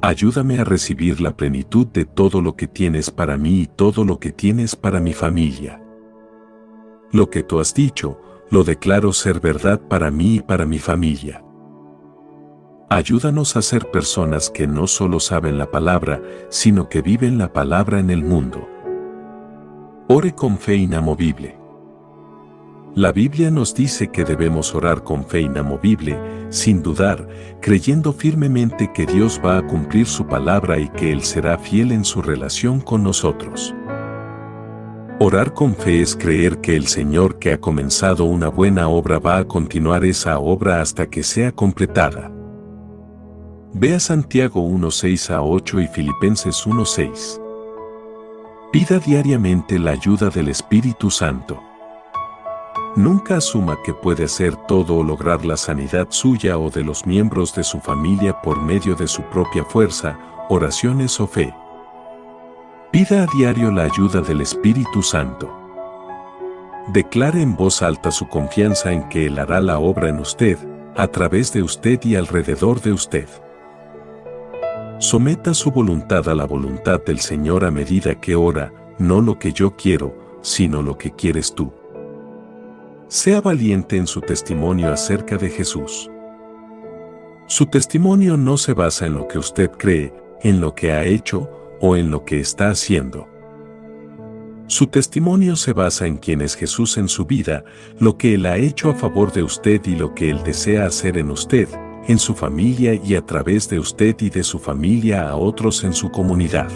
Ayúdame 0.00 0.60
a 0.60 0.64
recibir 0.64 1.20
la 1.20 1.36
plenitud 1.36 1.86
de 1.86 2.04
todo 2.04 2.40
lo 2.40 2.54
que 2.56 2.68
tienes 2.68 3.10
para 3.10 3.36
mí 3.36 3.62
y 3.62 3.66
todo 3.66 4.04
lo 4.04 4.18
que 4.20 4.32
tienes 4.32 4.76
para 4.76 5.00
mi 5.00 5.12
familia. 5.12 5.82
Lo 7.10 7.28
que 7.28 7.42
tú 7.42 7.58
has 7.58 7.74
dicho, 7.74 8.20
lo 8.50 8.62
declaro 8.64 9.12
ser 9.12 9.40
verdad 9.40 9.80
para 9.80 10.10
mí 10.10 10.36
y 10.36 10.40
para 10.40 10.64
mi 10.64 10.78
familia. 10.78 11.42
Ayúdanos 12.88 13.56
a 13.56 13.62
ser 13.62 13.90
personas 13.90 14.50
que 14.50 14.66
no 14.68 14.86
solo 14.86 15.18
saben 15.18 15.58
la 15.58 15.70
palabra, 15.70 16.22
sino 16.50 16.88
que 16.88 17.02
viven 17.02 17.36
la 17.36 17.52
palabra 17.52 17.98
en 17.98 18.10
el 18.10 18.22
mundo. 18.22 18.68
Ore 20.06 20.34
con 20.34 20.58
fe 20.58 20.76
inamovible. 20.76 21.63
La 22.96 23.10
Biblia 23.10 23.50
nos 23.50 23.74
dice 23.74 24.12
que 24.12 24.24
debemos 24.24 24.72
orar 24.72 25.02
con 25.02 25.26
fe 25.26 25.40
inamovible, 25.40 26.16
sin 26.50 26.80
dudar, 26.80 27.26
creyendo 27.60 28.12
firmemente 28.12 28.92
que 28.92 29.04
Dios 29.04 29.40
va 29.44 29.58
a 29.58 29.66
cumplir 29.66 30.06
su 30.06 30.28
palabra 30.28 30.78
y 30.78 30.88
que 30.90 31.10
Él 31.10 31.22
será 31.22 31.58
fiel 31.58 31.90
en 31.90 32.04
su 32.04 32.22
relación 32.22 32.80
con 32.80 33.02
nosotros. 33.02 33.74
Orar 35.18 35.54
con 35.54 35.74
fe 35.74 36.02
es 36.02 36.14
creer 36.14 36.60
que 36.60 36.76
el 36.76 36.86
Señor 36.86 37.40
que 37.40 37.52
ha 37.52 37.60
comenzado 37.60 38.26
una 38.26 38.46
buena 38.46 38.88
obra 38.88 39.18
va 39.18 39.38
a 39.38 39.44
continuar 39.44 40.04
esa 40.04 40.38
obra 40.38 40.80
hasta 40.80 41.10
que 41.10 41.24
sea 41.24 41.50
completada. 41.50 42.30
Vea 43.72 43.98
Santiago 43.98 44.62
1.6 44.68 45.34
a 45.34 45.42
8 45.42 45.80
y 45.80 45.88
Filipenses 45.88 46.64
1.6. 46.64 47.40
Pida 48.70 49.00
diariamente 49.00 49.80
la 49.80 49.90
ayuda 49.90 50.30
del 50.30 50.46
Espíritu 50.46 51.10
Santo. 51.10 51.60
Nunca 52.96 53.38
asuma 53.38 53.82
que 53.82 53.92
puede 53.92 54.24
hacer 54.24 54.54
todo 54.54 54.96
o 54.96 55.02
lograr 55.02 55.44
la 55.44 55.56
sanidad 55.56 56.06
suya 56.10 56.58
o 56.58 56.70
de 56.70 56.84
los 56.84 57.06
miembros 57.06 57.52
de 57.52 57.64
su 57.64 57.80
familia 57.80 58.40
por 58.40 58.62
medio 58.62 58.94
de 58.94 59.08
su 59.08 59.22
propia 59.22 59.64
fuerza, 59.64 60.16
oraciones 60.48 61.18
o 61.18 61.26
fe. 61.26 61.52
Pida 62.92 63.24
a 63.24 63.26
diario 63.36 63.72
la 63.72 63.82
ayuda 63.82 64.20
del 64.20 64.40
Espíritu 64.42 65.02
Santo. 65.02 65.52
Declare 66.92 67.42
en 67.42 67.56
voz 67.56 67.82
alta 67.82 68.12
su 68.12 68.28
confianza 68.28 68.92
en 68.92 69.08
que 69.08 69.26
Él 69.26 69.40
hará 69.40 69.60
la 69.60 69.80
obra 69.80 70.08
en 70.08 70.20
usted, 70.20 70.56
a 70.96 71.08
través 71.08 71.52
de 71.52 71.64
usted 71.64 71.98
y 72.04 72.14
alrededor 72.14 72.80
de 72.80 72.92
usted. 72.92 73.28
Someta 75.00 75.52
su 75.52 75.72
voluntad 75.72 76.28
a 76.28 76.34
la 76.36 76.44
voluntad 76.44 77.02
del 77.04 77.18
Señor 77.18 77.64
a 77.64 77.72
medida 77.72 78.20
que 78.20 78.36
ora, 78.36 78.72
no 78.98 79.20
lo 79.20 79.36
que 79.40 79.52
yo 79.52 79.74
quiero, 79.74 80.14
sino 80.42 80.80
lo 80.80 80.96
que 80.96 81.10
quieres 81.10 81.52
tú. 81.52 81.72
Sea 83.08 83.40
valiente 83.42 83.96
en 83.96 84.06
su 84.06 84.22
testimonio 84.22 84.90
acerca 84.90 85.36
de 85.36 85.50
Jesús. 85.50 86.10
Su 87.46 87.66
testimonio 87.66 88.38
no 88.38 88.56
se 88.56 88.72
basa 88.72 89.06
en 89.06 89.14
lo 89.14 89.28
que 89.28 89.38
usted 89.38 89.70
cree, 89.72 90.12
en 90.42 90.60
lo 90.60 90.74
que 90.74 90.90
ha 90.92 91.04
hecho 91.04 91.50
o 91.80 91.96
en 91.96 92.10
lo 92.10 92.24
que 92.24 92.40
está 92.40 92.70
haciendo. 92.70 93.28
Su 94.66 94.86
testimonio 94.86 95.54
se 95.54 95.74
basa 95.74 96.06
en 96.06 96.16
quién 96.16 96.40
es 96.40 96.56
Jesús 96.56 96.96
en 96.96 97.08
su 97.08 97.26
vida, 97.26 97.64
lo 97.98 98.16
que 98.16 98.34
Él 98.34 98.46
ha 98.46 98.56
hecho 98.56 98.88
a 98.88 98.94
favor 98.94 99.30
de 99.32 99.42
usted 99.42 99.82
y 99.84 99.96
lo 99.96 100.14
que 100.14 100.30
Él 100.30 100.42
desea 100.42 100.86
hacer 100.86 101.18
en 101.18 101.30
usted, 101.30 101.68
en 102.08 102.18
su 102.18 102.34
familia 102.34 102.94
y 102.94 103.14
a 103.16 103.20
través 103.20 103.68
de 103.68 103.78
usted 103.78 104.16
y 104.20 104.30
de 104.30 104.42
su 104.42 104.58
familia 104.58 105.28
a 105.28 105.36
otros 105.36 105.84
en 105.84 105.92
su 105.92 106.10
comunidad. 106.10 106.70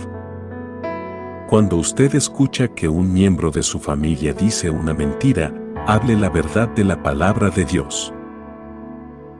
Cuando 1.48 1.76
usted 1.76 2.14
escucha 2.14 2.68
que 2.68 2.86
un 2.86 3.10
miembro 3.10 3.50
de 3.50 3.62
su 3.62 3.78
familia 3.78 4.34
dice 4.34 4.68
una 4.68 4.92
mentira, 4.92 5.54
hable 5.86 6.16
la 6.16 6.28
verdad 6.28 6.68
de 6.68 6.84
la 6.84 7.02
palabra 7.02 7.50
de 7.50 7.64
Dios. 7.64 8.12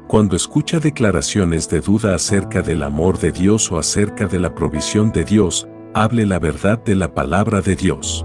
Cuando 0.06 0.36
escucha 0.36 0.80
declaraciones 0.80 1.68
de 1.68 1.80
duda 1.80 2.14
acerca 2.14 2.62
del 2.62 2.82
amor 2.82 3.18
de 3.18 3.32
Dios 3.32 3.70
o 3.70 3.78
acerca 3.78 4.26
de 4.26 4.38
la 4.38 4.54
provisión 4.54 5.12
de 5.12 5.24
Dios, 5.24 5.68
hable 5.94 6.24
la 6.24 6.38
verdad 6.38 6.82
de 6.82 6.94
la 6.94 7.12
palabra 7.12 7.60
de 7.60 7.76
Dios. 7.76 8.24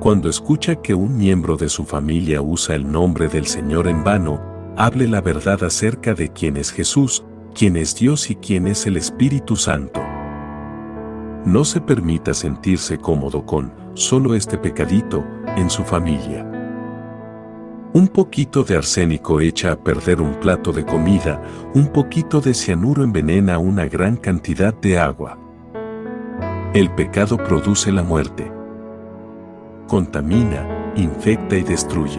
Cuando 0.00 0.28
escucha 0.28 0.76
que 0.76 0.94
un 0.94 1.16
miembro 1.16 1.56
de 1.56 1.70
su 1.70 1.84
familia 1.84 2.42
usa 2.42 2.74
el 2.74 2.90
nombre 2.90 3.28
del 3.28 3.46
Señor 3.46 3.88
en 3.88 4.04
vano, 4.04 4.42
hable 4.76 5.08
la 5.08 5.22
verdad 5.22 5.64
acerca 5.64 6.12
de 6.12 6.30
quién 6.30 6.58
es 6.58 6.70
Jesús, 6.70 7.24
quién 7.54 7.76
es 7.76 7.94
Dios 7.94 8.30
y 8.30 8.34
quién 8.34 8.66
es 8.66 8.86
el 8.86 8.98
Espíritu 8.98 9.56
Santo. 9.56 10.02
No 11.46 11.64
se 11.64 11.80
permita 11.80 12.34
sentirse 12.34 12.98
cómodo 12.98 13.46
con 13.46 13.72
solo 13.94 14.34
este 14.34 14.58
pecadito 14.58 15.24
en 15.56 15.70
su 15.70 15.84
familia. 15.84 16.53
Un 17.94 18.08
poquito 18.08 18.64
de 18.64 18.76
arsénico 18.76 19.40
echa 19.40 19.70
a 19.70 19.76
perder 19.76 20.20
un 20.20 20.34
plato 20.40 20.72
de 20.72 20.84
comida, 20.84 21.40
un 21.74 21.86
poquito 21.86 22.40
de 22.40 22.52
cianuro 22.52 23.04
envenena 23.04 23.58
una 23.58 23.86
gran 23.86 24.16
cantidad 24.16 24.74
de 24.74 24.98
agua. 24.98 25.38
El 26.74 26.92
pecado 26.92 27.36
produce 27.36 27.92
la 27.92 28.02
muerte. 28.02 28.50
Contamina, 29.86 30.92
infecta 30.96 31.54
y 31.54 31.62
destruye. 31.62 32.18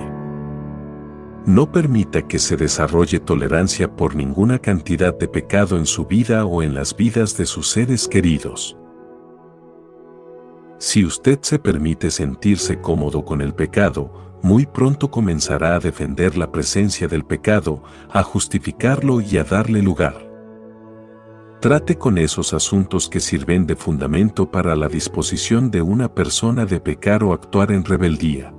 No 1.46 1.70
permita 1.70 2.22
que 2.22 2.40
se 2.40 2.56
desarrolle 2.56 3.20
tolerancia 3.20 3.98
por 3.98 4.16
ninguna 4.16 4.60
cantidad 4.60 5.14
de 5.14 5.28
pecado 5.28 5.76
en 5.78 5.86
su 5.86 6.06
vida 6.06 6.46
o 6.46 6.64
en 6.64 6.74
las 6.74 6.96
vidas 6.96 7.36
de 7.36 7.46
sus 7.46 7.68
seres 7.68 8.08
queridos. 8.08 8.78
Si 10.78 11.04
usted 11.04 11.40
se 11.42 11.60
permite 11.60 12.12
sentirse 12.12 12.80
cómodo 12.80 13.26
con 13.26 13.42
el 13.42 13.54
pecado, 13.54 14.35
muy 14.46 14.68
pronto 14.68 15.10
comenzará 15.10 15.76
a 15.76 15.80
defender 15.80 16.38
la 16.38 16.52
presencia 16.52 17.08
del 17.08 17.26
pecado, 17.26 17.82
a 18.12 18.22
justificarlo 18.22 19.20
y 19.20 19.40
a 19.40 19.44
darle 19.44 19.82
lugar. 19.82 20.30
Trate 21.62 21.98
con 21.98 22.20
esos 22.20 22.54
asuntos 22.54 23.10
que 23.10 23.20
sirven 23.20 23.66
de 23.66 23.76
fundamento 23.76 24.52
para 24.52 24.76
la 24.76 24.88
disposición 24.88 25.72
de 25.72 25.82
una 25.82 26.14
persona 26.14 26.68
de 26.68 26.80
pecar 26.80 27.24
o 27.24 27.34
actuar 27.34 27.72
en 27.72 27.84
rebeldía. 27.84 28.54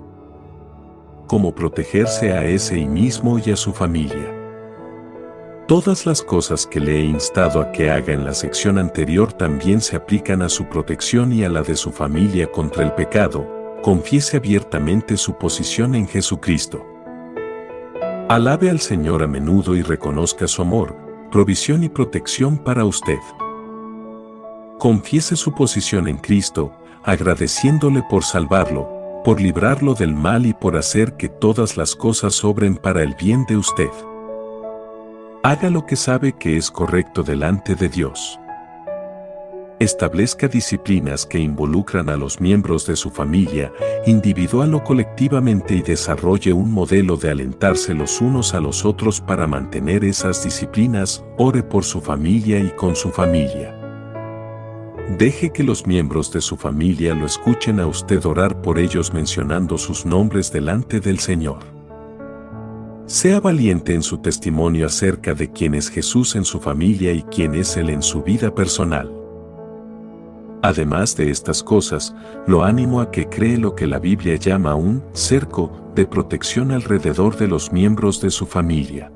Como 1.28 1.54
protegerse 1.54 2.32
a 2.32 2.44
ese 2.44 2.76
y 2.80 2.88
mismo 2.88 3.38
y 3.38 3.52
a 3.52 3.56
su 3.56 3.72
familia. 3.72 4.34
Todas 5.68 6.04
las 6.04 6.20
cosas 6.20 6.66
que 6.66 6.80
le 6.80 6.96
he 6.96 7.04
instado 7.04 7.60
a 7.60 7.70
que 7.70 7.92
haga 7.92 8.12
en 8.12 8.24
la 8.24 8.34
sección 8.34 8.78
anterior 8.78 9.32
también 9.32 9.80
se 9.80 9.94
aplican 9.94 10.42
a 10.42 10.48
su 10.48 10.64
protección 10.64 11.32
y 11.32 11.44
a 11.44 11.48
la 11.48 11.62
de 11.62 11.76
su 11.76 11.92
familia 11.92 12.50
contra 12.50 12.82
el 12.82 12.92
pecado, 12.94 13.55
confiese 13.86 14.38
abiertamente 14.38 15.16
su 15.16 15.38
posición 15.38 15.94
en 15.94 16.08
Jesucristo. 16.08 16.84
Alabe 18.28 18.68
al 18.68 18.80
Señor 18.80 19.22
a 19.22 19.28
menudo 19.28 19.76
y 19.76 19.82
reconozca 19.82 20.48
su 20.48 20.60
amor, 20.60 20.96
provisión 21.30 21.84
y 21.84 21.88
protección 21.88 22.58
para 22.58 22.84
usted. 22.84 23.20
Confiese 24.80 25.36
su 25.36 25.54
posición 25.54 26.08
en 26.08 26.16
Cristo, 26.18 26.72
agradeciéndole 27.04 28.02
por 28.10 28.24
salvarlo, 28.24 29.22
por 29.24 29.40
librarlo 29.40 29.94
del 29.94 30.14
mal 30.14 30.46
y 30.46 30.52
por 30.52 30.76
hacer 30.76 31.16
que 31.16 31.28
todas 31.28 31.76
las 31.76 31.94
cosas 31.94 32.42
obren 32.42 32.74
para 32.74 33.04
el 33.04 33.14
bien 33.14 33.44
de 33.46 33.56
usted. 33.56 33.90
Haga 35.44 35.70
lo 35.70 35.86
que 35.86 35.94
sabe 35.94 36.32
que 36.32 36.56
es 36.56 36.72
correcto 36.72 37.22
delante 37.22 37.76
de 37.76 37.88
Dios. 37.88 38.36
Establezca 39.78 40.48
disciplinas 40.48 41.26
que 41.26 41.38
involucran 41.38 42.08
a 42.08 42.16
los 42.16 42.40
miembros 42.40 42.86
de 42.86 42.96
su 42.96 43.10
familia, 43.10 43.70
individual 44.06 44.72
o 44.72 44.82
colectivamente 44.82 45.74
y 45.74 45.82
desarrolle 45.82 46.54
un 46.54 46.72
modelo 46.72 47.18
de 47.18 47.30
alentarse 47.30 47.92
los 47.92 48.22
unos 48.22 48.54
a 48.54 48.60
los 48.60 48.86
otros 48.86 49.20
para 49.20 49.46
mantener 49.46 50.02
esas 50.02 50.42
disciplinas, 50.42 51.22
ore 51.36 51.62
por 51.62 51.84
su 51.84 52.00
familia 52.00 52.58
y 52.58 52.70
con 52.70 52.96
su 52.96 53.10
familia. 53.10 53.74
Deje 55.18 55.50
que 55.50 55.62
los 55.62 55.86
miembros 55.86 56.32
de 56.32 56.40
su 56.40 56.56
familia 56.56 57.14
lo 57.14 57.26
escuchen 57.26 57.78
a 57.78 57.86
usted 57.86 58.24
orar 58.24 58.62
por 58.62 58.78
ellos 58.78 59.12
mencionando 59.12 59.76
sus 59.76 60.06
nombres 60.06 60.50
delante 60.50 61.00
del 61.00 61.18
Señor. 61.18 61.58
Sea 63.04 63.40
valiente 63.40 63.94
en 63.94 64.02
su 64.02 64.18
testimonio 64.18 64.86
acerca 64.86 65.34
de 65.34 65.52
quién 65.52 65.74
es 65.74 65.90
Jesús 65.90 66.34
en 66.34 66.46
su 66.46 66.60
familia 66.60 67.12
y 67.12 67.22
quién 67.24 67.54
es 67.54 67.76
Él 67.76 67.90
en 67.90 68.02
su 68.02 68.22
vida 68.22 68.54
personal. 68.54 69.15
Además 70.66 71.16
de 71.16 71.30
estas 71.30 71.62
cosas, 71.62 72.12
lo 72.48 72.64
animo 72.64 73.00
a 73.00 73.12
que 73.12 73.28
cree 73.28 73.56
lo 73.56 73.76
que 73.76 73.86
la 73.86 74.00
Biblia 74.00 74.34
llama 74.34 74.74
un 74.74 75.00
cerco 75.12 75.92
de 75.94 76.06
protección 76.06 76.72
alrededor 76.72 77.36
de 77.36 77.46
los 77.46 77.70
miembros 77.70 78.20
de 78.20 78.30
su 78.30 78.46
familia. 78.46 79.12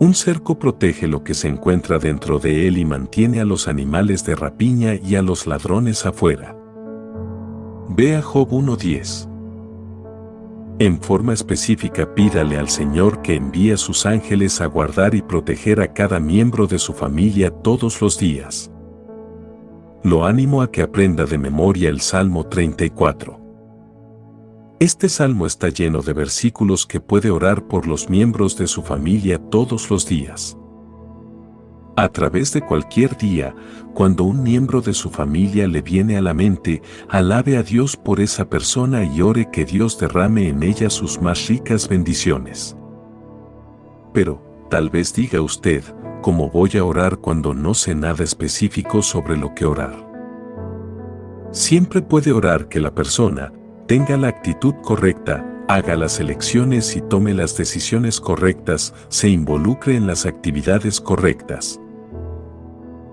Un 0.00 0.14
cerco 0.14 0.58
protege 0.58 1.06
lo 1.06 1.22
que 1.22 1.34
se 1.34 1.46
encuentra 1.46 2.00
dentro 2.00 2.40
de 2.40 2.66
él 2.66 2.78
y 2.78 2.84
mantiene 2.84 3.40
a 3.40 3.44
los 3.44 3.68
animales 3.68 4.24
de 4.24 4.34
rapiña 4.34 4.96
y 4.96 5.14
a 5.14 5.22
los 5.22 5.46
ladrones 5.46 6.04
afuera. 6.04 6.56
Vea 7.88 8.20
Job 8.20 8.50
1.10. 8.50 9.28
En 10.80 11.00
forma 11.00 11.32
específica 11.32 12.12
pídale 12.12 12.58
al 12.58 12.70
Señor 12.70 13.22
que 13.22 13.36
envíe 13.36 13.70
a 13.70 13.76
sus 13.76 14.04
ángeles 14.04 14.60
a 14.60 14.66
guardar 14.66 15.14
y 15.14 15.22
proteger 15.22 15.80
a 15.80 15.92
cada 15.92 16.18
miembro 16.18 16.66
de 16.66 16.80
su 16.80 16.92
familia 16.92 17.52
todos 17.52 18.00
los 18.00 18.18
días 18.18 18.72
lo 20.02 20.24
animo 20.24 20.62
a 20.62 20.70
que 20.70 20.82
aprenda 20.82 21.24
de 21.24 21.38
memoria 21.38 21.88
el 21.88 22.00
Salmo 22.00 22.44
34. 22.46 23.40
Este 24.78 25.08
salmo 25.08 25.44
está 25.44 25.70
lleno 25.70 26.02
de 26.02 26.12
versículos 26.12 26.86
que 26.86 27.00
puede 27.00 27.30
orar 27.30 27.66
por 27.66 27.88
los 27.88 28.08
miembros 28.08 28.56
de 28.56 28.68
su 28.68 28.82
familia 28.82 29.38
todos 29.38 29.90
los 29.90 30.06
días. 30.06 30.56
A 31.96 32.08
través 32.10 32.52
de 32.52 32.60
cualquier 32.60 33.16
día, 33.16 33.56
cuando 33.92 34.22
un 34.22 34.44
miembro 34.44 34.80
de 34.80 34.94
su 34.94 35.10
familia 35.10 35.66
le 35.66 35.82
viene 35.82 36.16
a 36.16 36.22
la 36.22 36.32
mente, 36.32 36.80
alabe 37.08 37.56
a 37.56 37.64
Dios 37.64 37.96
por 37.96 38.20
esa 38.20 38.48
persona 38.48 39.02
y 39.02 39.20
ore 39.20 39.50
que 39.50 39.64
Dios 39.64 39.98
derrame 39.98 40.48
en 40.48 40.62
ella 40.62 40.90
sus 40.90 41.20
más 41.20 41.48
ricas 41.48 41.88
bendiciones. 41.88 42.76
Pero, 44.14 44.40
tal 44.70 44.90
vez 44.90 45.12
diga 45.12 45.40
usted, 45.40 45.82
¿cómo 46.22 46.50
voy 46.50 46.70
a 46.76 46.84
orar 46.84 47.18
cuando 47.18 47.54
no 47.54 47.74
sé 47.74 47.94
nada 47.94 48.24
específico 48.24 49.02
sobre 49.02 49.36
lo 49.36 49.54
que 49.54 49.64
orar? 49.64 50.06
Siempre 51.50 52.02
puede 52.02 52.32
orar 52.32 52.68
que 52.68 52.80
la 52.80 52.94
persona 52.94 53.52
tenga 53.86 54.16
la 54.16 54.28
actitud 54.28 54.74
correcta, 54.82 55.46
haga 55.66 55.96
las 55.96 56.20
elecciones 56.20 56.94
y 56.96 57.00
tome 57.00 57.32
las 57.34 57.56
decisiones 57.56 58.20
correctas, 58.20 58.94
se 59.08 59.28
involucre 59.28 59.96
en 59.96 60.06
las 60.06 60.26
actividades 60.26 61.00
correctas. 61.00 61.80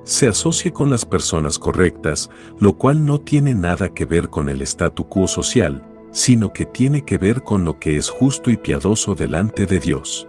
Se 0.04 0.28
asocie 0.28 0.72
con 0.72 0.90
las 0.90 1.06
personas 1.06 1.58
correctas, 1.58 2.30
lo 2.60 2.78
cual 2.78 3.06
no 3.06 3.22
tiene 3.22 3.56
nada 3.56 3.94
que 3.94 4.06
ver 4.06 4.30
con 4.30 4.50
el 4.50 4.62
statu 4.62 5.08
quo 5.08 5.28
social, 5.28 5.84
sino 6.12 6.54
que 6.54 6.66
tiene 6.66 7.04
que 7.04 7.18
ver 7.18 7.42
con 7.42 7.66
lo 7.66 7.80
que 7.80 7.98
es 7.98 8.10
justo 8.10 8.52
y 8.52 8.58
piadoso 8.58 9.16
delante 9.16 9.66
de 9.66 9.80
Dios. 9.80 10.28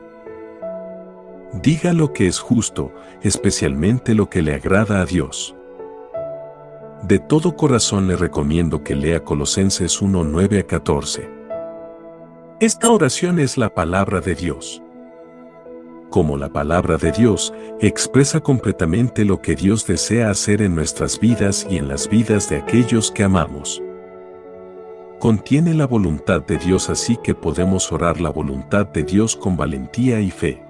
Diga 1.63 1.95
lo 1.95 2.13
que 2.13 2.27
es 2.27 2.39
justo, 2.39 2.93
especialmente 3.23 4.15
lo 4.15 4.29
que 4.29 4.43
le 4.43 4.55
agrada 4.55 5.01
a 5.01 5.07
Dios. 5.07 5.55
De 7.03 7.19
todo 7.19 7.57
corazón 7.57 8.09
le 8.09 8.17
recomiendo 8.17 8.83
que 8.83 8.95
lea 8.95 9.25
Colosenses 9.25 10.03
1, 10.03 10.25
9 10.25 10.61
a 10.61 10.63
14. 10.65 11.31
Esta 12.61 12.91
oración 12.91 13.39
es 13.39 13.57
la 13.57 13.75
palabra 13.75 14.21
de 14.21 14.35
Dios. 14.35 14.83
Como 16.11 16.37
la 16.37 16.51
palabra 16.51 16.99
de 16.99 17.13
Dios, 17.13 17.55
expresa 17.81 18.41
completamente 18.41 19.25
lo 19.25 19.41
que 19.41 19.55
Dios 19.55 19.87
desea 19.87 20.31
hacer 20.31 20.61
en 20.61 20.75
nuestras 20.75 21.19
vidas 21.19 21.67
y 21.71 21.79
en 21.79 21.89
las 21.89 22.09
vidas 22.09 22.51
de 22.51 22.57
aquellos 22.57 23.11
que 23.11 23.25
amamos. 23.25 23.83
Contiene 25.21 25.73
la 25.75 25.87
voluntad 25.87 26.43
de 26.43 26.59
Dios 26.59 26.91
así 26.91 27.17
que 27.17 27.35
podemos 27.35 27.91
orar 27.93 28.21
la 28.21 28.31
voluntad 28.31 28.87
de 28.87 29.05
Dios 29.05 29.37
con 29.37 29.57
valentía 29.57 30.21
y 30.21 30.31
fe. 30.31 30.66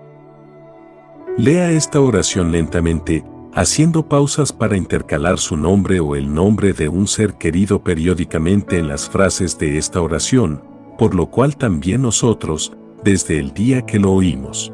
Lea 1.38 1.70
esta 1.70 2.00
oración 2.00 2.50
lentamente, 2.50 3.22
haciendo 3.52 4.08
pausas 4.08 4.54
para 4.54 4.74
intercalar 4.74 5.36
su 5.36 5.54
nombre 5.54 6.00
o 6.00 6.16
el 6.16 6.32
nombre 6.32 6.72
de 6.72 6.88
un 6.88 7.06
ser 7.06 7.34
querido 7.34 7.84
periódicamente 7.84 8.78
en 8.78 8.88
las 8.88 9.10
frases 9.10 9.58
de 9.58 9.76
esta 9.76 10.00
oración, 10.00 10.64
por 10.96 11.14
lo 11.14 11.26
cual 11.26 11.54
también 11.58 12.00
nosotros, 12.00 12.72
desde 13.04 13.38
el 13.38 13.52
día 13.52 13.84
que 13.84 13.98
lo 13.98 14.12
oímos. 14.12 14.72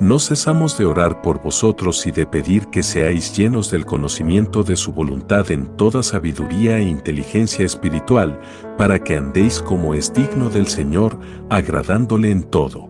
No 0.00 0.18
cesamos 0.18 0.78
de 0.78 0.86
orar 0.86 1.20
por 1.20 1.42
vosotros 1.42 2.06
y 2.06 2.12
de 2.12 2.24
pedir 2.24 2.68
que 2.68 2.82
seáis 2.82 3.36
llenos 3.36 3.70
del 3.70 3.84
conocimiento 3.84 4.62
de 4.62 4.74
su 4.74 4.94
voluntad 4.94 5.50
en 5.50 5.76
toda 5.76 6.02
sabiduría 6.02 6.78
e 6.78 6.84
inteligencia 6.84 7.66
espiritual, 7.66 8.40
para 8.78 8.98
que 8.98 9.18
andéis 9.18 9.60
como 9.60 9.92
es 9.92 10.14
digno 10.14 10.48
del 10.48 10.66
Señor, 10.66 11.20
agradándole 11.50 12.30
en 12.30 12.44
todo 12.44 12.89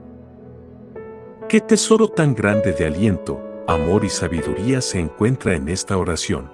Qué 1.51 1.59
tesoro 1.59 2.07
tan 2.07 2.33
grande 2.33 2.71
de 2.71 2.85
aliento, 2.85 3.43
amor 3.67 4.05
y 4.05 4.09
sabiduría 4.09 4.79
se 4.79 5.01
encuentra 5.01 5.53
en 5.53 5.67
esta 5.67 5.97
oración. 5.97 6.49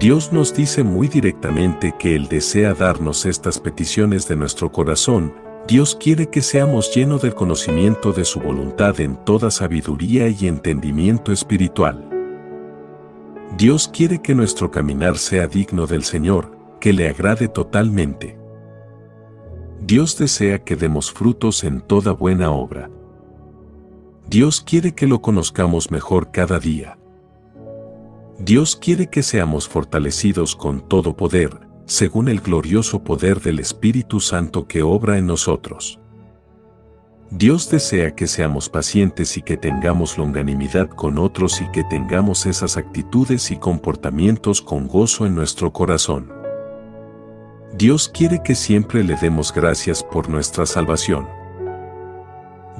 Dios 0.00 0.32
nos 0.32 0.54
dice 0.54 0.82
muy 0.82 1.06
directamente 1.06 1.94
que 1.98 2.16
Él 2.16 2.28
desea 2.28 2.72
darnos 2.72 3.26
estas 3.26 3.60
peticiones 3.60 4.26
de 4.26 4.36
nuestro 4.36 4.72
corazón, 4.72 5.34
Dios 5.68 5.94
quiere 5.94 6.30
que 6.30 6.40
seamos 6.40 6.96
llenos 6.96 7.20
del 7.20 7.34
conocimiento 7.34 8.14
de 8.14 8.24
su 8.24 8.40
voluntad 8.40 8.98
en 9.00 9.22
toda 9.22 9.50
sabiduría 9.50 10.28
y 10.28 10.48
entendimiento 10.48 11.30
espiritual. 11.30 12.08
Dios 13.58 13.86
quiere 13.86 14.22
que 14.22 14.34
nuestro 14.34 14.70
caminar 14.70 15.18
sea 15.18 15.46
digno 15.46 15.86
del 15.86 16.04
Señor, 16.04 16.56
que 16.80 16.94
le 16.94 17.06
agrade 17.06 17.48
totalmente. 17.48 18.38
Dios 19.78 20.16
desea 20.16 20.64
que 20.64 20.74
demos 20.74 21.12
frutos 21.12 21.64
en 21.64 21.82
toda 21.82 22.12
buena 22.12 22.50
obra. 22.50 22.88
Dios 24.26 24.60
quiere 24.60 24.94
que 24.94 25.06
lo 25.06 25.20
conozcamos 25.20 25.90
mejor 25.90 26.30
cada 26.30 26.58
día. 26.58 26.98
Dios 28.38 28.76
quiere 28.76 29.08
que 29.08 29.22
seamos 29.22 29.68
fortalecidos 29.68 30.56
con 30.56 30.80
todo 30.88 31.16
poder, 31.16 31.60
según 31.86 32.28
el 32.28 32.40
glorioso 32.40 33.04
poder 33.04 33.40
del 33.40 33.58
Espíritu 33.58 34.20
Santo 34.20 34.66
que 34.66 34.82
obra 34.82 35.18
en 35.18 35.26
nosotros. 35.26 36.00
Dios 37.30 37.70
desea 37.70 38.14
que 38.14 38.26
seamos 38.26 38.68
pacientes 38.68 39.38
y 39.38 39.42
que 39.42 39.56
tengamos 39.56 40.18
longanimidad 40.18 40.88
con 40.88 41.18
otros 41.18 41.62
y 41.62 41.70
que 41.70 41.82
tengamos 41.84 42.44
esas 42.44 42.76
actitudes 42.76 43.50
y 43.50 43.56
comportamientos 43.56 44.60
con 44.60 44.86
gozo 44.86 45.24
en 45.24 45.34
nuestro 45.34 45.72
corazón. 45.72 46.30
Dios 47.74 48.10
quiere 48.10 48.42
que 48.42 48.54
siempre 48.54 49.02
le 49.02 49.16
demos 49.16 49.52
gracias 49.52 50.04
por 50.04 50.28
nuestra 50.28 50.66
salvación. 50.66 51.26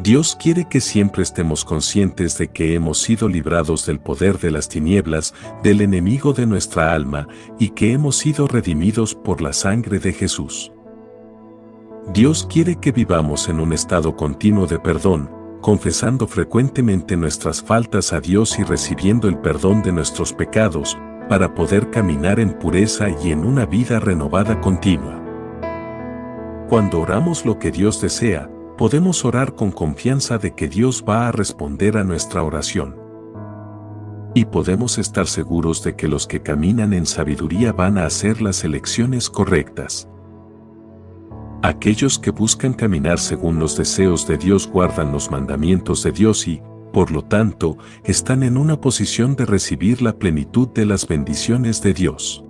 Dios 0.03 0.35
quiere 0.35 0.65
que 0.65 0.81
siempre 0.81 1.23
estemos 1.23 1.65
conscientes 1.65 2.37
de 2.37 2.49
que 2.49 2.75
hemos 2.75 3.01
sido 3.01 3.29
librados 3.29 3.87
del 3.87 4.01
poder 4.01 4.41
de 4.41 4.51
las 4.51 4.69
tinieblas, 4.69 5.33
del 5.63 5.81
enemigo 5.81 6.33
de 6.33 6.45
nuestra 6.45 6.93
alma, 6.93 7.29
y 7.57 7.69
que 7.69 7.93
hemos 7.93 8.17
sido 8.17 8.49
redimidos 8.49 9.15
por 9.15 9.41
la 9.41 9.53
sangre 9.53 10.01
de 10.01 10.13
Jesús. 10.13 10.73
Dios 12.13 12.49
quiere 12.51 12.81
que 12.81 12.91
vivamos 12.91 13.49
en 13.49 13.61
un 13.61 13.73
estado 13.73 14.17
continuo 14.17 14.67
de 14.67 14.81
perdón, 14.81 15.31
confesando 15.61 16.27
frecuentemente 16.27 17.17
nuestras 17.17 17.63
faltas 17.63 18.13
a 18.13 18.21
Dios 18.21 18.59
y 18.59 18.65
recibiendo 18.65 19.29
el 19.29 19.39
perdón 19.39 19.83
de 19.83 19.93
nuestros 19.93 20.33
pecados, 20.33 20.99
para 21.29 21.55
poder 21.55 21.91
caminar 21.91 22.41
en 22.41 22.59
pureza 22.59 23.07
y 23.23 23.31
en 23.31 23.45
una 23.45 23.67
vida 23.67 24.01
renovada 24.01 24.61
continua. 24.61 25.23
Cuando 26.69 27.01
oramos 27.01 27.47
lo 27.47 27.61
que 27.61 27.71
Dios 27.71 28.01
desea, 28.01 28.51
podemos 28.83 29.25
orar 29.25 29.55
con 29.55 29.71
confianza 29.71 30.39
de 30.39 30.57
que 30.57 30.67
Dios 30.67 31.05
va 31.09 31.29
a 31.29 31.31
responder 31.31 31.97
a 31.97 32.03
nuestra 32.03 32.43
oración. 32.43 32.97
Y 34.35 34.47
podemos 34.47 34.99
estar 34.99 35.29
seguros 35.29 35.85
de 35.85 35.95
que 35.95 36.09
los 36.09 36.27
que 36.27 36.43
caminan 36.43 36.93
en 36.93 37.07
sabiduría 37.07 37.73
van 37.73 37.97
a 37.97 38.07
hacer 38.07 38.43
las 38.43 38.65
elecciones 38.65 39.31
correctas. 39.31 40.09
Aquellos 41.63 42.19
que 42.19 42.33
buscan 42.33 42.73
caminar 42.73 43.21
según 43.21 43.61
los 43.61 43.77
deseos 43.77 44.27
de 44.27 44.37
Dios 44.37 44.67
guardan 44.67 45.13
los 45.13 45.31
mandamientos 45.31 46.03
de 46.03 46.11
Dios 46.11 46.49
y, 46.49 46.61
por 46.93 47.13
lo 47.13 47.23
tanto, 47.23 47.79
están 48.03 48.43
en 48.43 48.57
una 48.57 48.81
posición 48.81 49.37
de 49.37 49.47
recibir 49.47 50.03
la 50.03 50.19
plenitud 50.19 50.67
de 50.71 50.87
las 50.87 51.07
bendiciones 51.07 51.83
de 51.83 51.95
Dios. 51.95 52.45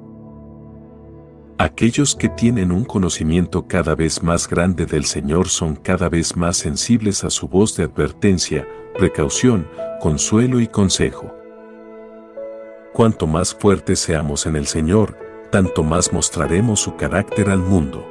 Aquellos 1.63 2.17
que 2.17 2.29
tienen 2.29 2.73
un 2.73 2.83
conocimiento 2.85 3.69
cada 3.69 3.95
vez 3.95 4.21
más 4.21 4.49
grande 4.49 4.85
del 4.85 5.05
Señor 5.05 5.49
son 5.49 5.77
cada 5.77 6.09
vez 6.09 6.37
más 6.37 6.57
sensibles 6.57 7.23
a 7.23 7.31
su 7.31 7.47
voz 7.47 7.77
de 7.77 7.85
advertencia, 7.85 8.67
precaución, 8.99 9.69
consuelo 10.01 10.59
y 10.59 10.67
consejo. 10.67 11.33
Cuanto 12.93 13.29
más 13.29 13.55
fuertes 13.55 14.01
seamos 14.01 14.47
en 14.47 14.57
el 14.57 14.67
Señor, 14.67 15.17
tanto 15.53 15.85
más 15.85 16.13
mostraremos 16.13 16.81
su 16.81 16.97
carácter 16.97 17.49
al 17.49 17.61
mundo. 17.61 18.05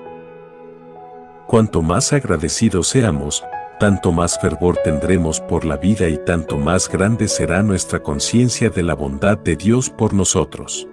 Cuanto 1.46 1.82
más 1.82 2.14
agradecidos 2.14 2.88
seamos, 2.88 3.44
tanto 3.82 4.14
más 4.14 4.40
fervor 4.40 4.78
tendremos 4.82 5.42
por 5.42 5.66
la 5.66 5.76
vida 5.76 6.08
y 6.08 6.18
tanto 6.24 6.58
más 6.58 6.88
grande 6.88 7.28
será 7.28 7.64
nuestra 7.64 8.02
conciencia 8.02 8.70
de 8.70 8.84
la 8.84 8.94
bondad 8.94 9.38
de 9.38 9.58
Dios 9.58 9.90
por 9.90 10.14
nosotros. 10.14 10.88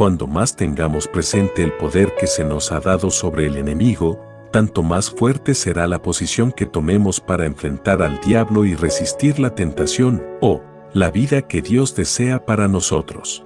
Cuando 0.00 0.26
más 0.26 0.56
tengamos 0.56 1.06
presente 1.06 1.62
el 1.62 1.74
poder 1.74 2.14
que 2.18 2.26
se 2.26 2.42
nos 2.42 2.72
ha 2.72 2.80
dado 2.80 3.10
sobre 3.10 3.44
el 3.44 3.58
enemigo, 3.58 4.18
tanto 4.50 4.82
más 4.82 5.10
fuerte 5.10 5.52
será 5.54 5.86
la 5.86 6.00
posición 6.00 6.52
que 6.52 6.64
tomemos 6.64 7.20
para 7.20 7.44
enfrentar 7.44 8.00
al 8.00 8.18
diablo 8.22 8.64
y 8.64 8.74
resistir 8.74 9.38
la 9.38 9.54
tentación 9.54 10.22
o 10.40 10.62
la 10.94 11.10
vida 11.10 11.42
que 11.42 11.60
Dios 11.60 11.94
desea 11.94 12.46
para 12.46 12.66
nosotros. 12.66 13.44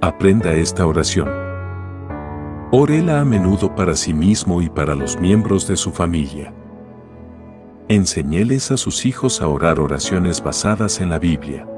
Aprenda 0.00 0.54
esta 0.54 0.86
oración. 0.86 1.28
Órela 2.72 3.20
a 3.20 3.24
menudo 3.26 3.74
para 3.74 3.96
sí 3.96 4.14
mismo 4.14 4.62
y 4.62 4.70
para 4.70 4.94
los 4.94 5.20
miembros 5.20 5.68
de 5.68 5.76
su 5.76 5.90
familia. 5.90 6.54
Enseñéles 7.88 8.70
a 8.70 8.78
sus 8.78 9.04
hijos 9.04 9.42
a 9.42 9.48
orar 9.48 9.78
oraciones 9.78 10.42
basadas 10.42 11.02
en 11.02 11.10
la 11.10 11.18
Biblia. 11.18 11.68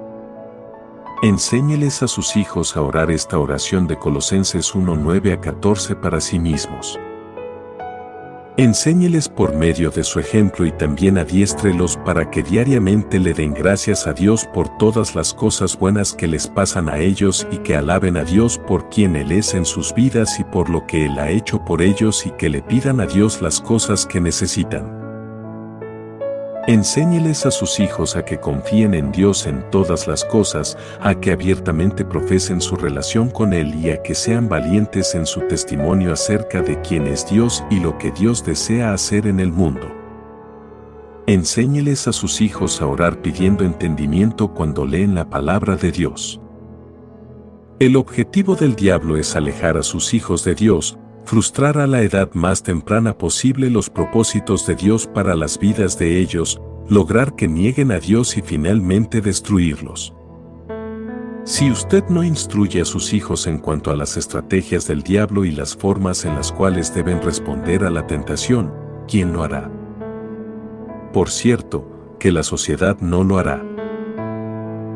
Enséñeles 1.22 2.02
a 2.02 2.08
sus 2.08 2.34
hijos 2.34 2.78
a 2.78 2.80
orar 2.80 3.10
esta 3.10 3.38
oración 3.38 3.86
de 3.86 3.98
Colosenses 3.98 4.74
1:9 4.74 5.34
a 5.34 5.40
14 5.42 5.94
para 5.94 6.18
sí 6.18 6.38
mismos. 6.38 6.98
Enséñeles 8.56 9.28
por 9.28 9.54
medio 9.54 9.90
de 9.90 10.02
su 10.02 10.18
ejemplo 10.18 10.64
y 10.64 10.72
también 10.72 11.18
adiéstrelos 11.18 11.98
para 12.06 12.30
que 12.30 12.42
diariamente 12.42 13.18
le 13.18 13.34
den 13.34 13.52
gracias 13.52 14.06
a 14.06 14.14
Dios 14.14 14.48
por 14.54 14.78
todas 14.78 15.14
las 15.14 15.34
cosas 15.34 15.78
buenas 15.78 16.14
que 16.14 16.26
les 16.26 16.48
pasan 16.48 16.88
a 16.88 16.98
ellos 16.98 17.46
y 17.50 17.58
que 17.58 17.76
alaben 17.76 18.16
a 18.16 18.24
Dios 18.24 18.58
por 18.66 18.88
quien 18.88 19.14
Él 19.14 19.30
es 19.30 19.52
en 19.52 19.66
sus 19.66 19.92
vidas 19.94 20.40
y 20.40 20.44
por 20.44 20.70
lo 20.70 20.86
que 20.86 21.04
Él 21.04 21.18
ha 21.18 21.28
hecho 21.28 21.62
por 21.62 21.82
ellos 21.82 22.24
y 22.24 22.30
que 22.30 22.48
le 22.48 22.62
pidan 22.62 22.98
a 22.98 23.04
Dios 23.04 23.42
las 23.42 23.60
cosas 23.60 24.06
que 24.06 24.22
necesitan. 24.22 24.99
Enséñeles 26.66 27.46
a 27.46 27.50
sus 27.50 27.80
hijos 27.80 28.16
a 28.16 28.24
que 28.24 28.38
confíen 28.38 28.92
en 28.92 29.12
Dios 29.12 29.46
en 29.46 29.68
todas 29.70 30.06
las 30.06 30.26
cosas, 30.26 30.76
a 31.00 31.14
que 31.14 31.32
abiertamente 31.32 32.04
profesen 32.04 32.60
su 32.60 32.76
relación 32.76 33.30
con 33.30 33.54
Él 33.54 33.74
y 33.74 33.90
a 33.90 34.02
que 34.02 34.14
sean 34.14 34.48
valientes 34.48 35.14
en 35.14 35.24
su 35.24 35.40
testimonio 35.48 36.12
acerca 36.12 36.60
de 36.60 36.78
quién 36.82 37.06
es 37.06 37.28
Dios 37.28 37.64
y 37.70 37.80
lo 37.80 37.96
que 37.96 38.10
Dios 38.10 38.44
desea 38.44 38.92
hacer 38.92 39.26
en 39.26 39.40
el 39.40 39.50
mundo. 39.50 39.90
Enséñeles 41.26 42.06
a 42.08 42.12
sus 42.12 42.42
hijos 42.42 42.82
a 42.82 42.86
orar 42.86 43.22
pidiendo 43.22 43.64
entendimiento 43.64 44.52
cuando 44.52 44.84
leen 44.84 45.14
la 45.14 45.30
palabra 45.30 45.76
de 45.76 45.90
Dios. 45.92 46.40
El 47.78 47.96
objetivo 47.96 48.54
del 48.54 48.76
diablo 48.76 49.16
es 49.16 49.34
alejar 49.34 49.78
a 49.78 49.82
sus 49.82 50.12
hijos 50.12 50.44
de 50.44 50.54
Dios, 50.54 50.98
frustrar 51.30 51.78
a 51.78 51.86
la 51.86 52.02
edad 52.02 52.32
más 52.34 52.64
temprana 52.64 53.16
posible 53.16 53.70
los 53.70 53.88
propósitos 53.88 54.66
de 54.66 54.74
Dios 54.74 55.06
para 55.06 55.36
las 55.36 55.60
vidas 55.60 55.96
de 55.96 56.18
ellos, 56.18 56.60
lograr 56.88 57.36
que 57.36 57.46
nieguen 57.46 57.92
a 57.92 58.00
Dios 58.00 58.36
y 58.36 58.42
finalmente 58.42 59.20
destruirlos. 59.20 60.12
Si 61.44 61.70
usted 61.70 62.02
no 62.08 62.24
instruye 62.24 62.80
a 62.80 62.84
sus 62.84 63.12
hijos 63.12 63.46
en 63.46 63.58
cuanto 63.58 63.92
a 63.92 63.96
las 63.96 64.16
estrategias 64.16 64.88
del 64.88 65.04
diablo 65.04 65.44
y 65.44 65.52
las 65.52 65.76
formas 65.76 66.24
en 66.24 66.34
las 66.34 66.50
cuales 66.50 66.92
deben 66.92 67.22
responder 67.22 67.84
a 67.84 67.90
la 67.90 68.08
tentación, 68.08 68.74
¿quién 69.06 69.32
lo 69.32 69.44
hará? 69.44 69.70
Por 71.12 71.30
cierto, 71.30 72.16
que 72.18 72.32
la 72.32 72.42
sociedad 72.42 72.98
no 72.98 73.22
lo 73.22 73.38
hará. 73.38 73.64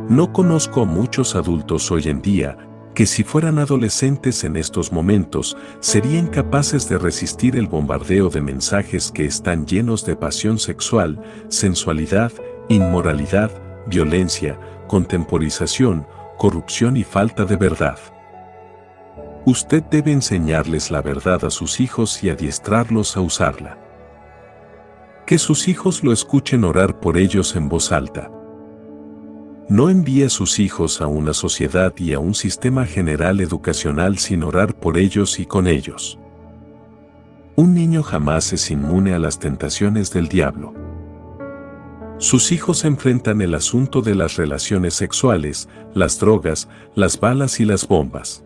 No 0.09 0.33
conozco 0.33 0.83
a 0.83 0.85
muchos 0.85 1.37
adultos 1.37 1.93
hoy 1.93 2.09
en 2.09 2.21
día 2.23 2.59
que 2.95 3.07
si 3.07 3.25
fueran 3.25 3.59
adolescentes 3.59 4.45
en 4.45 4.57
estos 4.57 4.93
momentos, 4.93 5.57
serían 5.81 6.29
capaces 6.29 6.89
de 6.89 6.97
resistir 6.97 7.57
el 7.57 7.67
bombardeo 7.67 8.29
de 8.29 8.41
mensajes 8.41 9.11
que 9.11 9.25
están 9.25 9.67
llenos 9.67 10.07
de 10.07 10.15
pasión 10.15 10.59
sexual, 10.59 11.21
sensualidad, 11.49 12.33
inmoralidad, 12.69 13.51
violencia, 13.87 14.59
contemporización, 14.87 16.07
corrupción 16.39 16.97
y 16.97 17.03
falta 17.03 17.45
de 17.45 17.57
verdad. 17.57 17.99
Usted 19.45 19.83
debe 19.91 20.13
enseñarles 20.13 20.91
la 20.91 21.03
verdad 21.03 21.45
a 21.45 21.51
sus 21.51 21.81
hijos 21.81 22.23
y 22.23 22.31
adiestrarlos 22.31 23.17
a 23.17 23.21
usarla. 23.21 23.79
Que 25.27 25.39
sus 25.39 25.69
hijos 25.69 26.05
lo 26.05 26.13
escuchen 26.13 26.65
orar 26.65 27.01
por 27.01 27.19
ellos 27.19 27.57
en 27.57 27.69
voz 27.69 27.93
alta 27.93 28.31
no 29.69 29.89
envía 29.89 30.27
a 30.27 30.31
sus 30.31 30.59
hijos 30.59 31.01
a 31.01 31.07
una 31.07 31.33
sociedad 31.33 31.95
y 31.97 32.13
a 32.13 32.19
un 32.19 32.35
sistema 32.35 32.85
general 32.85 33.41
educacional 33.41 34.19
sin 34.19 34.43
orar 34.43 34.75
por 34.75 34.99
ellos 34.99 35.39
y 35.39 35.47
con 35.47 35.67
ellos. 35.67 36.19
Un 37.57 37.73
niño 37.73 38.03
jamás 38.03 38.53
es 38.53 38.71
inmune 38.71 39.15
a 39.15 39.19
las 39.19 39.39
tentaciones 39.39 40.13
del 40.13 40.29
diablo. 40.29 40.75
Sus 42.19 42.53
hijos 42.53 42.85
enfrentan 42.85 43.41
el 43.41 43.55
asunto 43.55 44.03
de 44.03 44.15
las 44.15 44.37
relaciones 44.37 44.95
sexuales, 44.95 45.69
las 45.95 46.19
drogas, 46.19 46.69
las 46.95 47.19
balas 47.19 47.59
y 47.61 47.65
las 47.65 47.89
bombas. 47.89 48.45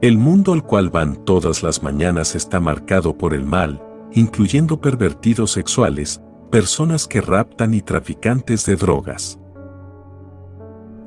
El 0.00 0.18
mundo 0.18 0.52
al 0.52 0.64
cual 0.64 0.90
van 0.90 1.24
todas 1.24 1.62
las 1.62 1.82
mañanas 1.82 2.34
está 2.34 2.58
marcado 2.58 3.16
por 3.16 3.34
el 3.34 3.44
mal, 3.44 3.82
incluyendo 4.12 4.80
pervertidos 4.80 5.52
sexuales, 5.52 6.20
personas 6.50 7.06
que 7.06 7.20
raptan 7.20 7.72
y 7.74 7.82
traficantes 7.82 8.66
de 8.66 8.76
drogas. 8.76 9.38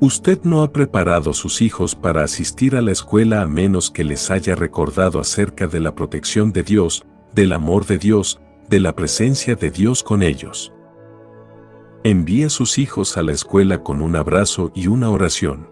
Usted 0.00 0.40
no 0.42 0.62
ha 0.62 0.72
preparado 0.72 1.32
sus 1.32 1.62
hijos 1.62 1.94
para 1.94 2.22
asistir 2.22 2.76
a 2.76 2.82
la 2.82 2.92
escuela 2.92 3.40
a 3.40 3.46
menos 3.46 3.90
que 3.90 4.04
les 4.04 4.30
haya 4.30 4.54
recordado 4.54 5.18
acerca 5.18 5.66
de 5.66 5.80
la 5.80 5.94
protección 5.94 6.52
de 6.52 6.62
Dios, 6.62 7.06
del 7.34 7.54
amor 7.54 7.86
de 7.86 7.96
Dios, 7.96 8.38
de 8.68 8.78
la 8.78 8.94
presencia 8.94 9.54
de 9.54 9.70
Dios 9.70 10.02
con 10.02 10.22
ellos. 10.22 10.74
Envíe 12.04 12.44
a 12.44 12.50
sus 12.50 12.76
hijos 12.76 13.16
a 13.16 13.22
la 13.22 13.32
escuela 13.32 13.82
con 13.82 14.02
un 14.02 14.16
abrazo 14.16 14.70
y 14.74 14.88
una 14.88 15.08
oración. 15.08 15.70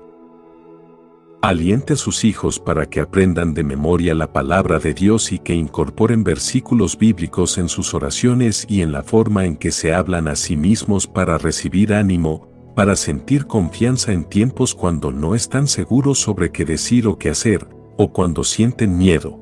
Aliente 1.43 1.93
a 1.93 1.97
sus 1.97 2.25
hijos 2.25 2.59
para 2.59 2.87
que 2.87 3.01
aprendan 3.01 3.53
de 3.53 3.63
memoria 3.63 4.15
la 4.15 4.33
palabra 4.33 4.79
de 4.79 4.95
Dios 4.95 5.33
y 5.33 5.39
que 5.39 5.55
incorporen 5.55 6.25
versículos 6.25 6.97
bíblicos 6.97 7.59
en 7.59 7.69
sus 7.69 7.93
oraciones 7.93 8.65
y 8.71 8.81
en 8.81 8.91
la 8.91 9.03
forma 9.03 9.45
en 9.45 9.57
que 9.57 9.71
se 9.71 9.93
hablan 9.93 10.29
a 10.29 10.37
sí 10.37 10.57
mismos 10.57 11.07
para 11.07 11.37
recibir 11.37 11.93
ánimo, 11.93 12.54
para 12.75 12.97
sentir 12.97 13.47
confianza 13.47 14.13
en 14.13 14.25
tiempos 14.25 14.75
cuando 14.75 15.13
no 15.13 15.35
están 15.35 15.69
seguros 15.69 16.19
sobre 16.19 16.51
qué 16.51 16.65
decir 16.65 17.07
o 17.07 17.19
qué 17.19 17.31
hacer, 17.31 17.69
o 17.97 18.13
cuando 18.13 18.43
sienten 18.43 18.99
miedo, 18.99 19.39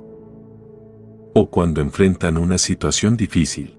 o 1.34 1.48
cuando 1.50 1.80
enfrentan 1.80 2.36
una 2.36 2.58
situación 2.58 3.16
difícil. 3.16 3.78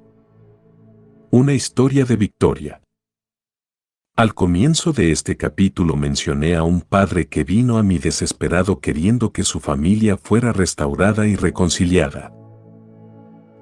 Una 1.30 1.54
historia 1.54 2.06
de 2.06 2.16
victoria. 2.16 2.82
Al 4.16 4.36
comienzo 4.36 4.92
de 4.92 5.12
este 5.12 5.38
capítulo 5.38 5.96
mencioné 5.96 6.56
a 6.56 6.64
un 6.64 6.82
padre 6.82 7.28
que 7.28 7.44
vino 7.44 7.78
a 7.80 7.84
mí 7.84 7.98
desesperado 7.98 8.80
queriendo 8.80 9.32
que 9.32 9.44
su 9.44 9.60
familia 9.60 10.18
fuera 10.18 10.54
restaurada 10.54 11.28
y 11.28 11.36
reconciliada. 11.36 12.32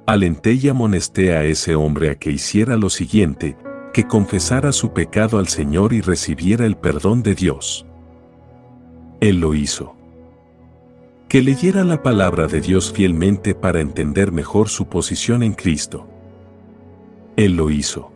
Alenté 0.05 0.53
y 0.53 0.67
amonesté 0.67 1.37
a 1.37 1.45
ese 1.45 1.75
hombre 1.75 2.09
a 2.09 2.15
que 2.15 2.31
hiciera 2.31 2.75
lo 2.75 2.89
siguiente, 2.89 3.55
que 3.93 4.07
confesara 4.07 4.71
su 4.71 4.93
pecado 4.93 5.37
al 5.37 5.47
Señor 5.47 5.93
y 5.93 6.01
recibiera 6.01 6.65
el 6.65 6.77
perdón 6.77 7.23
de 7.23 7.35
Dios. 7.35 7.85
Él 9.19 9.39
lo 9.39 9.53
hizo. 9.53 9.95
Que 11.27 11.41
leyera 11.41 11.83
la 11.83 12.01
palabra 12.01 12.47
de 12.47 12.61
Dios 12.61 12.91
fielmente 12.91 13.53
para 13.55 13.79
entender 13.79 14.31
mejor 14.31 14.69
su 14.69 14.87
posición 14.87 15.43
en 15.43 15.53
Cristo. 15.53 16.07
Él 17.35 17.55
lo 17.55 17.69
hizo. 17.69 18.11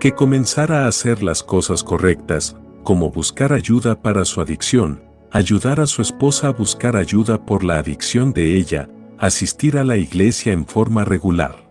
Que 0.00 0.12
comenzara 0.12 0.84
a 0.84 0.88
hacer 0.88 1.22
las 1.22 1.42
cosas 1.42 1.82
correctas, 1.82 2.56
como 2.82 3.10
buscar 3.10 3.52
ayuda 3.52 4.02
para 4.02 4.24
su 4.24 4.40
adicción, 4.40 5.02
ayudar 5.30 5.80
a 5.80 5.86
su 5.86 6.02
esposa 6.02 6.48
a 6.48 6.52
buscar 6.52 6.96
ayuda 6.96 7.44
por 7.44 7.64
la 7.64 7.78
adicción 7.78 8.32
de 8.32 8.56
ella, 8.56 8.88
asistir 9.18 9.78
a 9.78 9.84
la 9.84 9.96
iglesia 9.96 10.52
en 10.52 10.66
forma 10.66 11.04
regular 11.04 11.63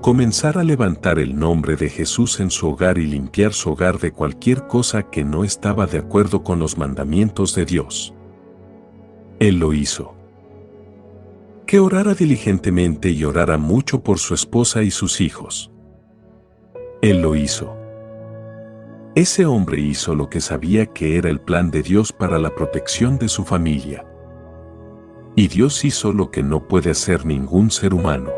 comenzar 0.00 0.58
a 0.58 0.64
levantar 0.64 1.18
el 1.18 1.38
nombre 1.38 1.76
de 1.76 1.88
Jesús 1.88 2.40
en 2.40 2.50
su 2.50 2.68
hogar 2.68 2.98
y 2.98 3.06
limpiar 3.06 3.52
su 3.52 3.70
hogar 3.70 3.98
de 3.98 4.12
cualquier 4.12 4.66
cosa 4.66 5.10
que 5.10 5.24
no 5.24 5.44
estaba 5.44 5.86
de 5.86 5.98
acuerdo 5.98 6.42
con 6.42 6.58
los 6.58 6.78
mandamientos 6.78 7.54
de 7.54 7.64
Dios. 7.64 8.14
Él 9.40 9.58
lo 9.58 9.72
hizo. 9.72 10.14
Que 11.66 11.80
orara 11.80 12.14
diligentemente 12.14 13.10
y 13.10 13.24
orara 13.24 13.58
mucho 13.58 14.02
por 14.02 14.18
su 14.18 14.34
esposa 14.34 14.82
y 14.82 14.90
sus 14.90 15.20
hijos. 15.20 15.70
Él 17.02 17.20
lo 17.20 17.36
hizo. 17.36 17.76
Ese 19.14 19.46
hombre 19.46 19.80
hizo 19.80 20.14
lo 20.14 20.30
que 20.30 20.40
sabía 20.40 20.86
que 20.86 21.16
era 21.16 21.28
el 21.28 21.40
plan 21.40 21.70
de 21.70 21.82
Dios 21.82 22.12
para 22.12 22.38
la 22.38 22.54
protección 22.54 23.18
de 23.18 23.28
su 23.28 23.44
familia. 23.44 24.06
Y 25.34 25.48
Dios 25.48 25.84
hizo 25.84 26.12
lo 26.12 26.30
que 26.30 26.42
no 26.42 26.66
puede 26.66 26.90
hacer 26.90 27.26
ningún 27.26 27.70
ser 27.70 27.94
humano. 27.94 28.30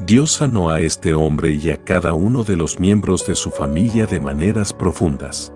Dios 0.00 0.32
sanó 0.32 0.70
a 0.70 0.80
este 0.80 1.14
hombre 1.14 1.52
y 1.52 1.70
a 1.70 1.76
cada 1.76 2.14
uno 2.14 2.42
de 2.42 2.56
los 2.56 2.80
miembros 2.80 3.26
de 3.28 3.36
su 3.36 3.50
familia 3.50 4.06
de 4.06 4.18
maneras 4.18 4.72
profundas. 4.72 5.52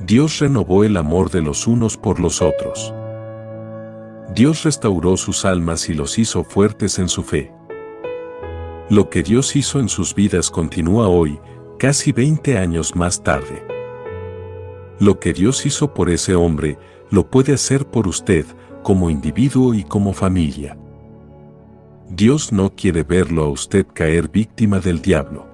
Dios 0.00 0.40
renovó 0.40 0.82
el 0.82 0.96
amor 0.96 1.30
de 1.30 1.40
los 1.40 1.68
unos 1.68 1.96
por 1.96 2.18
los 2.18 2.42
otros. 2.42 2.92
Dios 4.34 4.64
restauró 4.64 5.16
sus 5.16 5.44
almas 5.44 5.88
y 5.88 5.94
los 5.94 6.18
hizo 6.18 6.42
fuertes 6.42 6.98
en 6.98 7.08
su 7.08 7.22
fe. 7.22 7.52
Lo 8.90 9.08
que 9.10 9.22
Dios 9.22 9.54
hizo 9.54 9.78
en 9.78 9.88
sus 9.88 10.12
vidas 10.12 10.50
continúa 10.50 11.06
hoy, 11.06 11.38
casi 11.78 12.10
20 12.10 12.58
años 12.58 12.96
más 12.96 13.22
tarde. 13.22 13.64
Lo 14.98 15.20
que 15.20 15.32
Dios 15.32 15.64
hizo 15.66 15.94
por 15.94 16.10
ese 16.10 16.34
hombre, 16.34 16.78
lo 17.10 17.30
puede 17.30 17.54
hacer 17.54 17.86
por 17.86 18.08
usted, 18.08 18.44
como 18.82 19.08
individuo 19.08 19.72
y 19.72 19.84
como 19.84 20.12
familia. 20.12 20.76
Dios 22.10 22.52
no 22.52 22.74
quiere 22.74 23.02
verlo 23.02 23.44
a 23.44 23.48
usted 23.48 23.86
caer 23.92 24.30
víctima 24.30 24.80
del 24.80 25.02
diablo. 25.02 25.46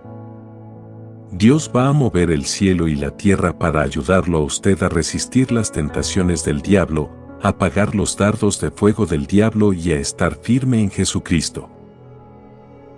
Dios 1.33 1.69
va 1.75 1.89
a 1.89 1.93
mover 1.93 2.31
el 2.31 2.45
cielo 2.45 2.87
y 2.87 2.95
la 2.95 3.11
tierra 3.11 3.59
para 3.59 3.83
ayudarlo 3.83 4.39
a 4.39 4.43
usted 4.43 4.81
a 4.85 4.89
resistir 4.89 5.51
las 5.51 5.73
tentaciones 5.73 6.45
del 6.45 6.63
diablo, 6.63 7.11
a 7.43 7.49
apagar 7.49 7.97
los 7.97 8.17
dardos 8.17 8.61
de 8.61 8.71
fuego 8.71 9.05
del 9.05 9.27
diablo 9.27 9.73
y 9.73 9.91
a 9.91 9.99
estar 9.99 10.37
firme 10.37 10.81
en 10.81 10.91
Jesucristo. 10.91 11.69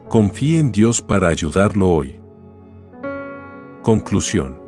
Confíe 0.09 0.59
en 0.59 0.71
Dios 0.71 1.01
para 1.01 1.29
ayudarlo 1.29 1.89
hoy. 1.89 2.21
Conclusión. 3.83 4.61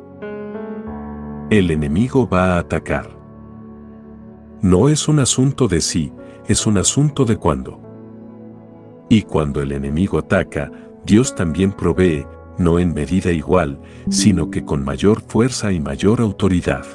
El 1.51 1.69
enemigo 1.69 2.27
va 2.27 2.55
a 2.55 2.59
atacar. 2.59 3.15
No 4.63 4.89
es 4.89 5.07
un 5.07 5.19
asunto 5.19 5.67
de 5.67 5.79
sí, 5.79 6.11
es 6.47 6.65
un 6.65 6.79
asunto 6.79 7.23
de 7.23 7.37
cuándo. 7.37 7.88
Y 9.09 9.23
cuando 9.23 9.61
el 9.61 9.71
enemigo 9.71 10.19
ataca, 10.19 10.71
Dios 11.03 11.35
también 11.35 11.71
provee, 11.71 12.25
no 12.59 12.77
en 12.77 12.93
medida 12.93 13.31
igual, 13.31 13.81
sino 14.09 14.51
que 14.51 14.63
con 14.63 14.83
mayor 14.83 15.21
fuerza 15.21 15.71
y 15.71 15.79
mayor 15.79 16.21
autoridad. 16.21 16.85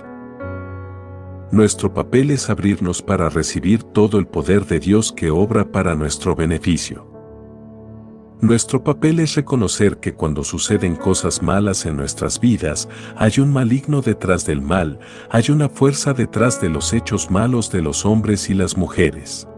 Nuestro 1.50 1.92
papel 1.92 2.30
es 2.30 2.50
abrirnos 2.50 3.02
para 3.02 3.28
recibir 3.28 3.82
todo 3.82 4.18
el 4.18 4.26
poder 4.26 4.66
de 4.66 4.80
Dios 4.80 5.12
que 5.12 5.30
obra 5.30 5.70
para 5.70 5.94
nuestro 5.94 6.34
beneficio. 6.34 7.10
Nuestro 8.40 8.84
papel 8.84 9.20
es 9.20 9.36
reconocer 9.36 9.98
que 9.98 10.14
cuando 10.14 10.44
suceden 10.44 10.96
cosas 10.96 11.42
malas 11.42 11.86
en 11.86 11.96
nuestras 11.96 12.40
vidas, 12.40 12.88
hay 13.16 13.38
un 13.38 13.52
maligno 13.52 14.02
detrás 14.02 14.44
del 14.44 14.60
mal, 14.60 14.98
hay 15.30 15.44
una 15.50 15.68
fuerza 15.68 16.12
detrás 16.12 16.60
de 16.60 16.68
los 16.68 16.92
hechos 16.92 17.30
malos 17.30 17.70
de 17.70 17.82
los 17.82 18.04
hombres 18.04 18.50
y 18.50 18.54
las 18.54 18.76
mujeres. 18.76 19.48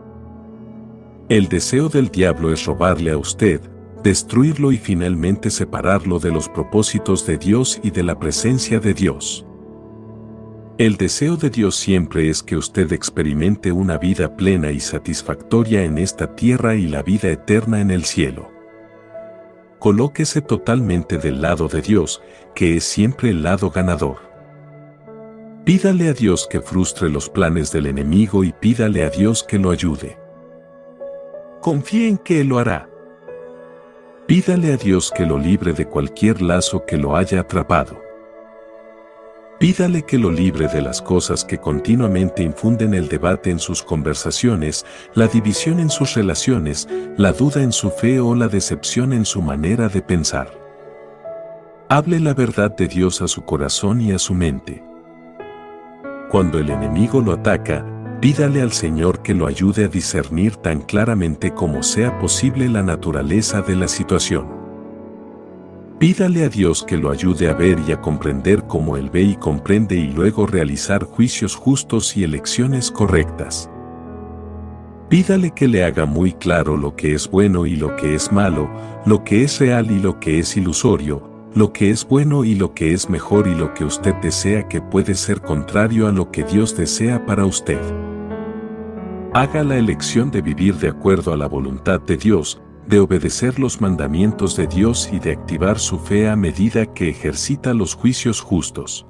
El 1.28 1.48
deseo 1.48 1.88
del 1.88 2.08
diablo 2.10 2.52
es 2.52 2.64
robarle 2.66 3.10
a 3.10 3.18
usted, 3.18 3.60
destruirlo 4.04 4.70
y 4.70 4.78
finalmente 4.78 5.50
separarlo 5.50 6.20
de 6.20 6.30
los 6.30 6.48
propósitos 6.48 7.26
de 7.26 7.36
Dios 7.36 7.80
y 7.82 7.90
de 7.90 8.04
la 8.04 8.16
presencia 8.16 8.78
de 8.78 8.94
Dios. 8.94 9.44
El 10.78 10.96
deseo 10.96 11.36
de 11.36 11.50
Dios 11.50 11.74
siempre 11.74 12.30
es 12.30 12.44
que 12.44 12.56
usted 12.56 12.92
experimente 12.92 13.72
una 13.72 13.98
vida 13.98 14.36
plena 14.36 14.70
y 14.70 14.78
satisfactoria 14.78 15.82
en 15.82 15.98
esta 15.98 16.36
tierra 16.36 16.76
y 16.76 16.86
la 16.86 17.02
vida 17.02 17.28
eterna 17.28 17.80
en 17.80 17.90
el 17.90 18.04
cielo. 18.04 18.48
Colóquese 19.80 20.42
totalmente 20.42 21.18
del 21.18 21.42
lado 21.42 21.66
de 21.66 21.82
Dios, 21.82 22.22
que 22.54 22.76
es 22.76 22.84
siempre 22.84 23.30
el 23.30 23.42
lado 23.42 23.72
ganador. 23.72 24.18
Pídale 25.64 26.08
a 26.08 26.12
Dios 26.12 26.46
que 26.48 26.60
frustre 26.60 27.10
los 27.10 27.28
planes 27.28 27.72
del 27.72 27.86
enemigo 27.86 28.44
y 28.44 28.52
pídale 28.52 29.02
a 29.02 29.10
Dios 29.10 29.42
que 29.42 29.58
lo 29.58 29.72
ayude. 29.72 30.24
Confíe 31.66 32.06
en 32.06 32.18
que 32.18 32.42
Él 32.42 32.46
lo 32.46 32.60
hará. 32.60 32.88
Pídale 34.28 34.72
a 34.72 34.76
Dios 34.76 35.10
que 35.10 35.26
lo 35.26 35.36
libre 35.36 35.72
de 35.72 35.84
cualquier 35.84 36.40
lazo 36.40 36.86
que 36.86 36.96
lo 36.96 37.16
haya 37.16 37.40
atrapado. 37.40 38.00
Pídale 39.58 40.04
que 40.04 40.16
lo 40.16 40.30
libre 40.30 40.68
de 40.68 40.80
las 40.80 41.02
cosas 41.02 41.44
que 41.44 41.58
continuamente 41.58 42.44
infunden 42.44 42.94
el 42.94 43.08
debate 43.08 43.50
en 43.50 43.58
sus 43.58 43.82
conversaciones, 43.82 44.86
la 45.14 45.26
división 45.26 45.80
en 45.80 45.90
sus 45.90 46.14
relaciones, 46.14 46.88
la 47.16 47.32
duda 47.32 47.60
en 47.60 47.72
su 47.72 47.90
fe 47.90 48.20
o 48.20 48.36
la 48.36 48.46
decepción 48.46 49.12
en 49.12 49.24
su 49.24 49.42
manera 49.42 49.88
de 49.88 50.02
pensar. 50.02 50.48
Hable 51.88 52.20
la 52.20 52.32
verdad 52.32 52.76
de 52.76 52.86
Dios 52.86 53.20
a 53.22 53.26
su 53.26 53.44
corazón 53.44 54.00
y 54.00 54.12
a 54.12 54.20
su 54.20 54.34
mente. 54.34 54.84
Cuando 56.30 56.60
el 56.60 56.70
enemigo 56.70 57.20
lo 57.20 57.32
ataca, 57.32 57.84
Pídale 58.20 58.62
al 58.62 58.72
Señor 58.72 59.22
que 59.22 59.34
lo 59.34 59.46
ayude 59.46 59.84
a 59.84 59.88
discernir 59.88 60.56
tan 60.56 60.80
claramente 60.80 61.52
como 61.52 61.82
sea 61.82 62.18
posible 62.18 62.66
la 62.66 62.82
naturaleza 62.82 63.60
de 63.60 63.76
la 63.76 63.88
situación. 63.88 64.46
Pídale 65.98 66.44
a 66.44 66.48
Dios 66.48 66.82
que 66.82 66.96
lo 66.96 67.10
ayude 67.10 67.50
a 67.50 67.52
ver 67.52 67.78
y 67.86 67.92
a 67.92 68.00
comprender 68.00 68.62
como 68.66 68.96
Él 68.96 69.10
ve 69.10 69.22
y 69.22 69.36
comprende 69.36 69.96
y 69.96 70.08
luego 70.08 70.46
realizar 70.46 71.04
juicios 71.04 71.54
justos 71.54 72.16
y 72.16 72.24
elecciones 72.24 72.90
correctas. 72.90 73.70
Pídale 75.10 75.52
que 75.52 75.68
le 75.68 75.84
haga 75.84 76.06
muy 76.06 76.32
claro 76.32 76.76
lo 76.76 76.96
que 76.96 77.14
es 77.14 77.30
bueno 77.30 77.66
y 77.66 77.76
lo 77.76 77.96
que 77.96 78.14
es 78.14 78.32
malo, 78.32 78.68
lo 79.04 79.24
que 79.24 79.44
es 79.44 79.60
real 79.60 79.90
y 79.90 80.00
lo 80.00 80.18
que 80.18 80.38
es 80.38 80.56
ilusorio, 80.56 81.35
lo 81.56 81.72
que 81.72 81.88
es 81.88 82.06
bueno 82.06 82.44
y 82.44 82.54
lo 82.54 82.74
que 82.74 82.92
es 82.92 83.08
mejor 83.08 83.46
y 83.46 83.54
lo 83.54 83.72
que 83.72 83.86
usted 83.86 84.14
desea 84.16 84.68
que 84.68 84.82
puede 84.82 85.14
ser 85.14 85.40
contrario 85.40 86.06
a 86.06 86.12
lo 86.12 86.30
que 86.30 86.44
Dios 86.44 86.76
desea 86.76 87.24
para 87.24 87.46
usted. 87.46 87.80
Haga 89.32 89.64
la 89.64 89.78
elección 89.78 90.30
de 90.30 90.42
vivir 90.42 90.74
de 90.74 90.90
acuerdo 90.90 91.32
a 91.32 91.36
la 91.38 91.48
voluntad 91.48 91.98
de 91.98 92.18
Dios, 92.18 92.60
de 92.86 93.00
obedecer 93.00 93.58
los 93.58 93.80
mandamientos 93.80 94.54
de 94.54 94.66
Dios 94.66 95.08
y 95.10 95.18
de 95.18 95.32
activar 95.32 95.78
su 95.78 95.98
fe 95.98 96.28
a 96.28 96.36
medida 96.36 96.92
que 96.92 97.08
ejercita 97.08 97.72
los 97.72 97.94
juicios 97.94 98.42
justos. 98.42 99.06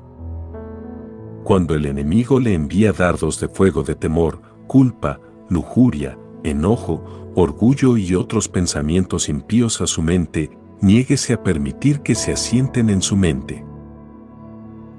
Cuando 1.42 1.74
el 1.74 1.84
enemigo 1.84 2.38
le 2.38 2.54
envía 2.54 2.92
dardos 2.92 3.40
de 3.40 3.48
fuego 3.48 3.82
de 3.82 3.96
temor, 3.96 4.40
culpa, 4.68 5.18
lujuria, 5.48 6.16
enojo, 6.44 7.32
orgullo 7.34 7.96
y 7.96 8.14
otros 8.14 8.48
pensamientos 8.48 9.28
impíos 9.28 9.80
a 9.80 9.88
su 9.88 10.00
mente, 10.00 10.56
niéguese 10.80 11.32
a 11.32 11.42
permitir 11.42 12.00
que 12.00 12.14
se 12.14 12.32
asienten 12.32 12.90
en 12.90 13.02
su 13.02 13.16
mente. 13.16 13.64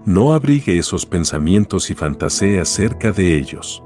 No 0.06 0.34
abrigue 0.34 0.78
esos 0.78 1.06
pensamientos 1.06 1.90
y 1.90 1.94
fantasee 1.94 2.60
acerca 2.60 3.12
de 3.12 3.38
ellos. 3.38 3.84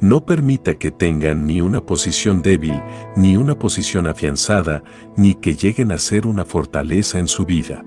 No 0.00 0.24
permita 0.24 0.74
que 0.74 0.90
tengan 0.90 1.46
ni 1.46 1.60
una 1.60 1.80
posición 1.80 2.42
débil, 2.42 2.80
ni 3.16 3.36
una 3.36 3.58
posición 3.58 4.06
afianzada, 4.06 4.82
ni 5.16 5.34
que 5.34 5.54
lleguen 5.54 5.90
a 5.92 5.98
ser 5.98 6.26
una 6.26 6.44
fortaleza 6.44 7.18
en 7.18 7.28
su 7.28 7.44
vida. 7.44 7.84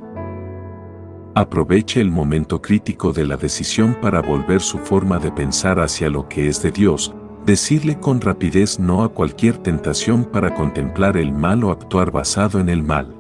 Aproveche 1.36 2.02
el 2.02 2.10
momento 2.10 2.62
crítico 2.62 3.14
de 3.14 3.26
la 3.26 3.38
decisión 3.38 3.96
para 4.02 4.22
volver 4.22 4.62
su 4.62 4.80
forma 4.80 5.20
de 5.20 5.32
pensar 5.32 5.80
hacia 5.80 6.10
lo 6.10 6.28
que 6.28 6.48
es 6.48 6.62
de 6.64 6.72
Dios, 6.72 7.16
decirle 7.46 8.00
con 8.00 8.22
rapidez 8.22 8.80
no 8.80 9.04
a 9.04 9.10
cualquier 9.10 9.58
tentación 9.58 10.26
para 10.26 10.54
contemplar 10.54 11.18
el 11.18 11.32
mal 11.32 11.64
o 11.64 11.72
actuar 11.72 12.12
basado 12.12 12.60
en 12.60 12.70
el 12.70 12.84
mal. 12.84 13.16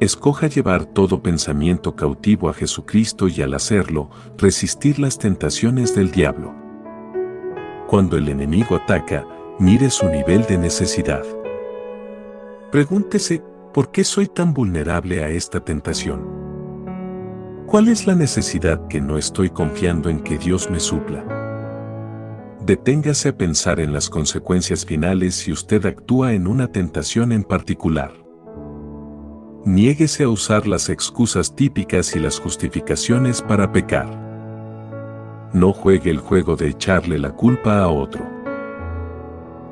Escoja 0.00 0.48
llevar 0.48 0.84
todo 0.86 1.22
pensamiento 1.22 1.94
cautivo 1.94 2.48
a 2.48 2.54
Jesucristo 2.54 3.28
y 3.28 3.42
al 3.42 3.54
hacerlo, 3.54 4.10
resistir 4.36 4.98
las 4.98 5.18
tentaciones 5.18 5.94
del 5.94 6.10
diablo. 6.10 6.54
Cuando 7.86 8.16
el 8.16 8.28
enemigo 8.28 8.76
ataca, 8.76 9.26
mire 9.58 9.90
su 9.90 10.08
nivel 10.08 10.44
de 10.46 10.58
necesidad. 10.58 11.24
Pregúntese, 12.72 13.42
¿por 13.72 13.92
qué 13.92 14.02
soy 14.04 14.26
tan 14.26 14.52
vulnerable 14.52 15.22
a 15.22 15.28
esta 15.28 15.60
tentación? 15.60 16.44
¿Cuál 17.66 17.88
es 17.88 18.06
la 18.06 18.14
necesidad 18.14 18.88
que 18.88 19.00
no 19.00 19.16
estoy 19.16 19.50
confiando 19.50 20.10
en 20.10 20.20
que 20.20 20.38
Dios 20.38 20.70
me 20.70 20.80
supla? 20.80 21.43
Deténgase 22.64 23.30
a 23.30 23.36
pensar 23.36 23.80
en 23.80 23.92
las 23.92 24.08
consecuencias 24.08 24.84
finales 24.86 25.34
si 25.34 25.52
usted 25.52 25.84
actúa 25.86 26.32
en 26.32 26.46
una 26.46 26.72
tentación 26.72 27.32
en 27.32 27.44
particular. 27.44 28.12
Niéguese 29.64 30.24
a 30.24 30.28
usar 30.28 30.66
las 30.66 30.88
excusas 30.88 31.54
típicas 31.54 32.14
y 32.16 32.18
las 32.18 32.38
justificaciones 32.38 33.42
para 33.42 33.72
pecar 33.72 34.24
no 35.54 35.72
juegue 35.72 36.10
el 36.10 36.18
juego 36.18 36.56
de 36.56 36.68
echarle 36.68 37.16
la 37.16 37.30
culpa 37.30 37.78
a 37.78 37.88
otro. 37.88 38.28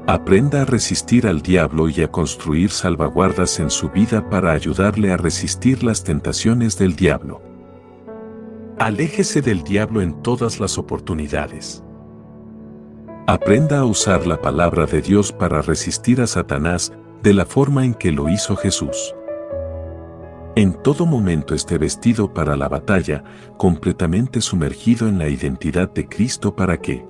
Aprenda 0.06 0.62
a 0.62 0.64
resistir 0.64 1.26
al 1.26 1.42
diablo 1.42 1.88
y 1.88 2.02
a 2.02 2.08
construir 2.08 2.70
salvaguardas 2.70 3.58
en 3.58 3.68
su 3.68 3.90
vida 3.90 4.30
para 4.30 4.52
ayudarle 4.52 5.12
a 5.12 5.16
resistir 5.16 5.82
las 5.82 6.04
tentaciones 6.04 6.78
del 6.78 6.94
diablo. 6.94 7.42
Aléjese 8.78 9.42
del 9.42 9.64
diablo 9.64 10.00
en 10.02 10.22
todas 10.22 10.60
las 10.60 10.78
oportunidades. 10.78 11.82
Aprenda 13.32 13.78
a 13.78 13.86
usar 13.86 14.26
la 14.26 14.42
palabra 14.42 14.84
de 14.84 15.00
Dios 15.00 15.32
para 15.32 15.62
resistir 15.62 16.20
a 16.20 16.26
Satanás 16.26 16.92
de 17.22 17.32
la 17.32 17.46
forma 17.46 17.82
en 17.82 17.94
que 17.94 18.12
lo 18.12 18.28
hizo 18.28 18.56
Jesús. 18.56 19.14
En 20.54 20.74
todo 20.74 21.06
momento 21.06 21.54
esté 21.54 21.78
vestido 21.78 22.34
para 22.34 22.56
la 22.56 22.68
batalla, 22.68 23.24
completamente 23.56 24.42
sumergido 24.42 25.08
en 25.08 25.18
la 25.18 25.30
identidad 25.30 25.90
de 25.90 26.06
Cristo 26.10 26.54
para 26.54 26.76
que 26.76 27.06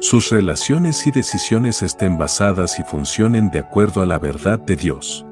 sus 0.00 0.28
relaciones 0.28 1.06
y 1.06 1.12
decisiones 1.12 1.82
estén 1.82 2.18
basadas 2.18 2.78
y 2.78 2.82
funcionen 2.82 3.48
de 3.48 3.60
acuerdo 3.60 4.02
a 4.02 4.06
la 4.06 4.18
verdad 4.18 4.58
de 4.58 4.76
Dios. 4.76 5.24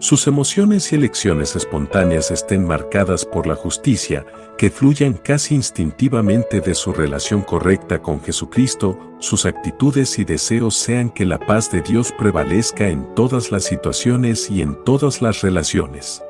Sus 0.00 0.26
emociones 0.26 0.92
y 0.92 0.96
elecciones 0.96 1.56
espontáneas 1.56 2.30
estén 2.30 2.66
marcadas 2.66 3.24
por 3.24 3.46
la 3.46 3.54
justicia, 3.54 4.26
que 4.58 4.70
fluyan 4.70 5.14
casi 5.14 5.54
instintivamente 5.54 6.60
de 6.60 6.74
su 6.74 6.92
relación 6.92 7.42
correcta 7.42 8.02
con 8.02 8.20
Jesucristo, 8.20 8.98
sus 9.18 9.46
actitudes 9.46 10.18
y 10.18 10.24
deseos 10.24 10.76
sean 10.76 11.10
que 11.10 11.24
la 11.24 11.38
paz 11.38 11.70
de 11.70 11.80
Dios 11.80 12.12
prevalezca 12.18 12.88
en 12.88 13.14
todas 13.14 13.50
las 13.50 13.64
situaciones 13.64 14.50
y 14.50 14.62
en 14.62 14.84
todas 14.84 15.22
las 15.22 15.40
relaciones. 15.40 16.22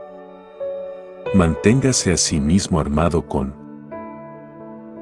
Manténgase 1.34 2.12
a 2.12 2.16
sí 2.16 2.38
mismo 2.38 2.78
armado 2.78 3.26
con 3.26 3.64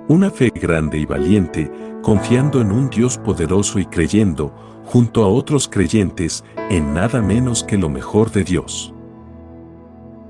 una 0.09 0.31
fe 0.31 0.51
grande 0.55 0.99
y 0.99 1.05
valiente, 1.05 1.71
confiando 2.03 2.61
en 2.61 2.73
un 2.73 2.91
Dios 2.91 3.19
poderoso 3.19 3.79
y 3.79 3.87
creyendo, 3.87 4.72
junto 4.85 5.25
a 5.25 5.29
otros 5.29 5.69
creyentes, 5.69 6.45
en 6.71 6.95
nada 6.95 7.23
menos 7.23 7.65
que 7.65 7.79
lo 7.79 7.89
mejor 7.89 8.31
de 8.31 8.45
Dios. 8.45 8.95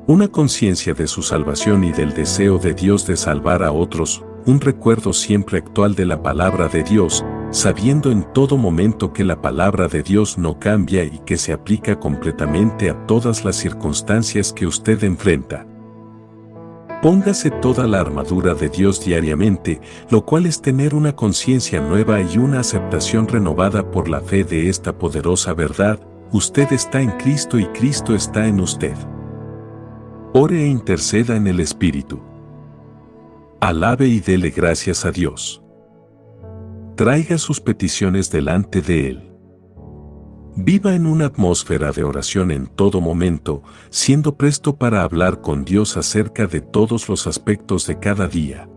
Una 0.07 0.29
conciencia 0.29 0.95
de 0.95 1.07
su 1.07 1.23
salvación 1.23 1.85
y 1.85 1.93
del 1.93 2.13
deseo 2.13 2.59
de 2.59 2.75
Dios 2.75 3.07
de 3.07 3.17
salvar 3.17 3.63
a 3.63 3.73
otros, 3.73 4.25
un 4.47 4.61
recuerdo 4.61 5.13
siempre 5.13 5.59
actual 5.59 5.95
de 5.95 6.07
la 6.07 6.23
palabra 6.23 6.69
de 6.69 6.83
Dios, 6.83 7.25
sabiendo 7.51 8.11
en 8.11 8.25
todo 8.33 8.57
momento 8.57 9.13
que 9.13 9.25
la 9.25 9.41
palabra 9.41 9.87
de 9.89 10.03
Dios 10.03 10.39
no 10.39 10.59
cambia 10.59 11.05
y 11.05 11.21
que 11.21 11.37
se 11.37 11.53
aplica 11.53 12.01
completamente 12.01 12.91
a 12.91 13.07
todas 13.07 13.45
las 13.45 13.57
circunstancias 13.57 14.53
que 14.53 14.67
usted 14.67 15.05
enfrenta. 15.05 15.67
Póngase 17.03 17.51
toda 17.51 17.89
la 17.89 17.99
armadura 17.99 18.55
de 18.55 18.69
Dios 18.69 19.05
diariamente, 19.05 19.81
lo 20.09 20.25
cual 20.25 20.47
es 20.47 20.63
tener 20.63 20.95
una 20.95 21.17
conciencia 21.17 21.81
nueva 21.81 22.21
y 22.21 22.39
una 22.39 22.61
aceptación 22.61 23.27
renovada 23.27 23.91
por 23.91 24.09
la 24.09 24.21
fe 24.21 24.45
de 24.45 24.69
esta 24.69 24.97
poderosa 24.97 25.53
verdad, 25.53 25.99
usted 26.31 26.73
está 26.73 27.01
en 27.01 27.11
Cristo 27.19 27.59
y 27.59 27.67
Cristo 27.67 28.15
está 28.15 28.47
en 28.47 28.61
usted. 28.61 28.95
Ore 30.33 30.63
e 30.63 30.69
interceda 30.69 31.35
en 31.35 31.49
el 31.49 31.59
Espíritu. 31.59 32.23
Alabe 33.61 34.07
y 34.07 34.21
dele 34.21 34.51
gracias 34.51 35.05
a 35.05 35.11
Dios. 35.11 35.61
Traiga 36.95 37.37
sus 37.37 37.61
peticiones 37.61 38.31
delante 38.31 38.81
de 38.81 39.09
Él. 39.09 39.32
Viva 40.55 40.95
en 40.95 41.07
una 41.07 41.27
atmósfera 41.27 41.93
de 41.93 42.05
oración 42.05 42.51
en 42.51 42.67
todo 42.67 43.01
momento, 43.01 43.63
siendo 43.89 44.37
presto 44.37 44.77
para 44.77 45.03
hablar 45.03 45.41
con 45.41 45.65
Dios 45.65 45.97
acerca 45.97 46.47
de 46.47 46.61
todos 46.61 47.09
los 47.09 47.27
aspectos 47.27 47.87
de 47.87 47.99
cada 47.99 48.29
día. 48.29 48.69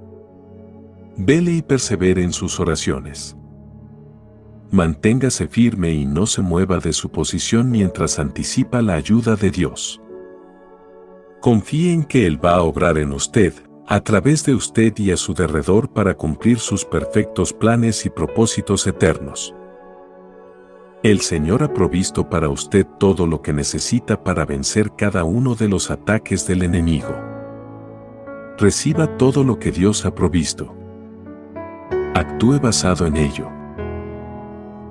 Vele 1.18 1.52
y 1.52 1.62
persevere 1.62 2.24
en 2.24 2.32
sus 2.32 2.62
oraciones. 2.62 3.36
Manténgase 4.72 5.48
firme 5.48 5.92
y 5.92 6.06
no 6.06 6.26
se 6.28 6.42
mueva 6.42 6.80
de 6.80 6.94
su 6.94 7.10
posición 7.10 7.70
mientras 7.70 8.20
anticipa 8.20 8.82
la 8.82 8.94
ayuda 8.94 9.36
de 9.36 9.52
Dios. 9.52 10.02
Confíe 11.42 11.92
en 11.92 12.06
que 12.06 12.26
Él 12.26 12.44
va 12.44 12.56
a 12.56 12.64
obrar 12.64 12.98
en 12.98 13.12
usted, 13.12 13.54
a 13.86 14.00
través 14.00 14.46
de 14.46 14.56
usted 14.56 14.98
y 14.98 15.12
a 15.12 15.18
su 15.18 15.34
derredor 15.34 15.90
para 15.90 16.16
cumplir 16.16 16.60
sus 16.60 16.86
perfectos 16.86 17.52
planes 17.52 18.06
y 18.06 18.10
propósitos 18.10 18.88
eternos. 18.88 19.54
El 21.06 21.22
Señor 21.22 21.62
ha 21.62 21.72
provisto 21.72 22.32
para 22.32 22.50
usted 22.50 22.84
todo 22.98 23.28
lo 23.28 23.44
que 23.44 23.54
necesita 23.54 24.24
para 24.24 24.44
vencer 24.44 24.92
cada 24.98 25.24
uno 25.24 25.54
de 25.54 25.68
los 25.68 25.92
ataques 25.92 26.48
del 26.48 26.64
enemigo. 26.64 27.16
Reciba 28.58 29.16
todo 29.16 29.44
lo 29.44 29.60
que 29.60 29.72
Dios 29.72 30.04
ha 30.08 30.16
provisto. 30.16 30.76
Actúe 32.16 32.60
basado 32.60 33.06
en 33.06 33.18
ello. 33.18 33.48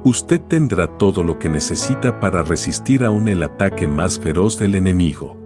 Usted 0.05 0.41
tendrá 0.43 0.87
todo 0.87 1.25
lo 1.25 1.41
que 1.41 1.49
necesita 1.49 2.21
para 2.21 2.45
resistir 2.45 3.03
aún 3.03 3.27
el 3.27 3.43
ataque 3.43 3.89
más 3.89 4.21
feroz 4.21 4.57
del 4.57 4.77
enemigo. 4.77 5.44